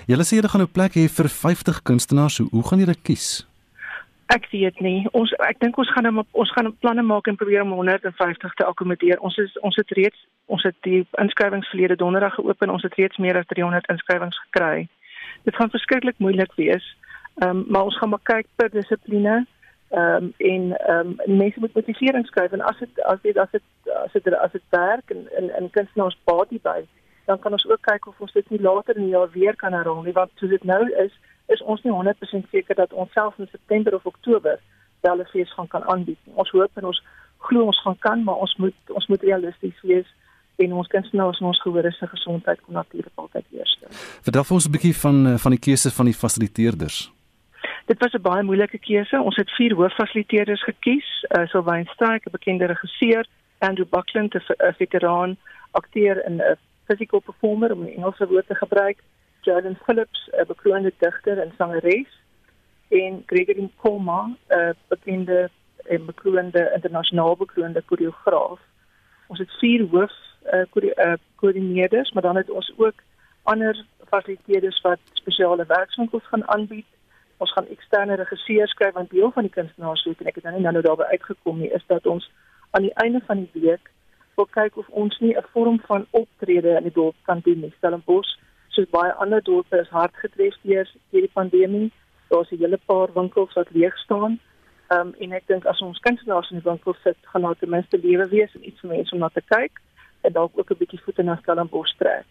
Julle 0.07 0.27
sê 0.27 0.39
julle 0.39 0.51
gaan 0.51 0.61
'n 0.61 0.75
plek 0.75 0.99
hê 0.99 1.07
vir 1.07 1.29
50 1.29 1.81
kunstenaars. 1.83 2.37
Hoe, 2.37 2.47
hoe 2.51 2.67
gaan 2.67 2.79
julle 2.79 2.95
kies? 3.03 3.45
Ek 4.33 4.47
weet 4.51 4.79
nie. 4.79 5.05
Ons 5.11 5.33
ek 5.45 5.59
dink 5.59 5.77
ons 5.77 5.91
gaan 5.93 6.05
hem, 6.05 6.21
ons 6.31 6.51
gaan 6.55 6.71
planne 6.79 7.03
maak 7.03 7.27
en 7.27 7.35
probeer 7.35 7.61
om 7.61 7.73
150 7.75 8.53
te 8.53 8.65
akkommodeer. 8.65 9.19
Ons 9.19 9.37
is 9.37 9.51
ons 9.61 9.75
het 9.75 9.91
reeds 9.91 10.19
ons 10.45 10.63
het 10.63 10.75
die 10.81 11.05
inskrywings 11.21 11.69
verlede 11.69 11.95
donderdag 11.95 12.35
geopen. 12.35 12.69
Ons 12.69 12.83
het 12.83 12.95
reeds 12.99 13.17
meer 13.17 13.37
as 13.37 13.47
300 13.51 13.87
inskrywings 13.93 14.39
gekry. 14.47 14.87
Dit 15.43 15.55
gaan 15.55 15.69
verskriklik 15.69 16.17
moeilik 16.17 16.51
wees. 16.55 16.85
Ehm 17.35 17.49
um, 17.49 17.65
maar 17.67 17.83
ons 17.83 17.97
gaan 17.97 18.09
maar 18.09 18.23
kyk 18.23 18.47
per 18.55 18.69
dissipline. 18.69 19.45
Ehm 19.89 20.23
um, 20.23 20.33
en 20.37 20.77
ehm 20.77 21.15
um, 21.27 21.37
mense 21.37 21.59
moet 21.59 21.73
motivering 21.73 22.25
skryf 22.25 22.51
en 22.51 22.61
as 22.61 22.77
dit 22.79 23.01
as 23.01 23.21
dit 23.21 23.37
as 23.37 23.51
dit 23.51 23.63
as 24.03 24.11
dit 24.11 24.33
as 24.33 24.51
dit 24.51 24.67
werk 24.69 25.09
en 25.09 25.27
in 25.37 25.55
in 25.57 25.69
kunstenaars 25.69 26.17
baat 26.23 26.49
by, 26.61 26.85
dan 27.25 27.39
kan 27.39 27.51
ons 27.51 27.67
ook 27.69 27.81
kyk 27.81 28.07
of 28.07 28.19
ons 28.19 28.31
dit 28.31 28.49
nie 28.49 28.61
later 28.61 28.95
in 28.95 29.03
die 29.03 29.15
jaar 29.15 29.29
weer 29.31 29.55
kan 29.55 29.73
herhaal 29.73 30.01
nie 30.01 30.13
want 30.13 30.31
soos 30.35 30.49
dit 30.49 30.63
nou 30.63 30.81
is 31.05 31.13
is 31.47 31.61
ons 31.61 31.81
nie 31.83 31.93
100% 31.93 32.49
seker 32.51 32.75
dat 32.75 32.93
ons 32.93 33.11
self 33.11 33.37
in 33.37 33.47
September 33.51 33.95
of 33.95 34.05
Oktober 34.05 34.59
wel 35.01 35.19
'n 35.19 35.25
fees 35.25 35.53
gaan 35.53 35.67
kan 35.67 35.83
aanbied. 35.83 36.19
Ons 36.33 36.49
hoop 36.49 36.71
en 36.73 36.85
ons 36.85 37.03
glo 37.37 37.65
ons 37.65 37.81
gaan 37.81 37.97
kan, 37.99 38.23
maar 38.23 38.35
ons 38.35 38.55
moet 38.55 38.75
ons 38.87 39.07
moet 39.07 39.21
realisties 39.21 39.81
wees 39.81 40.07
en 40.55 40.73
ons 40.73 40.87
kunstenaars 40.87 41.39
en 41.39 41.45
ons 41.45 41.61
gehore 41.61 41.91
se 41.91 42.07
gesondheid 42.07 42.61
kom 42.61 42.73
natuurlik 42.73 43.11
altyd 43.15 43.45
eers. 43.51 43.79
Vertel 44.21 44.45
ons 44.49 44.67
'n 44.67 44.71
bietjie 44.71 44.95
van 44.95 45.27
eh, 45.27 45.37
van 45.37 45.51
die 45.51 45.59
keuse 45.59 45.91
van 45.91 46.05
die 46.05 46.19
fasiliteerders. 46.23 47.11
Dit 47.85 47.99
was 47.99 48.13
'n 48.13 48.21
baie 48.21 48.43
moeilike 48.43 48.77
keuse. 48.77 49.21
Ons 49.21 49.35
het 49.35 49.51
vier 49.51 49.73
hooffasiliteerders 49.75 50.63
gekies. 50.63 51.25
Uh 51.29 51.47
Sylvain 51.47 51.85
Straik, 51.85 52.25
'n 52.25 52.31
bekende 52.31 52.65
regisseur, 52.65 53.25
Andrew 53.57 53.87
Buckland, 53.89 54.33
'n 54.33 54.73
veteraan 54.77 55.37
akteur 55.71 56.17
en 56.17 56.35
'n 56.35 56.57
physical 56.85 57.19
performer 57.19 57.71
om 57.71 57.83
'n 57.83 57.95
Engelse 57.95 58.27
woord 58.27 58.47
te 58.47 58.55
gebruik. 58.55 59.03
Jordan 59.41 59.77
Phillips, 59.83 60.29
'n 60.31 60.47
bekroonde 60.47 60.93
digter 60.97 61.37
en 61.39 61.51
sangeres, 61.57 62.19
en 62.87 63.23
Gregory 63.25 63.69
Koma, 63.75 64.35
'n 64.47 64.75
bekende 64.87 65.49
en 65.83 66.05
bekroonde 66.05 66.71
internasionaal 66.75 67.35
bekroonde 67.35 67.81
koreograaf. 67.81 68.59
Ons 69.27 69.39
het 69.39 69.51
vier 69.51 69.87
hoof 69.89 70.11
uh, 70.53 71.13
koördineerders, 71.35 72.11
maar 72.11 72.21
dan 72.21 72.35
het 72.35 72.49
ons 72.49 72.73
ook 72.77 72.93
ander 73.43 73.85
fasiliteerders 74.07 74.81
wat 74.81 74.99
spesiale 75.13 75.65
werkswinkels 75.67 76.27
gaan 76.27 76.47
aanbied. 76.47 76.85
Ons 77.43 77.51
gaan 77.51 77.67
eksterne 77.75 78.15
regisseurs 78.15 78.71
skryf 78.71 78.93
want 78.93 79.09
deel 79.11 79.31
van 79.35 79.47
die 79.47 79.51
kunstenaarsweek 79.51 80.21
en 80.21 80.29
ek 80.31 80.37
het 80.39 80.45
nou 80.47 80.55
nie 80.55 80.63
nou 80.63 80.83
daarby 80.85 81.09
uitgekom 81.11 81.59
nie 81.59 81.71
is 81.77 81.83
dat 81.91 82.05
ons 82.07 82.29
aan 82.71 82.85
die 82.87 82.93
einde 83.03 83.19
van 83.27 83.43
die 83.43 83.63
week 83.65 83.89
wil 84.37 84.47
kyk 84.57 84.77
of 84.81 84.87
ons 85.03 85.17
nie 85.19 85.33
'n 85.37 85.49
vorm 85.53 85.79
van 85.87 86.05
optrede 86.11 86.77
in 86.77 86.87
die 86.87 86.97
dorp 86.99 87.15
kan 87.29 87.41
doen 87.47 87.59
nie. 87.59 87.73
Stellenbosch 87.77 88.31
soos 88.75 88.89
baie 88.89 89.11
ander 89.13 89.41
dorpe 89.41 89.77
is 89.79 89.91
hard 89.97 90.15
getref 90.23 90.55
deur 90.63 90.87
hierdie 91.11 91.33
pandemie. 91.39 91.91
Daar's 92.29 92.51
'n 92.51 92.61
hele 92.63 92.79
paar 92.85 93.13
winkels 93.13 93.53
wat 93.53 93.71
leeg 93.71 93.97
staan. 93.97 94.39
Ehm 94.87 95.07
um, 95.07 95.13
en 95.19 95.31
ek 95.31 95.47
dink 95.47 95.65
as 95.65 95.81
ons 95.81 95.99
kunstenaars 95.99 96.51
in 96.51 96.59
die 96.61 96.69
winkels 96.69 97.01
sit, 97.03 97.17
gaan 97.21 97.41
daar 97.41 97.57
ten 97.57 97.69
minste 97.69 97.97
lewe 97.97 98.27
wees 98.29 98.55
en 98.55 98.67
iets 98.67 98.79
vir 98.79 98.89
mense 98.89 99.13
om 99.13 99.19
na 99.19 99.29
te 99.29 99.43
kyk 99.55 99.81
en 100.21 100.33
dalk 100.33 100.51
ook 100.55 100.71
'n 100.71 100.77
bietjie 100.77 101.01
voete 101.03 101.23
na 101.23 101.35
Stellenbosch 101.35 101.95
trek. 101.97 102.25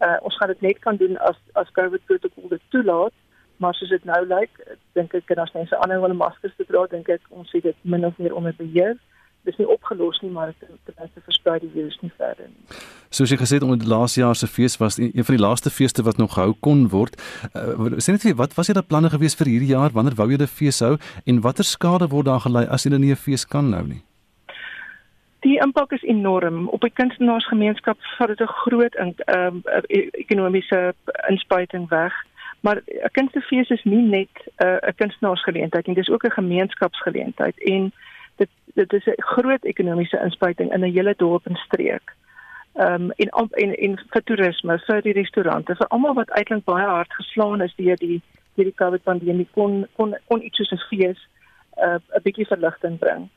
Uh 0.00 0.16
ons 0.20 0.36
gaan 0.36 0.48
dit 0.48 0.60
net 0.60 0.78
kan 0.78 0.96
doen 0.96 1.16
as 1.18 1.38
as 1.52 1.70
COVID 1.70 2.04
protokol 2.04 2.48
dit 2.48 2.62
toelaat, 2.68 3.12
maar 3.58 3.74
soos 3.74 3.90
dit 3.90 4.04
nou 4.04 4.26
lyk, 4.26 4.50
dink 4.94 5.14
ek 5.14 5.30
en 5.30 5.44
as 5.44 5.54
mense 5.54 5.76
aanhou 5.76 6.04
om 6.04 6.16
maskers 6.16 6.56
te 6.56 6.64
dra, 6.64 6.86
dink 6.86 7.08
ek 7.08 7.22
ons 7.30 7.52
het 7.52 7.62
dit 7.62 7.76
min 7.82 8.06
of 8.06 8.18
meer 8.18 8.34
onder 8.34 8.54
beheer 8.58 8.96
dis 9.48 9.58
nie 9.60 9.68
opgelos 9.68 10.20
nie, 10.20 10.30
maar 10.30 10.52
dit 10.52 10.70
ten 10.84 10.96
minste 10.98 11.22
versprei 11.24 11.58
die 11.62 11.70
virus 11.72 11.96
nie 12.02 12.10
verder 12.16 12.48
nie. 12.48 12.80
Soos 13.14 13.32
jy 13.32 13.38
gesê 13.40 13.58
het 13.58 13.64
onder 13.66 13.80
die 13.80 13.88
laaste 13.88 14.20
jaar 14.20 14.36
se 14.36 14.48
fees 14.50 14.76
was 14.82 14.98
een 15.00 15.24
van 15.24 15.38
die 15.38 15.44
laaste 15.44 15.72
feeste 15.72 16.04
wat 16.08 16.20
nog 16.20 16.34
gehou 16.36 16.52
kon 16.66 16.88
word. 16.92 17.16
Uh, 17.56 17.96
sê 18.02 18.14
net 18.14 18.26
vir 18.26 18.36
wat 18.40 18.56
was 18.58 18.68
julle 18.70 18.84
planne 18.84 19.12
gewees 19.14 19.38
vir 19.38 19.52
hierdie 19.52 19.72
jaar? 19.72 19.94
Wanneer 19.96 20.18
wou 20.18 20.28
julle 20.32 20.50
fees 20.58 20.82
hou 20.84 20.96
en 21.24 21.40
watter 21.46 21.64
skade 21.64 22.10
word 22.12 22.28
daar 22.28 22.44
gelei 22.44 22.66
as 22.68 22.84
julle 22.84 23.00
nie 23.00 23.14
'n 23.14 23.24
fees 23.24 23.46
kan 23.46 23.70
nou 23.70 23.84
nie? 23.86 24.02
Die 25.46 25.58
impak 25.62 25.92
is 25.92 26.02
enorm. 26.02 26.68
Op 26.68 26.80
die 26.82 26.90
kunstenaarsgemeenskap 26.90 27.98
vat 28.18 28.28
dit 28.28 28.40
'n 28.40 28.54
groot 28.64 28.94
ehm 28.94 29.14
um, 29.26 29.62
ekonomiese 30.12 30.94
inspuiting 31.28 31.88
weg. 31.88 32.12
Maar 32.60 32.82
'n 32.86 33.10
kunstefees 33.12 33.68
is 33.68 33.84
nie 33.84 34.02
net 34.02 34.34
'n 34.56 34.66
uh, 34.66 34.88
'n 34.88 34.94
kunstenaarsgeleentheid 34.94 35.86
nie, 35.86 35.94
dis 35.94 36.10
ook 36.10 36.24
'n 36.24 36.30
gemeenskapsgeleentheid 36.40 37.58
en 37.58 37.92
dit 38.36 38.48
dit 38.74 38.92
is 38.92 39.04
'n 39.06 39.22
groot 39.22 39.64
ekonomiese 39.64 40.20
inspuiting 40.24 40.72
in 40.72 40.80
'n 40.80 40.92
hele 40.92 41.14
dorp 41.16 41.46
en 41.46 41.56
streek. 41.56 42.14
Ehm 42.72 43.02
um, 43.02 43.10
en 43.10 43.50
en 43.50 43.74
en 43.74 43.98
vir 44.10 44.22
toerisme, 44.24 44.78
vir 44.78 45.02
die 45.02 45.12
restaurante, 45.12 45.76
vir 45.76 45.86
almal 45.86 46.14
wat 46.14 46.30
eintlik 46.30 46.64
baie 46.64 46.86
hard 46.86 47.12
geslaan 47.12 47.60
is 47.62 47.74
deur 47.74 47.96
die 47.96 48.22
deur 48.54 48.64
die 48.64 48.74
COVID 48.74 49.02
pandemie 49.02 49.48
kon 49.54 49.86
kon 49.96 50.16
kon 50.26 50.44
iets 50.44 50.56
soos 50.56 50.72
'n 50.72 50.86
fees 50.88 51.20
'n 51.76 52.02
uh, 52.16 52.22
bietjie 52.22 52.46
verligting 52.46 52.98
bring. 52.98 53.28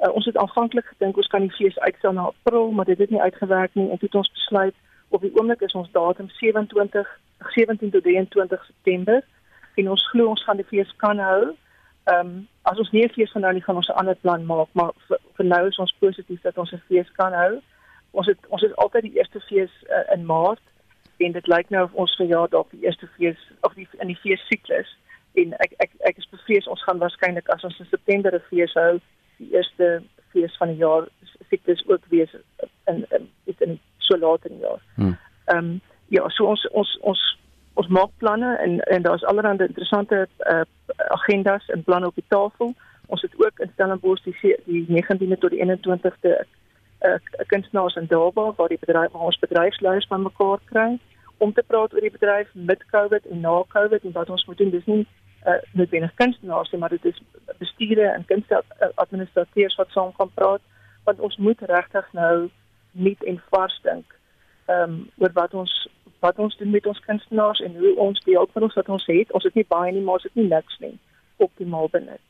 Uh, 0.00 0.14
ons 0.14 0.24
het 0.24 0.36
aanvanklik 0.36 0.86
gedink 0.86 1.16
ons 1.16 1.26
kan 1.26 1.40
die 1.40 1.56
fees 1.56 1.78
uitstel 1.78 2.12
na 2.12 2.22
April, 2.22 2.70
maar 2.70 2.84
dit 2.84 2.98
het 2.98 3.10
nie 3.10 3.20
uitgewerk 3.20 3.74
nie 3.74 3.90
en 3.90 3.98
toe 3.98 4.08
het 4.08 4.14
ons 4.14 4.32
besluit 4.32 4.74
op 5.14 5.22
die 5.22 5.34
oomblik 5.38 5.60
is 5.66 5.76
ons 5.78 5.92
datum 5.92 6.28
27 6.40 7.12
17 7.54 7.90
tot 7.90 8.02
23 8.02 8.64
September 8.64 9.22
en 9.74 9.90
ons 9.90 10.08
glo 10.10 10.32
ons 10.32 10.44
gaan 10.46 10.60
die 10.62 10.70
fees 10.72 10.90
kan 11.02 11.18
hou 11.18 11.54
ehm 12.04 12.26
um, 12.26 12.48
as 12.62 12.78
ons 12.78 12.90
nie 12.90 13.04
'n 13.04 13.12
fees 13.16 13.32
van 13.32 13.42
nou 13.42 13.52
nie 13.52 13.62
gaan 13.62 13.76
ons 13.76 13.88
'n 13.88 13.98
ander 14.00 14.14
plan 14.14 14.44
maak, 14.46 14.68
maar 14.72 14.92
vir, 15.08 15.18
vir 15.36 15.46
nou 15.46 15.66
is 15.68 15.78
ons 15.78 15.96
positief 15.98 16.40
dat 16.40 16.58
ons 16.58 16.72
'n 16.72 16.82
fees 16.88 17.10
kan 17.12 17.32
hou. 17.32 17.60
Ons 18.10 18.26
het 18.26 18.38
ons 18.48 18.62
het 18.62 18.76
altyd 18.76 19.02
die 19.02 19.16
eerste 19.16 19.40
fees 19.40 19.70
uh, 19.88 20.14
in 20.14 20.26
Maart 20.26 20.60
en 21.16 21.32
dit 21.32 21.46
lyk 21.46 21.70
nou 21.70 21.84
of 21.84 21.92
ons 21.92 22.16
vir 22.16 22.26
jaar 22.26 22.48
dalk 22.48 22.70
die 22.70 22.84
eerste 22.84 23.08
fees 23.16 23.40
of 23.60 23.74
die 23.74 23.88
in 23.98 24.06
die 24.06 24.20
fees 24.24 24.46
siklus 24.46 24.96
en 25.34 25.52
ek 25.52 25.72
ek 25.78 25.90
ek 26.00 26.16
is 26.16 26.28
bevrees 26.28 26.66
ons 26.66 26.82
gaan 26.82 26.98
waarskynlik 26.98 27.48
as 27.48 27.64
ons 27.64 27.78
in 27.80 27.86
September 27.90 28.34
'n 28.34 28.48
fees 28.50 28.74
hou, 28.74 29.00
die 29.36 29.52
eerste 29.52 30.02
fees 30.32 30.56
van 30.56 30.68
die 30.68 30.82
jaar 30.84 31.08
siklus 31.48 31.88
ook 31.88 32.04
wees 32.08 32.32
in 32.86 33.06
in 33.10 33.28
in, 33.46 33.56
in 33.58 33.80
so 34.04 34.18
laat 34.18 34.46
in 34.48 34.56
die 34.56 34.66
jaar. 34.66 34.82
Hmm. 34.94 35.16
Ehm 35.44 35.58
um, 35.58 35.80
ja, 36.08 36.28
so 36.28 36.46
ons 36.46 36.68
ons 36.70 36.98
ons 37.00 37.22
ons 37.74 37.88
maak 37.88 38.10
planne 38.22 38.56
en 38.64 38.80
en 38.80 39.02
daar's 39.02 39.24
allerlei 39.24 39.66
interessante 39.66 40.26
uh, 40.52 40.60
agendas 41.08 41.68
en 41.68 41.84
planne 41.84 42.06
op 42.06 42.14
die 42.14 42.28
tafel. 42.28 42.74
Ons 43.06 43.22
het 43.22 43.32
ook 43.36 43.58
in 43.58 43.70
Stellenbosch 43.72 44.22
die 44.22 44.56
die 44.64 44.84
19de 44.88 45.38
tot 45.38 45.50
die 45.50 45.64
21ste 45.64 46.30
'n 47.04 47.06
uh, 47.06 47.46
kunstenaars 47.46 47.94
in 47.94 48.06
Durban 48.06 48.54
waar 48.56 48.68
die 48.68 48.84
bedryf 48.84 49.12
waar 49.12 49.28
ons 49.30 49.38
bedryfsleiers 49.38 50.06
van 50.06 50.22
mekaar 50.22 50.58
kry 50.64 50.98
om 51.36 51.52
te 51.52 51.62
praat 51.66 51.94
oor 51.94 52.00
die 52.00 52.18
bedryf 52.18 52.48
met 52.52 52.86
COVID 52.90 53.26
en 53.26 53.40
na 53.40 53.62
COVID 53.68 54.04
en 54.04 54.12
wat 54.12 54.30
ons 54.30 54.44
moet 54.44 54.58
doen. 54.58 54.70
Dis 54.70 54.86
nie 54.86 55.06
uh, 55.46 55.52
noodwendig 55.72 56.14
kunstenaars 56.14 56.70
nie, 56.70 56.80
maar 56.80 56.88
dit 56.88 57.04
is 57.04 57.22
bestuurders 57.58 58.14
en 58.14 58.24
kunsteadministrateurs 58.24 59.74
wat 59.74 59.90
saam 59.90 60.12
kan 60.16 60.30
praat 60.34 60.60
want 61.04 61.20
ons 61.20 61.36
moet 61.36 61.60
regtig 61.60 62.06
nou 62.12 62.50
nuut 62.94 63.22
en 63.24 63.42
vars 63.50 63.80
dink 63.82 64.14
ehm 64.66 64.90
um, 64.90 65.10
oor 65.18 65.32
wat 65.32 65.54
ons 65.54 65.72
wat 66.24 66.38
ons 66.38 66.56
doen 66.56 66.70
met 66.70 66.86
ons 66.86 67.00
kunstenaars 67.04 67.60
en 67.60 67.74
hoe 67.76 67.96
ons 68.00 68.20
die 68.24 68.36
hulpmiddels 68.36 68.74
wat 68.74 68.88
ons 68.88 69.06
het, 69.06 69.32
ons 69.32 69.44
het 69.44 69.54
nie 69.54 69.66
baie 69.68 69.92
nie, 69.92 70.00
maar 70.00 70.20
ons 70.20 70.24
het 70.24 70.34
nie 70.40 70.46
niks 70.48 70.78
nie, 70.80 70.94
optimaal 71.36 71.90
benut. 71.92 72.22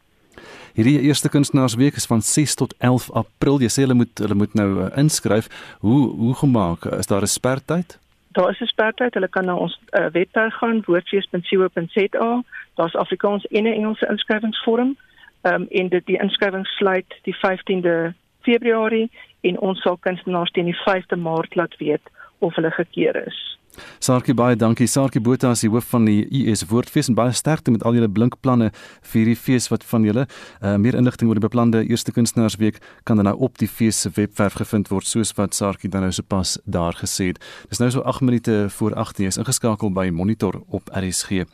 Hierdie 0.74 1.00
eerste 1.06 1.30
kunstenaarsweek 1.30 1.94
is 2.00 2.08
van 2.10 2.22
6 2.22 2.54
tot 2.54 2.74
11 2.78 3.10
April. 3.14 3.60
Jy 3.62 3.70
sê 3.70 3.84
hulle 3.84 3.94
moet 3.94 4.18
hulle 4.18 4.34
moet 4.34 4.56
nou 4.58 4.70
uh, 4.72 4.88
inskryf. 4.98 5.46
Hoe 5.86 6.00
hoe 6.22 6.34
gemaak? 6.40 6.88
Is 6.98 7.06
daar 7.06 7.22
'n 7.22 7.30
sperdatum? 7.30 8.00
Daar 8.34 8.50
is 8.50 8.60
'n 8.60 8.72
sperdatum. 8.74 9.20
Hulle 9.20 9.28
kan 9.28 9.44
na 9.44 9.54
ons 9.56 9.78
uh, 9.90 10.06
webwerf 10.10 10.54
gaan 10.54 10.82
woordfees.co.za. 10.86 12.42
Daar's 12.74 12.94
Afrikaans 12.94 13.46
en 13.46 13.62
'n 13.62 13.76
Engelse 13.78 14.06
inskrywingsvorm. 14.10 14.96
Ehm 15.42 15.54
um, 15.54 15.66
en 15.70 15.88
dit 15.88 16.06
die 16.06 16.18
inskrywing 16.18 16.66
sluit 16.66 17.14
die 17.22 17.36
15de 17.36 18.12
Februarie 18.44 19.10
en 19.40 19.58
ons 19.60 19.80
sal 19.82 19.98
kunstenaars 20.06 20.52
teen 20.54 20.70
die 20.70 20.80
5de 20.84 21.16
Maart 21.16 21.56
laat 21.58 21.76
weet 21.80 22.12
of 22.38 22.54
hulle 22.54 22.70
gekeer 22.70 23.16
is. 23.26 23.53
Sarkie 23.98 24.34
baie 24.34 24.56
dankie. 24.56 24.86
Sarkie 24.86 25.20
Botha 25.20 25.50
is 25.54 25.60
die 25.64 25.70
hoof 25.70 25.86
van 25.92 26.04
die 26.08 26.24
US 26.44 26.64
Woordfees 26.70 27.08
en 27.08 27.16
baie 27.18 27.32
sterkte 27.32 27.70
met 27.70 27.84
al 27.84 27.94
julle 27.96 28.08
blink 28.08 28.36
planne 28.40 28.70
vir 29.02 29.20
hierdie 29.20 29.36
fees 29.36 29.68
wat 29.72 29.84
van 29.84 30.04
julle. 30.04 30.26
Uh, 30.60 30.76
meer 30.76 30.94
inligting 30.98 31.30
oor 31.30 31.38
die 31.38 31.44
beplande 31.44 31.84
Eerste 31.84 32.12
Kunstenaarsweek 32.12 32.80
kan 33.04 33.20
dan 33.20 33.28
nou 33.30 33.36
op 33.46 33.58
die 33.58 33.68
fees 33.68 34.00
se 34.04 34.12
webwerf 34.16 34.58
gevind 34.60 34.90
word 34.92 35.08
soos 35.08 35.34
wat 35.38 35.54
Sarkie 35.54 35.90
dan 35.90 36.06
nou 36.06 36.12
sopas 36.12 36.58
daar 36.64 36.96
gesê 36.98 37.32
het. 37.32 37.42
Dis 37.70 37.80
nou 37.82 37.90
so 37.90 38.04
8 38.04 38.24
minute 38.24 38.66
voor 38.76 38.94
8 38.94 39.20
uur 39.20 39.32
is 39.32 39.40
ingeskakel 39.40 39.92
by 39.94 40.08
Monitor 40.12 40.60
op 40.68 40.90
RSG. 40.92 41.44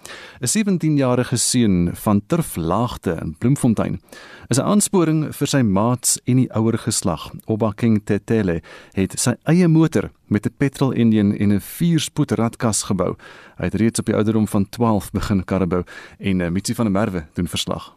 'n 0.40 0.50
17-jarige 0.56 1.36
seun 1.36 1.90
van 1.94 2.22
Turflaagte 2.26 3.18
in 3.22 3.34
Bloemfontein 3.38 4.00
is 4.48 4.58
'n 4.58 4.66
aansporing 4.66 5.34
vir 5.34 5.46
sy 5.46 5.62
maats 5.62 6.18
en 6.24 6.36
die 6.36 6.50
ouer 6.52 6.78
geslag. 6.78 7.30
Oba 7.46 7.72
King 7.76 8.00
Tetele 8.04 8.60
het 8.92 9.18
sy 9.20 9.34
eie 9.44 9.68
motor 9.68 10.10
met 10.30 10.46
'n 10.46 10.54
petrol 10.56 10.92
enjin 10.92 11.38
en 11.38 11.52
'n 11.52 11.60
vierspoed 11.60 12.30
radkas 12.30 12.82
gebou. 12.82 13.14
Hy 13.56 13.64
het 13.64 13.74
reeds 13.74 13.98
op 13.98 14.06
die 14.06 14.14
ouderdom 14.14 14.48
van 14.48 14.68
12 14.68 15.10
begin 15.10 15.44
karrebou 15.44 15.82
en 16.18 16.40
uh, 16.40 16.48
Mitsi 16.48 16.74
van 16.74 16.84
der 16.84 16.92
Merwe 16.92 17.26
doen 17.34 17.48
verslag. 17.48 17.96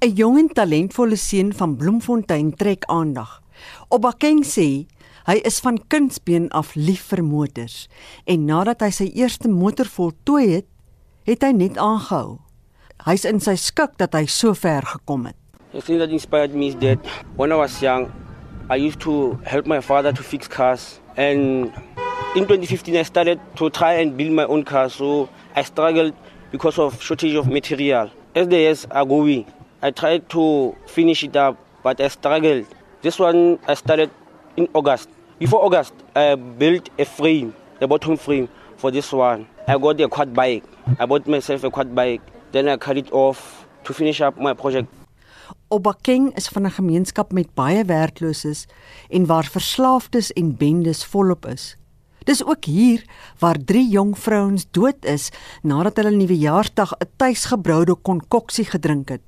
'n 0.00 0.14
Jong 0.14 0.38
en 0.38 0.48
talentvolle 0.48 1.16
seun 1.16 1.52
van 1.54 1.76
Bloemfontein 1.76 2.54
trek 2.54 2.84
aandag. 2.84 3.42
Oba 3.88 4.12
King 4.18 4.44
sê 4.44 4.86
hy 5.24 5.36
is 5.42 5.60
van 5.60 5.80
kindsbeen 5.88 6.50
af 6.50 6.74
lief 6.74 7.02
vir 7.08 7.24
motors 7.24 7.88
en 8.24 8.44
nadat 8.44 8.80
hy 8.80 8.90
sy 8.90 9.10
eerste 9.14 9.48
motor 9.48 9.86
voltooi 9.86 10.48
het, 10.48 10.66
het 11.24 11.42
hy 11.42 11.52
net 11.52 11.78
aangehou. 11.78 12.38
Hy's 13.04 13.24
in 13.24 13.40
sy 13.40 13.56
skik 13.56 13.96
dat 13.96 14.14
hy 14.14 14.26
so 14.26 14.54
ver 14.54 14.82
gekom 14.82 15.26
het. 15.26 15.36
The 15.72 15.82
thing 15.82 15.98
that 15.98 16.10
inspired 16.10 16.54
me 16.54 16.66
is 16.66 16.76
that 16.76 16.98
when 17.36 17.52
I 17.52 17.56
was 17.56 17.80
young, 17.82 18.08
I 18.70 18.76
used 18.76 19.00
to 19.00 19.34
help 19.44 19.66
my 19.66 19.80
father 19.80 20.10
to 20.10 20.22
fix 20.22 20.48
cars. 20.48 20.98
And 21.18 21.66
in 22.34 22.46
2015, 22.48 22.96
I 22.96 23.02
started 23.02 23.38
to 23.56 23.68
try 23.68 23.94
and 23.94 24.16
build 24.16 24.32
my 24.32 24.44
own 24.44 24.64
car. 24.64 24.88
So 24.88 25.28
I 25.54 25.62
struggled 25.62 26.14
because 26.50 26.78
of 26.78 27.00
shortage 27.02 27.34
of 27.34 27.46
material. 27.46 28.10
As 28.34 28.48
the 28.48 28.56
years 28.56 28.86
are 28.90 29.04
going, 29.04 29.44
I 29.82 29.90
tried 29.90 30.30
to 30.30 30.74
finish 30.86 31.22
it 31.22 31.36
up, 31.36 31.58
but 31.82 32.00
I 32.00 32.08
struggled. 32.08 32.66
This 33.02 33.18
one 33.18 33.58
I 33.68 33.74
started 33.74 34.10
in 34.56 34.66
August. 34.72 35.10
Before 35.38 35.62
August, 35.62 35.92
I 36.16 36.34
built 36.34 36.88
a 36.98 37.04
frame, 37.04 37.54
the 37.80 37.86
bottom 37.86 38.16
frame 38.16 38.48
for 38.78 38.90
this 38.90 39.12
one. 39.12 39.46
I 39.68 39.76
got 39.76 40.00
a 40.00 40.08
quad 40.08 40.32
bike. 40.32 40.64
I 40.98 41.04
bought 41.04 41.26
myself 41.26 41.64
a 41.64 41.70
quad 41.70 41.94
bike. 41.94 42.22
Then 42.52 42.68
I 42.68 42.78
cut 42.78 42.96
it 42.96 43.12
off 43.12 43.66
to 43.84 43.92
finish 43.92 44.22
up 44.22 44.38
my 44.38 44.54
project. 44.54 44.88
Obakeng 45.68 46.34
is 46.36 46.48
van 46.48 46.66
'n 46.66 46.70
gemeenskap 46.70 47.32
met 47.32 47.54
baie 47.54 47.84
werklooses 47.84 48.66
en 49.10 49.26
waar 49.26 49.44
verslaafdes 49.44 50.32
en 50.32 50.56
bendes 50.56 51.04
volop 51.04 51.46
is. 51.46 51.76
Dis 52.24 52.44
ook 52.44 52.64
hier 52.64 53.04
waar 53.38 53.64
drie 53.64 53.88
jong 53.88 54.18
vrouens 54.18 54.66
dood 54.70 55.04
is 55.04 55.30
nadat 55.62 55.96
hulle 55.96 56.16
nuwejaardag 56.16 56.92
'n 56.92 57.10
tuisgebroude 57.16 57.94
konkoksie 57.94 58.64
gedrink 58.64 59.08
het. 59.08 59.22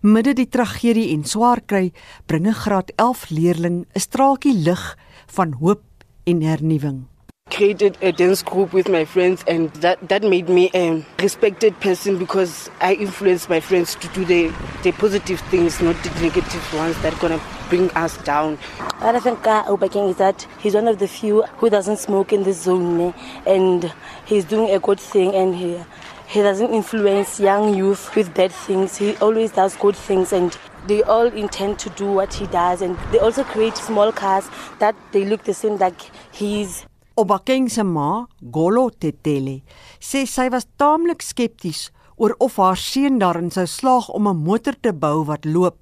Midde 0.00 0.32
die 0.32 0.48
tragedie 0.48 1.12
en 1.12 1.24
swaar 1.24 1.60
kry, 1.60 1.92
bring 2.26 2.46
'n 2.46 2.52
graad 2.52 2.92
11 2.96 3.30
leerling 3.30 3.86
'n 3.94 4.00
straaltjie 4.00 4.54
lig 4.54 4.98
van 5.26 5.52
hoop 5.52 5.82
en 6.24 6.42
hernuwing 6.42 7.13
created 7.54 7.96
a 8.02 8.10
dance 8.10 8.42
group 8.42 8.72
with 8.72 8.88
my 8.88 9.04
friends 9.04 9.44
and 9.46 9.72
that, 9.74 10.08
that 10.08 10.24
made 10.24 10.48
me 10.48 10.68
a 10.74 11.04
respected 11.20 11.78
person 11.80 12.18
because 12.18 12.68
I 12.80 12.94
influenced 12.94 13.48
my 13.48 13.60
friends 13.60 13.94
to 13.94 14.08
do 14.08 14.24
the, 14.24 14.52
the 14.82 14.90
positive 14.90 15.38
things, 15.52 15.80
not 15.80 15.94
the 16.02 16.10
negative 16.20 16.74
ones 16.74 17.00
that 17.02 17.14
are 17.14 17.20
going 17.20 17.38
to 17.38 17.44
bring 17.68 17.90
us 17.92 18.16
down. 18.24 18.56
What 18.98 19.14
I 19.14 19.20
think 19.20 19.38
Obaking 19.40 20.10
is 20.10 20.16
that 20.16 20.44
he's 20.58 20.74
one 20.74 20.88
of 20.88 20.98
the 20.98 21.06
few 21.06 21.42
who 21.58 21.70
doesn't 21.70 21.98
smoke 21.98 22.32
in 22.32 22.42
this 22.42 22.62
zone 22.62 23.14
and 23.46 23.92
he's 24.26 24.44
doing 24.44 24.74
a 24.74 24.80
good 24.80 24.98
thing 24.98 25.32
and 25.32 25.54
he, 25.54 25.80
he 26.26 26.42
doesn't 26.42 26.74
influence 26.74 27.38
young 27.38 27.72
youth 27.72 28.16
with 28.16 28.34
bad 28.34 28.50
things. 28.50 28.96
He 28.96 29.16
always 29.18 29.52
does 29.52 29.76
good 29.76 29.94
things 29.94 30.32
and 30.32 30.58
they 30.88 31.04
all 31.04 31.26
intend 31.26 31.78
to 31.78 31.90
do 31.90 32.10
what 32.10 32.34
he 32.34 32.48
does 32.48 32.82
and 32.82 32.98
they 33.12 33.20
also 33.20 33.44
create 33.44 33.76
small 33.76 34.10
cars 34.10 34.50
that 34.80 34.96
they 35.12 35.24
look 35.24 35.44
the 35.44 35.54
same 35.54 35.76
like 35.78 36.00
he's 36.32 36.84
Obakeng 37.16 37.68
se 37.70 37.84
ma, 37.86 38.26
Golo 38.42 38.88
Tetele, 38.90 39.60
sê 40.02 40.24
sy 40.26 40.48
was 40.50 40.64
taamlik 40.82 41.20
skepties 41.22 41.92
oor 42.18 42.32
of 42.42 42.56
haar 42.58 42.74
seun 42.74 43.20
daarin 43.22 43.52
sou 43.54 43.68
slaag 43.70 44.08
om 44.10 44.26
'n 44.26 44.42
motor 44.46 44.74
te 44.74 44.90
bou 44.90 45.22
wat 45.28 45.46
loop, 45.46 45.76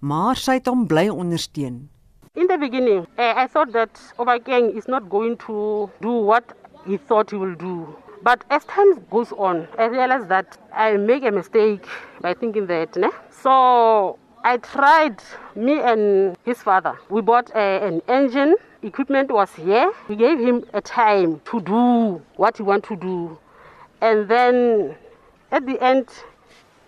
maar 0.00 0.36
sy 0.36 0.54
het 0.62 0.70
hom 0.70 0.86
bly 0.86 1.08
ondersteun. 1.10 1.88
In 2.36 2.46
the 2.46 2.58
beginning, 2.58 3.08
uh, 3.18 3.34
I 3.42 3.48
thought 3.48 3.72
that 3.72 3.90
Obakeng 4.18 4.70
is 4.78 4.86
not 4.86 5.10
going 5.10 5.36
to 5.46 5.90
do 6.00 6.12
what 6.30 6.44
he 6.86 6.96
thought 6.96 7.30
he 7.32 7.36
will 7.36 7.58
do. 7.58 7.96
But 8.22 8.44
as 8.48 8.64
time 8.64 9.02
goes 9.10 9.32
on, 9.32 9.66
I 9.78 9.86
realized 9.86 10.28
that 10.28 10.58
I 10.72 10.96
make 10.96 11.24
a 11.24 11.32
mistake 11.32 11.86
by 12.20 12.34
thinking 12.34 12.66
that. 12.66 12.94
Ne? 12.94 13.10
So 13.30 14.16
I 14.44 14.58
tried, 14.58 15.18
me 15.56 15.80
and 15.80 16.36
his 16.44 16.62
father, 16.62 16.94
we 17.10 17.20
bought 17.20 17.50
uh, 17.50 17.58
an 17.82 18.00
engine 18.06 18.54
equipment 18.82 19.30
was 19.30 19.50
here. 19.54 19.92
We 20.08 20.16
gave 20.16 20.38
him 20.38 20.64
a 20.72 20.80
time 20.80 21.40
to 21.50 21.60
do 21.60 22.22
what 22.36 22.56
he 22.56 22.62
want 22.62 22.84
to 22.84 22.96
do. 22.96 23.38
And 24.00 24.28
then 24.28 24.96
at 25.50 25.66
the 25.66 25.82
end, 25.82 26.08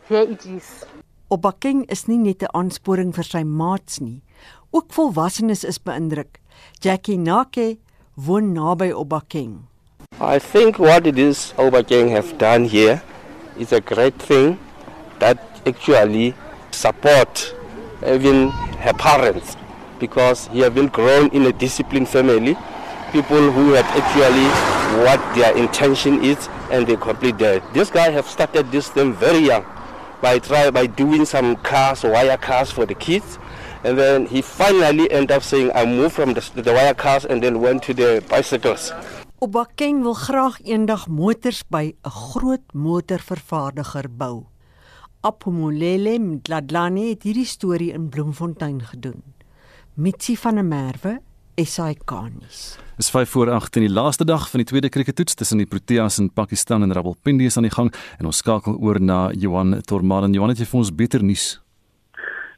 here 0.08 0.22
it 0.22 0.46
is. 0.46 0.84
Obakeng 1.30 1.86
is 1.90 2.08
nie 2.08 2.18
net 2.18 2.42
'n 2.42 2.50
aansporing 2.54 3.12
vir 3.14 3.24
sy 3.24 3.42
maats 3.44 4.00
nie. 4.00 4.22
Ook 4.72 4.90
volwassenes 4.90 5.64
is 5.64 5.78
beïndruk. 5.78 6.38
Jackie 6.80 7.18
Nake 7.18 7.78
woon 8.16 8.54
naby 8.54 8.90
Obakeng. 8.92 9.70
I 10.20 10.38
think 10.38 10.78
what 10.78 11.06
it 11.06 11.18
is 11.18 11.54
Obakeng 11.56 12.10
have 12.10 12.36
done 12.38 12.64
here 12.64 13.02
is 13.58 13.72
a 13.72 13.80
great 13.80 14.18
thing 14.18 14.58
that 15.18 15.38
actually 15.66 16.34
support 16.70 17.54
even 18.06 18.50
her 18.82 18.92
parents 18.94 19.59
because 20.00 20.48
he 20.48 20.60
have 20.60 20.74
been 20.74 20.88
grown 20.88 21.28
in 21.30 21.46
a 21.46 21.52
disciplined 21.52 22.08
family. 22.08 22.56
People 23.12 23.52
who 23.52 23.72
have 23.74 23.86
actually 23.94 24.48
what 25.04 25.20
their 25.34 25.56
intention 25.56 26.24
is 26.24 26.48
and 26.70 26.86
they 26.86 26.96
complete 26.96 27.38
that. 27.38 27.62
This 27.74 27.90
guy 27.90 28.10
have 28.10 28.26
started 28.26 28.72
this 28.72 28.88
thing 28.88 29.12
very 29.12 29.38
young 29.38 29.64
by 30.20 30.38
try 30.38 30.70
by 30.70 30.86
doing 30.86 31.24
some 31.24 31.56
cars, 31.56 32.02
wire 32.02 32.36
cars 32.36 32.70
for 32.70 32.86
the 32.86 32.94
kids. 32.94 33.38
And 33.84 33.96
then 33.98 34.26
he 34.26 34.42
finally 34.42 35.10
ended 35.10 35.32
up 35.32 35.42
saying, 35.42 35.72
I 35.74 35.86
moved 35.86 36.14
from 36.14 36.34
the, 36.34 36.42
the 36.54 36.72
wire 36.72 36.94
cars 36.94 37.24
and 37.24 37.42
then 37.42 37.60
went 37.60 37.82
to 37.84 37.94
the 37.94 38.22
bicycles. 38.28 38.92
Obakeng 39.40 40.02
wil 40.04 40.12
graag 40.12 40.60
eendag 40.68 41.08
motors 41.08 41.62
by 41.64 41.96
'n 42.04 42.12
groot 42.12 42.60
motorvervaardiger 42.76 44.04
bou. 44.12 44.44
Apomolele 45.24 46.18
Mdladlani 46.20 47.08
het 47.08 47.22
hierdie 47.24 47.48
storie 47.48 47.92
in 47.92 48.10
Bloemfontein 48.12 48.82
gedoen. 48.84 49.22
Mitsi 50.00 50.36
van 50.36 50.54
der 50.54 50.64
Merwe, 50.64 51.18
SAK 51.60 52.12
nuus. 52.32 52.78
Dis 52.96 53.10
5 53.12 53.30
voor 53.30 53.50
8 53.52 53.76
in 53.76 53.82
die 53.84 53.92
laaste 53.92 54.24
dag 54.24 54.46
van 54.48 54.62
die 54.62 54.68
tweede 54.68 54.88
krieketoets 54.88 55.34
tussen 55.36 55.58
die 55.60 55.66
Proteas 55.68 56.16
in 56.18 56.30
Pakistan 56.32 56.82
en 56.82 56.92
Rawalpindi 56.96 57.44
is 57.44 57.58
aan 57.60 57.66
die 57.68 57.74
gang 57.74 57.90
en 58.16 58.28
ons 58.30 58.38
skakel 58.40 58.78
oor 58.80 58.96
na 59.00 59.18
Johan 59.42 59.82
Tormaran. 59.84 60.32
Johan, 60.32 60.54
het 60.54 60.62
jy 60.62 60.68
vir 60.70 60.78
ons 60.80 60.92
beter 61.02 61.24
nuus? 61.30 61.44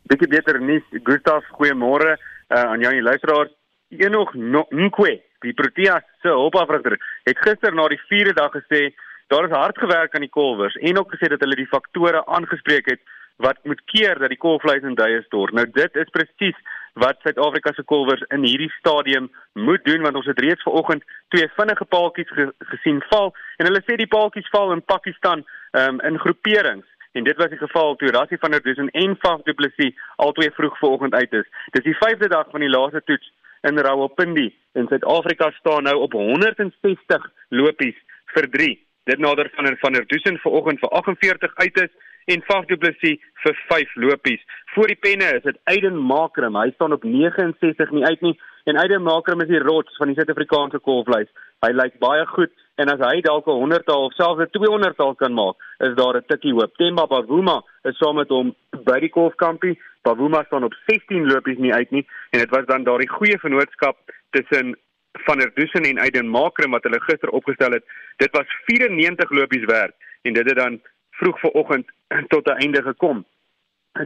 Bietjie 0.06 0.28
beter 0.30 0.60
nuus. 0.62 0.84
Gustaf, 1.08 1.48
goeiemôre 1.58 2.12
uh, 2.14 2.60
aan 2.60 2.84
jou 2.84 2.92
en 2.92 3.00
die 3.00 3.08
luisteraars. 3.08 3.50
Enoch 3.90 4.30
Nkwe, 4.38 5.16
die 5.42 5.54
Proteas 5.58 6.06
se 6.22 6.30
hulpafrigter, 6.30 6.94
het 7.26 7.42
gister 7.42 7.74
na 7.74 7.88
die 7.90 7.98
4de 8.04 8.36
dag 8.38 8.54
gesê 8.54 8.92
daar 9.34 9.48
is 9.48 9.56
hard 9.56 9.82
gewerk 9.82 10.14
aan 10.14 10.22
die 10.22 10.30
kolwers 10.30 10.78
en 10.78 11.00
ook 11.00 11.16
gesê 11.16 11.32
dat 11.32 11.42
hulle 11.42 11.58
die 11.58 11.70
faktore 11.74 12.22
aangespreek 12.38 12.86
het 12.94 13.02
wat 13.42 13.58
moet 13.66 13.82
keer 13.90 14.18
dat 14.22 14.30
die 14.30 14.38
kolvleis 14.38 14.86
in 14.86 14.94
duie 14.94 15.22
stort. 15.26 15.54
Nou 15.56 15.66
dit 15.66 15.98
is 15.98 16.14
presies 16.14 16.58
wat 16.92 17.20
Suid-Afrika 17.22 17.72
se 17.72 17.82
kolwers 17.82 18.22
in 18.28 18.44
hierdie 18.44 18.70
stadium 18.78 19.30
moet 19.52 19.84
doen 19.84 20.02
want 20.02 20.16
ons 20.16 20.26
het 20.26 20.38
reeds 20.38 20.62
vanoggend 20.62 21.04
twee 21.28 21.48
vinnige 21.56 21.84
paaltjies 21.84 22.32
ge 22.36 22.48
gesien 22.72 23.00
val 23.08 23.32
en 23.56 23.66
hulle 23.66 23.82
sê 23.86 23.96
die 23.96 24.10
paaltjies 24.14 24.50
val 24.52 24.72
in 24.72 24.84
Pakistan 24.84 25.44
um, 25.72 26.00
in 26.00 26.18
groeperings 26.18 26.88
en 27.12 27.24
dit 27.24 27.36
was 27.36 27.48
die 27.52 27.60
geval 27.60 27.96
toe 27.96 28.12
Rassie 28.12 28.38
van 28.40 28.50
der 28.50 28.62
Duisen 28.62 28.90
en 28.90 29.16
Faf 29.20 29.42
Du 29.42 29.54
Plessis 29.54 29.96
albei 30.16 30.50
vroeg 30.50 30.78
vanoggend 30.78 31.14
uit 31.14 31.32
is. 31.32 31.48
Dis 31.76 31.84
die 31.84 31.96
5de 31.96 32.28
dag 32.28 32.48
van 32.50 32.64
die 32.64 32.70
laaste 32.72 33.02
toets 33.04 33.32
in 33.68 33.78
Rawalpindi 33.78 34.48
en 34.72 34.88
Suid-Afrika 34.88 35.50
staan 35.58 35.82
nou 35.88 35.96
op 36.06 36.12
160 36.12 37.28
lopies 37.48 37.98
vir 38.34 38.48
3. 38.50 38.72
Dit 39.04 39.18
nader 39.18 39.50
van 39.54 39.76
van 39.80 39.92
der 39.92 40.06
Duisen 40.06 40.38
vanoggend 40.38 40.80
vir 40.80 40.88
48 40.88 41.54
uit 41.54 41.82
is 41.84 41.92
en 42.26 42.42
Faf 42.46 42.66
du 42.66 42.76
Plessis 42.76 43.20
vir 43.42 43.56
5 43.68 43.94
lopies. 43.94 44.42
Voor 44.74 44.86
die 44.86 44.96
penne 44.96 45.28
is 45.36 45.42
dit 45.42 45.58
Aiden 45.64 45.98
Makram. 45.98 46.56
Hy 46.56 46.70
staan 46.74 46.92
op 46.92 47.04
69 47.04 47.90
nie 47.90 48.04
uit 48.04 48.20
nie 48.20 48.34
en 48.64 48.78
Aiden 48.78 49.02
Makram 49.02 49.42
is 49.42 49.50
die 49.50 49.62
rots 49.62 49.96
van 49.98 50.10
die 50.10 50.16
Suid-Afrikaanse 50.18 50.78
golflys. 50.86 51.30
Hy 51.66 51.72
lyk 51.74 51.98
baie 52.02 52.26
goed 52.34 52.52
en 52.82 52.90
as 52.92 53.02
hy 53.02 53.20
dalk 53.26 53.46
'n 53.46 53.58
100-tal 53.62 54.06
of 54.06 54.14
selfs 54.14 54.42
'n 54.42 54.52
200-tal 54.54 55.14
kan 55.14 55.34
maak, 55.34 55.56
is 55.80 55.94
daar 55.94 56.16
'n 56.16 56.26
tikkie 56.26 56.54
hoop. 56.54 56.76
Themba 56.76 57.06
Bavuma 57.06 57.62
is 57.84 57.98
saam 57.98 58.16
met 58.16 58.28
hom 58.28 58.54
by 58.84 58.98
die 59.00 59.12
golfkampie. 59.12 59.78
Bavuma 60.02 60.44
staan 60.44 60.64
op 60.64 60.74
16 60.86 61.26
lopies 61.26 61.58
nie 61.58 61.74
uit 61.74 61.90
nie 61.90 62.06
en 62.30 62.38
dit 62.38 62.50
was 62.50 62.66
dan 62.66 62.84
daardie 62.84 63.08
goeie 63.08 63.38
vennootskap 63.38 63.96
tussen 64.30 64.76
van 65.12 65.38
der 65.38 65.50
Dussen 65.54 65.84
en 65.84 65.98
Aiden 65.98 66.28
Makram 66.28 66.70
wat 66.70 66.82
hulle 66.82 67.00
gister 67.00 67.28
opgestel 67.28 67.72
het. 67.72 67.84
Dit 68.16 68.30
was 68.32 68.46
94 68.66 69.30
lopies 69.30 69.64
werd 69.64 69.94
en 70.22 70.32
dit 70.32 70.48
het 70.48 70.56
dan 70.56 70.80
vroeg 71.22 71.40
vanoggend 71.40 71.86
tot 72.32 72.46
'n 72.46 72.60
einde 72.64 72.82
gekom. 72.82 73.24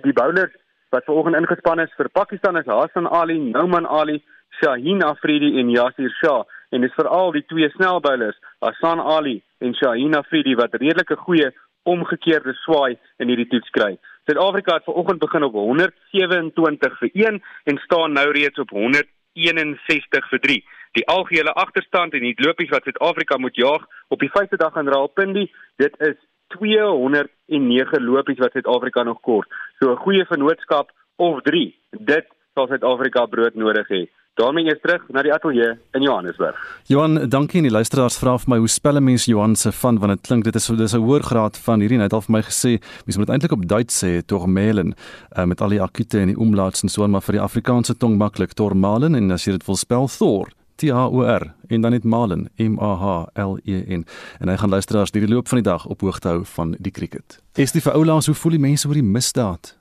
Die 0.03 0.13
bowlers 0.13 0.55
wat 0.91 1.05
vanoggend 1.05 1.37
ingespan 1.37 1.81
is 1.81 1.93
vir 1.97 2.09
Pakistan 2.09 2.57
is 2.57 2.67
Hassan 2.67 3.09
Ali, 3.09 3.39
Nouman 3.39 3.87
Ali, 3.87 4.23
Shaheen 4.59 5.03
Afridi 5.03 5.59
en 5.61 5.71
Yasir 5.71 6.11
Shah 6.21 6.45
en 6.71 6.81
dis 6.81 6.95
veral 6.95 7.33
die 7.33 7.45
twee 7.47 7.69
snelbowlers, 7.71 8.39
Hassan 8.61 9.01
Ali 9.01 9.43
en 9.59 9.75
Shaheen 9.75 10.15
Afridi 10.15 10.55
wat 10.55 10.75
redelike 10.75 11.17
goeie 11.17 11.53
omgekeerde 11.83 12.55
swaai 12.65 12.99
in 13.19 13.29
hierdie 13.29 13.49
toets 13.49 13.71
kry. 13.71 13.97
Suid-Afrika 14.27 14.75
het 14.75 14.85
vanoggend 14.85 15.19
begin 15.23 15.43
op 15.43 15.53
127 15.53 16.99
vir 16.99 17.11
1 17.13 17.43
en 17.65 17.79
staan 17.85 18.13
nou 18.13 18.31
reeds 18.31 18.59
op 18.59 18.71
161 18.71 20.29
vir 20.33 20.41
3. 20.49 20.65
Die 20.99 21.07
algehele 21.07 21.53
agterstand 21.53 22.15
en 22.15 22.25
die 22.27 22.35
lopies 22.37 22.73
wat 22.75 22.83
Suid-Afrika 22.83 23.39
moet 23.39 23.57
jaag 23.57 23.87
op 24.09 24.19
die 24.21 24.33
vyfde 24.35 24.57
dag 24.57 24.75
in 24.77 24.89
Rawalpindi, 24.89 25.47
dit 25.77 25.95
is 25.99 26.19
209 26.49 28.05
lopies 28.05 28.39
wat 28.39 28.53
Suid-Afrika 28.53 29.03
nog 29.03 29.21
kort. 29.21 29.49
So 29.79 29.93
'n 29.93 30.03
goeie 30.05 30.25
vennootskap 30.25 30.91
of 31.17 31.43
3. 31.43 31.75
Dit 31.91 32.27
sal 32.55 32.67
Suid-Afrika 32.67 33.27
brood 33.27 33.55
nodig 33.55 33.89
hê. 33.89 34.09
daarmee 34.37 34.69
is 34.69 34.81
terug 34.83 35.05
na 35.09 35.23
die 35.25 35.33
ateljee 35.33 35.71
in 35.97 36.05
Johannesburg. 36.05 36.57
Johan, 36.91 37.29
dankie 37.33 37.63
en 37.63 37.69
die 37.69 37.73
luisteraars 37.73 38.19
vra 38.21 38.37
vir 38.43 38.53
my 38.53 38.59
hoe 38.61 38.69
spel 38.69 38.99
'n 39.01 39.05
mens 39.05 39.25
Johan 39.25 39.57
se 39.57 39.73
van 39.73 39.99
want 39.99 40.13
dit 40.13 40.27
klink 40.29 40.45
dit 40.45 40.55
is 40.55 40.67
dis 40.67 40.95
'n 40.95 41.01
hoër 41.01 41.23
graad 41.23 41.57
van 41.57 41.81
hierdie 41.81 41.99
net 41.99 42.13
al 42.13 42.21
vir 42.21 42.33
my 42.33 42.43
gesê 42.43 42.79
mens 43.07 43.17
moet 43.17 43.31
eintlik 43.31 43.53
op 43.53 43.67
Duits 43.67 44.05
sê 44.05 44.23
tormelen 44.27 44.95
uh, 45.39 45.45
met 45.45 45.61
al 45.61 45.69
die 45.69 45.83
akute 45.83 46.19
en 46.19 46.27
die 46.27 46.41
umlauts 46.41 46.83
en 46.83 46.89
so 46.89 47.09
maar 47.09 47.23
vir 47.23 47.33
die 47.33 47.41
Afrikaanse 47.49 47.97
tong 47.97 48.19
maklik 48.19 48.53
tormalen 48.53 49.15
en 49.15 49.31
as 49.31 49.45
jy 49.47 49.53
dit 49.53 49.67
wil 49.67 49.77
spel 49.77 50.07
Thor 50.07 50.49
T 50.77 50.91
H 50.93 51.09
O 51.09 51.25
R 51.25 51.55
en 51.69 51.81
dan 51.81 51.91
net 51.91 52.05
Malen 52.05 52.49
M 52.57 52.79
A 52.81 52.93
H 53.01 53.05
L 53.35 53.59
E 53.65 53.81
N 53.97 54.05
en 54.41 54.49
hy 54.49 54.57
gaan 54.57 54.71
luisteraars 54.71 55.13
hierdie 55.13 55.33
loop 55.33 55.49
van 55.49 55.63
die 55.63 55.71
dag 55.71 55.87
op 55.87 56.01
hoogte 56.01 56.29
hou 56.29 56.45
van 56.45 56.77
die 56.79 56.93
cricket. 56.93 57.41
Is 57.57 57.73
die 57.73 57.81
vir 57.81 57.97
oulaas 57.97 58.29
hoe 58.29 58.37
voel 58.37 58.59
die 58.59 58.65
mense 58.69 58.89
oor 58.89 58.99
die 58.99 59.11
misdaad? 59.17 59.77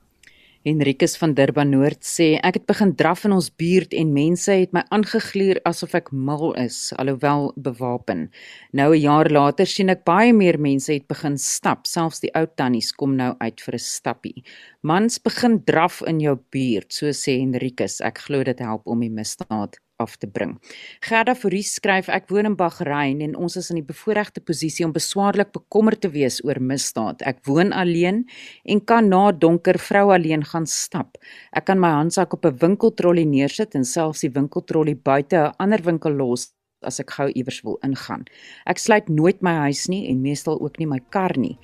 Henrikus 0.66 1.12
van 1.20 1.30
Durban 1.38 1.68
Noord 1.70 2.00
sê 2.02 2.24
ek 2.42 2.56
het 2.58 2.64
begin 2.66 2.96
draf 2.98 3.20
in 3.28 3.36
ons 3.36 3.52
buurt 3.60 3.92
en 3.94 4.08
mense 4.16 4.50
het 4.50 4.72
my 4.74 4.82
aangegluur 4.96 5.60
asof 5.70 5.94
ek 5.94 6.10
mal 6.10 6.56
is 6.58 6.90
alhoewel 6.98 7.52
bewapen. 7.68 8.26
Nou 8.72 8.90
'n 8.96 9.00
jaar 9.00 9.30
later 9.30 9.66
sien 9.66 9.94
ek 9.94 10.02
baie 10.04 10.32
meer 10.32 10.58
mense 10.58 10.92
het 10.92 11.06
begin 11.06 11.38
stap, 11.38 11.86
selfs 11.86 12.20
die 12.20 12.34
ou 12.34 12.46
tannies 12.46 12.90
kom 12.90 13.14
nou 13.14 13.36
uit 13.38 13.60
vir 13.60 13.74
'n 13.74 13.78
stappie. 13.78 14.42
Mans 14.82 15.18
begin 15.22 15.62
draf 15.64 16.02
in 16.02 16.18
jou 16.20 16.36
buurt, 16.50 16.92
so 16.92 17.06
sê 17.12 17.38
Henrikus. 17.38 18.00
Ek 18.00 18.18
glo 18.18 18.42
dit 18.42 18.58
help 18.58 18.82
om 18.86 19.00
die 19.00 19.10
misdaad 19.10 19.78
af 20.02 20.16
te 20.20 20.28
bring. 20.28 20.56
Gerda 21.04 21.34
Fourie 21.34 21.64
skryf 21.66 22.08
ek 22.12 22.28
woon 22.32 22.50
in 22.50 22.56
Bagrein 22.58 23.22
en 23.24 23.36
ons 23.36 23.56
is 23.56 23.70
in 23.72 23.80
die 23.80 23.86
bevoordeelde 23.86 24.42
posisie 24.44 24.84
om 24.86 24.94
beswaarlik 24.96 25.52
bekommerd 25.56 26.02
te 26.04 26.10
wees 26.12 26.40
oor 26.44 26.60
misdaad. 26.60 27.24
Ek 27.26 27.42
woon 27.48 27.72
alleen 27.72 28.24
en 28.64 28.82
kan 28.84 29.08
na 29.08 29.30
donker 29.32 29.78
vrou 29.78 30.10
alleen 30.14 30.44
gaan 30.44 30.66
stap. 30.66 31.16
Ek 31.56 31.66
kan 31.70 31.80
my 31.80 31.94
handsak 31.96 32.34
op 32.34 32.44
'n 32.46 32.58
winkeltrollie 32.60 33.26
neersit 33.26 33.74
en 33.74 33.84
selfs 33.84 34.20
die 34.20 34.30
winkeltrollie 34.30 34.96
buite 34.96 35.36
'n 35.36 35.54
ander 35.58 35.82
winkel 35.82 36.12
los 36.12 36.52
as 36.84 37.00
ek 37.00 37.14
gou 37.16 37.26
iewers 37.32 37.62
wil 37.64 37.78
ingaan. 37.86 38.26
Ek 38.68 38.80
sluit 38.80 39.08
nooit 39.08 39.40
my 39.44 39.54
huis 39.66 39.86
nie 39.88 40.04
en 40.10 40.22
meestal 40.24 40.60
ook 40.60 40.78
nie 40.78 40.88
my 40.90 40.98
kar 41.14 41.32
nie. 41.40 41.56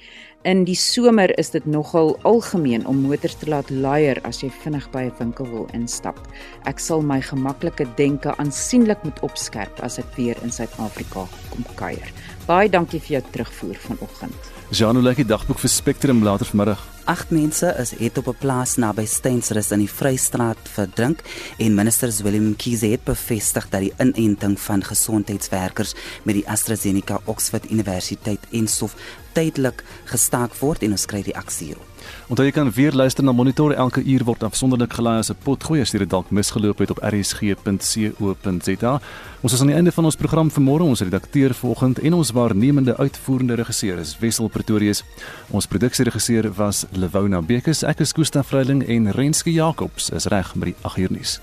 In 0.48 0.64
die 0.66 0.76
somer 0.78 1.30
is 1.38 1.52
dit 1.54 1.66
nogal 1.70 2.16
algemeen 2.28 2.86
om 2.90 3.04
motors 3.04 3.36
te 3.38 3.50
laat 3.50 3.70
luier 3.70 4.18
as 4.26 4.42
jy 4.42 4.50
vinnig 4.62 4.88
by 4.94 5.04
'n 5.06 5.14
winkel 5.18 5.46
wil 5.46 5.68
instap. 5.72 6.18
Ek 6.66 6.80
sal 6.80 7.02
my 7.02 7.20
gemaklike 7.20 7.86
denke 7.96 8.34
aansienlik 8.38 9.04
moet 9.04 9.20
opskerp 9.22 9.80
as 9.82 9.98
ek 9.98 10.16
weer 10.16 10.36
in 10.42 10.50
Suid-Afrika 10.50 11.28
kom 11.50 11.64
kuier. 11.76 12.10
Baie 12.46 12.68
dankie 12.68 13.00
vir 13.00 13.20
jou 13.20 13.30
terugvoer 13.32 13.76
vanoggend. 13.76 14.51
Jean, 14.72 14.96
hoe 14.96 15.04
lyk 15.04 15.18
die 15.20 15.28
dagboek 15.28 15.58
vir 15.60 15.68
Spectrum 15.68 16.22
later 16.24 16.48
vanmiddag? 16.48 16.80
Agt 17.12 17.28
mense 17.34 17.68
is 17.76 17.90
het 17.98 18.16
op 18.16 18.28
'n 18.32 18.38
plaas 18.40 18.78
naby 18.80 19.04
Steensrus 19.04 19.70
in 19.70 19.84
die 19.84 19.94
Vrystraat 19.98 20.56
verdrink 20.64 21.20
en 21.58 21.74
minister 21.74 22.08
Willem 22.22 22.56
Kiese 22.56 22.86
het 22.86 23.04
bevestig 23.04 23.68
dat 23.68 23.80
die 23.80 23.92
inenting 23.98 24.60
van 24.60 24.82
gesondheidswerkers 24.82 25.94
met 26.24 26.34
die 26.34 26.48
AstraZeneca 26.48 27.20
Oxford 27.24 27.70
Universiteit 27.70 28.40
en 28.50 28.66
Sof 28.66 28.94
tydelik 29.34 29.84
gestaak 30.04 30.54
word 30.54 30.82
en 30.82 30.90
ons 30.90 31.06
kry 31.06 31.22
die 31.22 31.36
aksie 31.36 31.66
hierop. 31.66 31.91
Onthou 32.28 32.46
jy 32.46 32.52
kan 32.52 32.70
weer 32.70 32.92
luister 32.92 33.24
na 33.24 33.32
Monitor 33.32 33.72
elke 33.72 34.02
uur 34.04 34.24
word 34.24 34.42
afsonderlik 34.42 34.92
gelaai 34.92 35.18
as 35.18 35.30
'n 35.30 35.36
potgooi 35.44 35.80
as 35.80 35.92
jy 35.92 35.98
dit 35.98 36.10
dalk 36.10 36.30
misgeloop 36.30 36.78
het 36.78 36.90
op 36.90 36.98
rsg.co.za. 37.02 39.00
Ons 39.42 39.52
is 39.52 39.60
aan 39.60 39.66
die 39.66 39.76
einde 39.76 39.92
van 39.92 40.04
ons 40.04 40.16
program 40.16 40.50
vir 40.50 40.62
môre. 40.62 40.82
Ons 40.82 41.00
redakteur 41.00 41.54
vanoggend 41.54 41.98
en 41.98 42.14
ons 42.14 42.30
waarnemende 42.30 42.96
uitvoerende 42.96 43.54
regisseur 43.54 43.98
is 43.98 44.18
Wessel 44.18 44.48
Pretorius. 44.48 45.04
Ons 45.50 45.66
produksieregisseur 45.66 46.52
was 46.54 46.86
Lewona 46.92 47.42
Bekes. 47.42 47.82
Ek 47.82 48.00
is 48.00 48.12
Koos 48.12 48.28
van 48.28 48.44
Vreiling 48.44 48.88
en 48.88 49.10
Renske 49.10 49.52
Jacobs 49.52 50.10
is 50.10 50.26
reg 50.26 50.54
met 50.54 50.64
die 50.64 50.76
8 50.82 50.98
uur 50.98 51.12
nuus. 51.12 51.40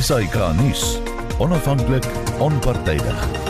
SAK 0.00 0.54
nuus. 0.56 1.09
Onafhanklik, 1.40 2.04
onpartydig. 2.38 3.49